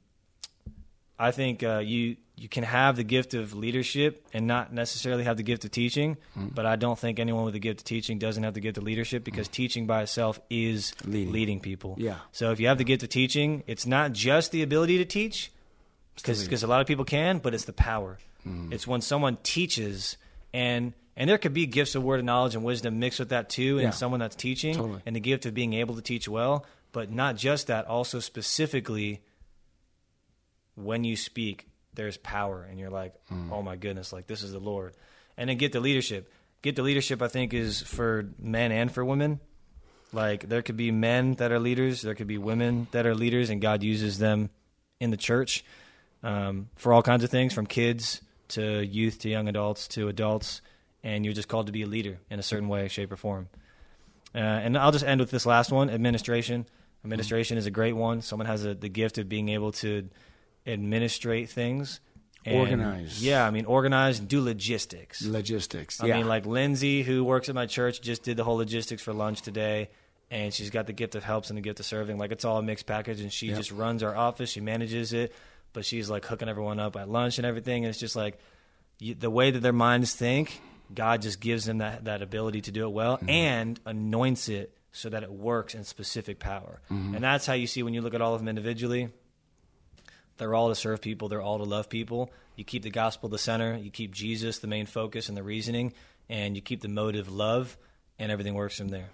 I 1.18 1.30
think 1.30 1.62
uh, 1.62 1.78
you 1.78 2.16
you 2.38 2.49
can 2.51 2.64
have 2.64 2.97
the 2.97 3.05
gift 3.05 3.32
of 3.32 3.55
leadership 3.55 4.26
and 4.34 4.47
not 4.47 4.70
necessarily 4.70 5.24
have 5.24 5.38
the 5.38 5.42
gift 5.42 5.64
of 5.64 5.70
teaching. 5.70 6.16
Mm-hmm. 6.36 6.49
But 6.49 6.66
I 6.66 6.76
don't 6.76 6.99
think 6.99 7.18
anyone 7.18 7.44
with 7.47 7.55
the 7.55 7.61
gift 7.61 7.80
of 7.80 7.84
teaching 7.84 8.18
doesn't 8.18 8.42
have 8.42 8.53
the 8.53 8.61
gift 8.61 8.76
of 8.76 8.84
leadership 8.84 9.24
because 9.24 9.49
teaching 9.49 9.86
by 9.86 10.03
itself 10.03 10.38
is 10.51 10.92
Leading. 11.07 11.32
leading, 11.32 11.61
people. 11.61 11.94
Yeah. 11.99 12.16
So 12.32 12.51
if 12.51 12.61
you 12.61 12.68
have 12.68 12.76
the 12.76 12.84
gift 12.84 13.03
of 13.03 13.09
teaching, 13.09 13.62
it's 13.66 13.86
not 13.86 14.12
just 14.12 14.53
the 14.53 14.62
ability 14.62 14.99
to 14.99 15.07
teach, 15.07 15.51
because 16.16 16.62
a 16.62 16.66
lot 16.66 16.82
of 16.82 16.86
people 16.86 17.07
can, 17.07 17.38
but 17.38 17.55
it's 17.55 17.64
the 17.64 17.72
power. 17.72 18.18
Mm-hmm. 18.47 18.74
It's 18.74 18.86
when 18.86 19.01
someone 19.01 19.38
teaches 19.42 20.18
and 20.53 20.92
and 21.18 21.30
there 21.30 21.38
could 21.38 21.55
be 21.55 21.64
gifts 21.64 21.94
of 21.94 22.03
word 22.05 22.18
of 22.18 22.26
knowledge 22.26 22.55
and 22.55 22.62
wisdom 22.62 22.99
mixed 22.99 23.18
with 23.20 23.30
that 23.30 23.49
too, 23.49 23.78
in 23.78 23.84
Yeah. 23.84 23.90
someone 23.92 24.20
that's 24.20 24.36
teaching, 24.36 24.74
Totally. 24.74 25.01
and 25.07 25.16
the 25.16 25.20
gift 25.20 25.47
of 25.47 25.55
being 25.55 25.72
able 25.72 25.94
to 25.94 26.03
teach 26.03 26.28
well. 26.28 26.66
But 26.92 27.11
not 27.11 27.36
just 27.36 27.68
that, 27.68 27.86
also 27.86 28.20
specifically 28.20 29.22
when 30.77 31.03
you 31.05 31.16
speak, 31.16 31.66
there's 31.95 32.16
power, 32.18 32.62
and 32.68 32.79
you're 32.79 32.91
like, 32.91 33.14
Mm. 33.33 33.51
oh 33.51 33.62
my 33.62 33.77
goodness, 33.77 34.12
like 34.12 34.27
this 34.27 34.43
is 34.43 34.53
the 34.53 34.59
Lord. 34.61 34.95
And 35.37 35.51
then 35.51 35.57
get 35.59 35.72
the 35.72 35.81
leadership. 35.81 36.31
Get 36.62 36.77
the 36.77 36.83
leadership, 36.83 37.20
I 37.22 37.29
think, 37.29 37.53
is 37.53 37.83
for 37.83 38.29
men 38.39 38.72
and 38.72 38.91
for 38.93 39.05
women. 39.05 39.41
Like 40.12 40.49
there 40.49 40.62
could 40.62 40.77
be 40.77 40.91
men 40.91 41.35
that 41.35 41.51
are 41.53 41.59
leaders, 41.59 42.03
there 42.03 42.14
could 42.14 42.27
be 42.29 42.39
women 42.39 42.87
that 42.93 43.07
are 43.07 43.14
leaders, 43.14 43.51
and 43.51 43.61
God 43.61 43.83
uses 43.83 44.18
them 44.18 44.51
in 45.01 45.11
the 45.11 45.16
church 45.16 45.64
um, 46.22 46.68
for 46.77 46.93
all 46.93 47.03
kinds 47.03 47.24
of 47.24 47.31
things, 47.31 47.53
from 47.53 47.66
kids 47.66 48.20
to 48.49 48.83
youth 48.85 49.18
to 49.20 49.29
young 49.29 49.49
adults 49.49 49.89
to 49.89 50.09
adults. 50.09 50.62
And 51.03 51.24
you're 51.24 51.35
just 51.35 51.49
called 51.49 51.66
to 51.66 51.72
be 51.72 51.83
a 51.83 51.87
leader 51.87 52.18
in 52.31 52.39
a 52.39 52.43
certain 52.43 52.68
way, 52.68 52.89
shape, 52.89 53.12
or 53.12 53.16
form. 53.16 53.49
Uh, 54.35 54.39
and 54.39 54.77
I'll 54.77 54.93
just 54.93 55.05
end 55.05 55.20
with 55.20 55.31
this 55.31 55.47
last 55.47 55.70
one: 55.70 55.89
administration. 55.91 56.66
Administration 57.05 57.59
is 57.59 57.66
a 57.66 57.70
great 57.70 57.93
one. 57.95 58.22
Someone 58.22 58.47
has 58.47 58.64
a, 58.64 58.74
the 58.74 58.89
gift 58.89 59.18
of 59.18 59.29
being 59.29 59.49
able 59.51 59.72
to 59.72 60.09
administrate 60.67 61.49
things, 61.51 62.01
and- 62.45 62.57
Organize. 62.57 63.23
Yeah, 63.25 63.47
I 63.47 63.51
mean, 63.51 63.64
organize, 63.64 64.19
and 64.19 64.29
do 64.29 64.41
logistics. 64.41 65.25
Logistics. 65.25 66.01
I 66.01 66.07
yeah. 66.07 66.17
mean, 66.19 66.29
like 66.29 66.47
Lindsay, 66.47 67.03
who 67.03 67.25
works 67.25 67.49
at 67.49 67.55
my 67.55 67.67
church, 67.67 68.01
just 68.01 68.23
did 68.23 68.37
the 68.37 68.45
whole 68.45 68.57
logistics 68.57 69.03
for 69.03 69.12
lunch 69.12 69.43
today, 69.43 69.91
and 70.31 70.53
she's 70.55 70.71
got 70.71 70.87
the 70.87 70.93
gift 70.93 71.14
of 71.14 71.25
helps 71.25 71.51
and 71.51 71.57
the 71.57 71.62
gift 71.62 71.81
of 71.81 71.87
serving. 71.87 72.19
Like 72.19 72.33
it's 72.33 72.45
all 72.45 72.59
a 72.59 72.62
mixed 72.62 72.87
package, 72.87 73.21
and 73.21 73.33
she 73.33 73.49
just 73.49 73.73
runs 73.73 74.03
our 74.03 74.14
office. 74.17 74.51
She 74.51 74.61
manages 74.61 75.12
it, 75.12 75.33
but 75.73 75.85
she's 75.85 76.09
like 76.09 76.25
hooking 76.25 76.49
everyone 76.49 76.79
up 76.81 76.97
at 76.97 77.09
lunch 77.09 77.39
and 77.39 77.47
everything. 77.47 77.85
And 77.85 77.91
it's 77.91 77.99
just 78.01 78.17
like 78.17 78.39
you, 78.99 79.14
the 79.14 79.31
way 79.31 79.51
that 79.51 79.61
their 79.61 79.73
minds 79.73 80.14
think. 80.14 80.61
God 80.95 81.21
just 81.21 81.41
gives 81.41 81.64
them 81.64 81.79
that 81.79 82.05
that 82.05 82.23
ability 82.23 82.61
to 82.61 82.71
do 82.71 82.87
it 82.87 82.91
well 82.93 83.17
Mm-hmm. 83.17 83.29
and 83.29 83.81
anoints 83.87 84.49
it 84.49 84.73
so 84.93 85.09
that 85.09 85.25
it 85.25 85.33
works 85.33 85.75
in 85.75 85.83
specific 85.83 86.39
power. 86.39 86.81
Mm-hmm. 86.93 87.17
And 87.17 87.25
that's 87.25 87.45
how 87.45 87.55
you 87.55 87.67
see 87.67 87.83
when 87.83 87.93
you 87.93 88.03
look 88.03 88.14
at 88.14 88.21
all 88.21 88.35
of 88.35 88.41
them 88.41 88.47
individually. 88.47 89.09
They're 90.39 90.55
all 90.55 90.68
to 90.68 90.74
serve 90.74 91.01
people. 91.01 91.28
They're 91.28 91.41
all 91.43 91.59
to 91.59 91.64
love 91.64 91.89
people. 91.89 92.30
You 92.57 92.64
keep 92.64 92.82
the 92.82 92.91
gospel 92.91 93.28
the 93.28 93.39
center. 93.39 93.76
You 93.76 93.91
keep 93.91 94.12
Jesus 94.14 94.59
the 94.59 94.66
main 94.66 94.87
focus 94.87 95.28
and 95.28 95.37
the 95.37 95.43
reasoning, 95.43 95.93
and 96.28 96.57
you 96.57 96.62
keep 96.62 96.80
the 96.80 96.89
motive 96.89 97.30
love, 97.30 97.76
and 98.18 98.32
everything 98.32 98.55
works 98.55 98.78
from 98.78 98.89
there. 98.89 99.09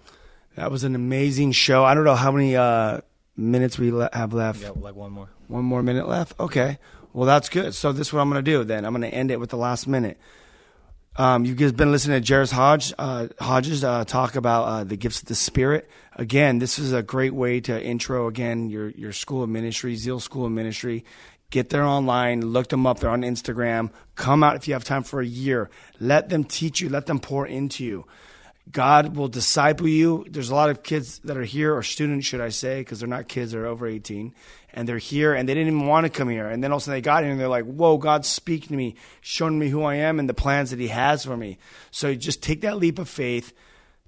that 0.55 0.71
was 0.71 0.83
an 0.83 0.95
amazing 0.95 1.51
show. 1.51 1.83
I 1.83 1.93
don't 1.93 2.03
know 2.05 2.15
how 2.15 2.31
many 2.31 2.55
uh, 2.55 3.01
minutes 3.35 3.77
we 3.77 3.91
le- 3.91 4.09
have 4.13 4.33
left. 4.33 4.61
Got 4.61 4.79
like 4.81 4.95
one 4.95 5.11
more. 5.11 5.29
One 5.47 5.65
more 5.65 5.83
minute 5.83 6.07
left. 6.07 6.39
Okay. 6.39 6.77
Well, 7.13 7.27
that's 7.27 7.49
good. 7.49 7.75
So 7.75 7.91
this 7.91 8.07
is 8.07 8.13
what 8.13 8.21
I'm 8.21 8.29
going 8.29 8.43
to 8.43 8.51
do 8.51 8.63
then. 8.63 8.85
I'm 8.85 8.91
going 8.93 9.09
to 9.09 9.15
end 9.15 9.29
it 9.29 9.39
with 9.39 9.49
the 9.51 9.57
last 9.57 9.87
minute. 9.87 10.17
Um, 11.15 11.45
you've 11.45 11.77
been 11.77 11.91
listening 11.91 12.23
to 12.23 12.27
Jairus 12.27 12.49
Hodge, 12.49 12.91
uh, 12.97 13.27
Hodges 13.39 13.83
uh, 13.83 14.03
talk 14.03 14.35
about 14.35 14.63
uh, 14.63 14.83
the 14.83 14.97
gifts 14.97 15.21
of 15.21 15.27
the 15.27 15.35
Spirit. 15.35 15.87
Again, 16.15 16.57
this 16.57 16.79
is 16.79 16.91
a 16.91 17.03
great 17.03 17.35
way 17.35 17.59
to 17.61 17.83
intro 17.83 18.27
again 18.27 18.71
your 18.71 18.89
your 18.89 19.13
school 19.13 19.43
of 19.43 19.49
ministry, 19.49 19.95
Zeal 19.95 20.19
School 20.19 20.47
of 20.47 20.51
Ministry. 20.51 21.05
Get 21.51 21.69
there 21.69 21.83
online, 21.83 22.41
look 22.41 22.69
them 22.69 22.87
up. 22.87 22.99
They're 22.99 23.11
on 23.11 23.21
Instagram. 23.21 23.91
Come 24.15 24.43
out 24.43 24.55
if 24.55 24.67
you 24.67 24.73
have 24.73 24.83
time 24.83 25.03
for 25.03 25.21
a 25.21 25.25
year. 25.25 25.69
Let 25.99 26.29
them 26.29 26.45
teach 26.45 26.81
you. 26.81 26.89
Let 26.89 27.05
them 27.05 27.19
pour 27.19 27.45
into 27.45 27.85
you. 27.85 28.07
God 28.71 29.15
will 29.15 29.27
disciple 29.27 29.87
you. 29.87 30.25
There's 30.27 30.49
a 30.49 30.55
lot 30.55 30.71
of 30.71 30.81
kids 30.81 31.19
that 31.25 31.37
are 31.37 31.43
here, 31.43 31.75
or 31.75 31.83
students, 31.83 32.25
should 32.25 32.41
I 32.41 32.49
say, 32.49 32.79
because 32.79 33.01
they're 33.01 33.09
not 33.09 33.27
kids, 33.27 33.51
they're 33.51 33.67
over 33.67 33.85
18, 33.85 34.33
and 34.73 34.87
they're 34.87 34.97
here 34.97 35.33
and 35.33 35.47
they 35.47 35.53
didn't 35.53 35.75
even 35.75 35.87
want 35.87 36.05
to 36.05 36.09
come 36.09 36.29
here. 36.29 36.47
And 36.47 36.63
then 36.63 36.71
all 36.71 36.77
of 36.77 36.81
a 36.81 36.85
sudden 36.85 36.97
they 36.97 37.01
got 37.01 37.23
here 37.23 37.31
and 37.31 37.39
they're 37.39 37.47
like, 37.47 37.65
whoa, 37.65 37.97
God's 37.97 38.27
speaking 38.27 38.69
to 38.69 38.75
me, 38.75 38.95
showing 39.21 39.59
me 39.59 39.69
who 39.69 39.83
I 39.83 39.95
am 39.95 40.19
and 40.19 40.27
the 40.27 40.33
plans 40.33 40.71
that 40.71 40.79
He 40.79 40.87
has 40.87 41.25
for 41.25 41.37
me. 41.37 41.57
So 41.91 42.13
just 42.15 42.41
take 42.41 42.61
that 42.61 42.77
leap 42.77 42.99
of 42.99 43.07
faith, 43.07 43.53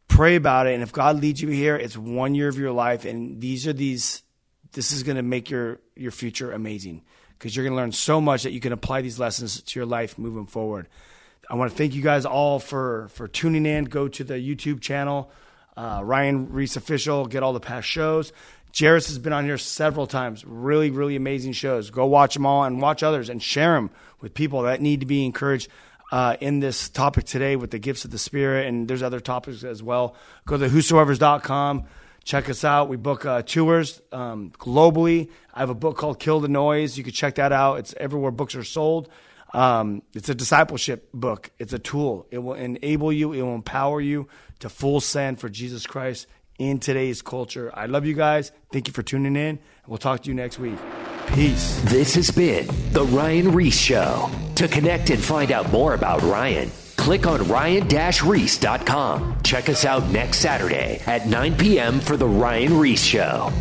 pray 0.07 0.35
about 0.35 0.67
it, 0.67 0.73
and 0.73 0.83
if 0.83 0.91
God 0.91 1.21
leads 1.21 1.41
you 1.41 1.49
here, 1.49 1.75
it's 1.75 1.97
one 1.97 2.35
year 2.35 2.47
of 2.47 2.57
your 2.57 2.71
life, 2.71 3.05
and 3.05 3.39
these 3.41 3.67
are 3.67 3.73
these, 3.73 4.23
this 4.71 4.91
is 4.91 5.03
going 5.03 5.17
to 5.17 5.23
make 5.23 5.49
your, 5.49 5.79
your 5.95 6.11
future 6.11 6.51
amazing 6.51 7.03
because 7.37 7.55
you're 7.55 7.63
going 7.63 7.75
to 7.75 7.81
learn 7.81 7.91
so 7.91 8.19
much 8.19 8.43
that 8.43 8.51
you 8.51 8.59
can 8.59 8.73
apply 8.73 9.01
these 9.01 9.19
lessons 9.19 9.61
to 9.61 9.79
your 9.79 9.85
life 9.85 10.17
moving 10.17 10.45
forward. 10.45 10.87
I 11.49 11.55
want 11.55 11.71
to 11.71 11.77
thank 11.77 11.93
you 11.93 12.01
guys 12.01 12.25
all 12.25 12.59
for 12.59 13.07
for 13.09 13.27
tuning 13.27 13.65
in. 13.65 13.85
Go 13.85 14.07
to 14.07 14.23
the 14.23 14.33
YouTube 14.33 14.81
channel, 14.81 15.31
uh, 15.77 16.01
Ryan 16.03 16.51
Ries 16.51 16.75
official. 16.75 17.27
Get 17.27 17.43
all 17.43 17.53
the 17.53 17.59
past 17.59 17.87
shows. 17.87 18.33
Jairus 18.77 19.07
has 19.07 19.19
been 19.19 19.31
on 19.31 19.45
here 19.45 19.57
several 19.57 20.05
times. 20.05 20.43
Really, 20.45 20.89
really 20.89 21.15
amazing 21.15 21.53
shows. 21.53 21.89
Go 21.89 22.05
watch 22.07 22.33
them 22.33 22.45
all 22.45 22.65
and 22.65 22.81
watch 22.81 23.03
others 23.03 23.29
and 23.29 23.41
share 23.41 23.73
them 23.73 23.89
with 24.19 24.33
people 24.33 24.63
that 24.63 24.81
need 24.81 24.99
to 24.99 25.05
be 25.05 25.25
encouraged 25.25 25.69
uh, 26.11 26.35
in 26.41 26.59
this 26.59 26.89
topic 26.89 27.23
today 27.23 27.55
with 27.55 27.71
the 27.71 27.79
gifts 27.79 28.03
of 28.03 28.11
the 28.11 28.17
Spirit. 28.17 28.67
And 28.67 28.87
there's 28.87 29.01
other 29.01 29.21
topics 29.21 29.63
as 29.63 29.81
well. 29.81 30.15
Go 30.45 30.57
to 30.57 30.67
whosoever's.com. 30.67 31.85
Check 32.25 32.49
us 32.49 32.65
out. 32.65 32.89
We 32.89 32.97
book 32.97 33.25
uh, 33.25 33.43
tours 33.43 34.01
um, 34.11 34.51
globally. 34.57 35.29
I 35.53 35.59
have 35.59 35.69
a 35.69 35.75
book 35.75 35.95
called 35.95 36.19
Kill 36.19 36.41
the 36.41 36.49
Noise. 36.49 36.97
You 36.97 37.03
can 37.03 37.13
check 37.13 37.35
that 37.35 37.53
out. 37.53 37.79
It's 37.79 37.93
everywhere 37.97 38.31
books 38.31 38.55
are 38.55 38.63
sold. 38.63 39.09
Um, 39.53 40.01
it's 40.13 40.27
a 40.27 40.35
discipleship 40.35 41.07
book. 41.13 41.49
It's 41.59 41.71
a 41.71 41.79
tool. 41.79 42.27
It 42.29 42.39
will 42.39 42.55
enable 42.55 43.13
you. 43.13 43.31
It 43.31 43.41
will 43.41 43.55
empower 43.55 44.01
you 44.01 44.27
to 44.59 44.69
full 44.69 44.99
send 44.99 45.39
for 45.39 45.47
Jesus 45.47 45.85
Christ 45.85 46.27
in 46.57 46.79
today's 46.79 47.21
culture. 47.21 47.71
I 47.73 47.85
love 47.85 48.05
you 48.05 48.13
guys. 48.13 48.51
Thank 48.71 48.87
you 48.87 48.93
for 48.93 49.03
tuning 49.03 49.35
in. 49.35 49.59
We'll 49.87 49.97
talk 49.97 50.23
to 50.23 50.29
you 50.29 50.35
next 50.35 50.59
week. 50.59 50.77
Peace. 51.27 51.81
This 51.85 52.15
has 52.15 52.31
been 52.31 52.67
The 52.91 53.03
Ryan 53.03 53.51
Ries 53.51 53.79
Show. 53.79 54.29
To 54.55 54.67
connect 54.67 55.09
and 55.09 55.21
find 55.21 55.51
out 55.51 55.71
more 55.71 55.93
about 55.93 56.21
Ryan, 56.21 56.71
click 56.95 57.27
on 57.27 57.47
ryan-reese.com. 57.47 59.37
Check 59.43 59.69
us 59.69 59.85
out 59.85 60.07
next 60.09 60.39
Saturday 60.39 61.01
at 61.05 61.27
9 61.27 61.57
p.m. 61.57 61.99
for 61.99 62.15
The 62.15 62.27
Ryan 62.27 62.77
Ries 62.79 63.03
Show. 63.03 63.51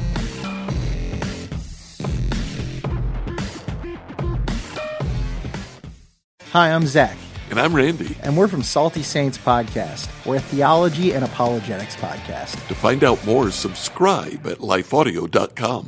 Hi, 6.53 6.71
I'm 6.71 6.87
Zach, 6.87 7.17
And 7.55 7.61
I'm 7.61 7.73
Randy. 7.73 8.17
and 8.25 8.37
we're 8.37 8.49
from 8.49 8.65
Salty 8.65 9.05
Saints 9.05 9.39
Podcast. 9.39 10.11
We're 10.27 10.39
a 10.39 10.41
theology 10.41 11.13
and 11.13 11.25
apologetics 11.25 11.95
podcast. 11.95 12.67
To 12.67 12.75
find 12.75 13.05
out 13.05 13.25
more, 13.25 13.53
subscribe 13.53 14.45
at 14.49 14.59
lifeaudio.com. 14.59 15.87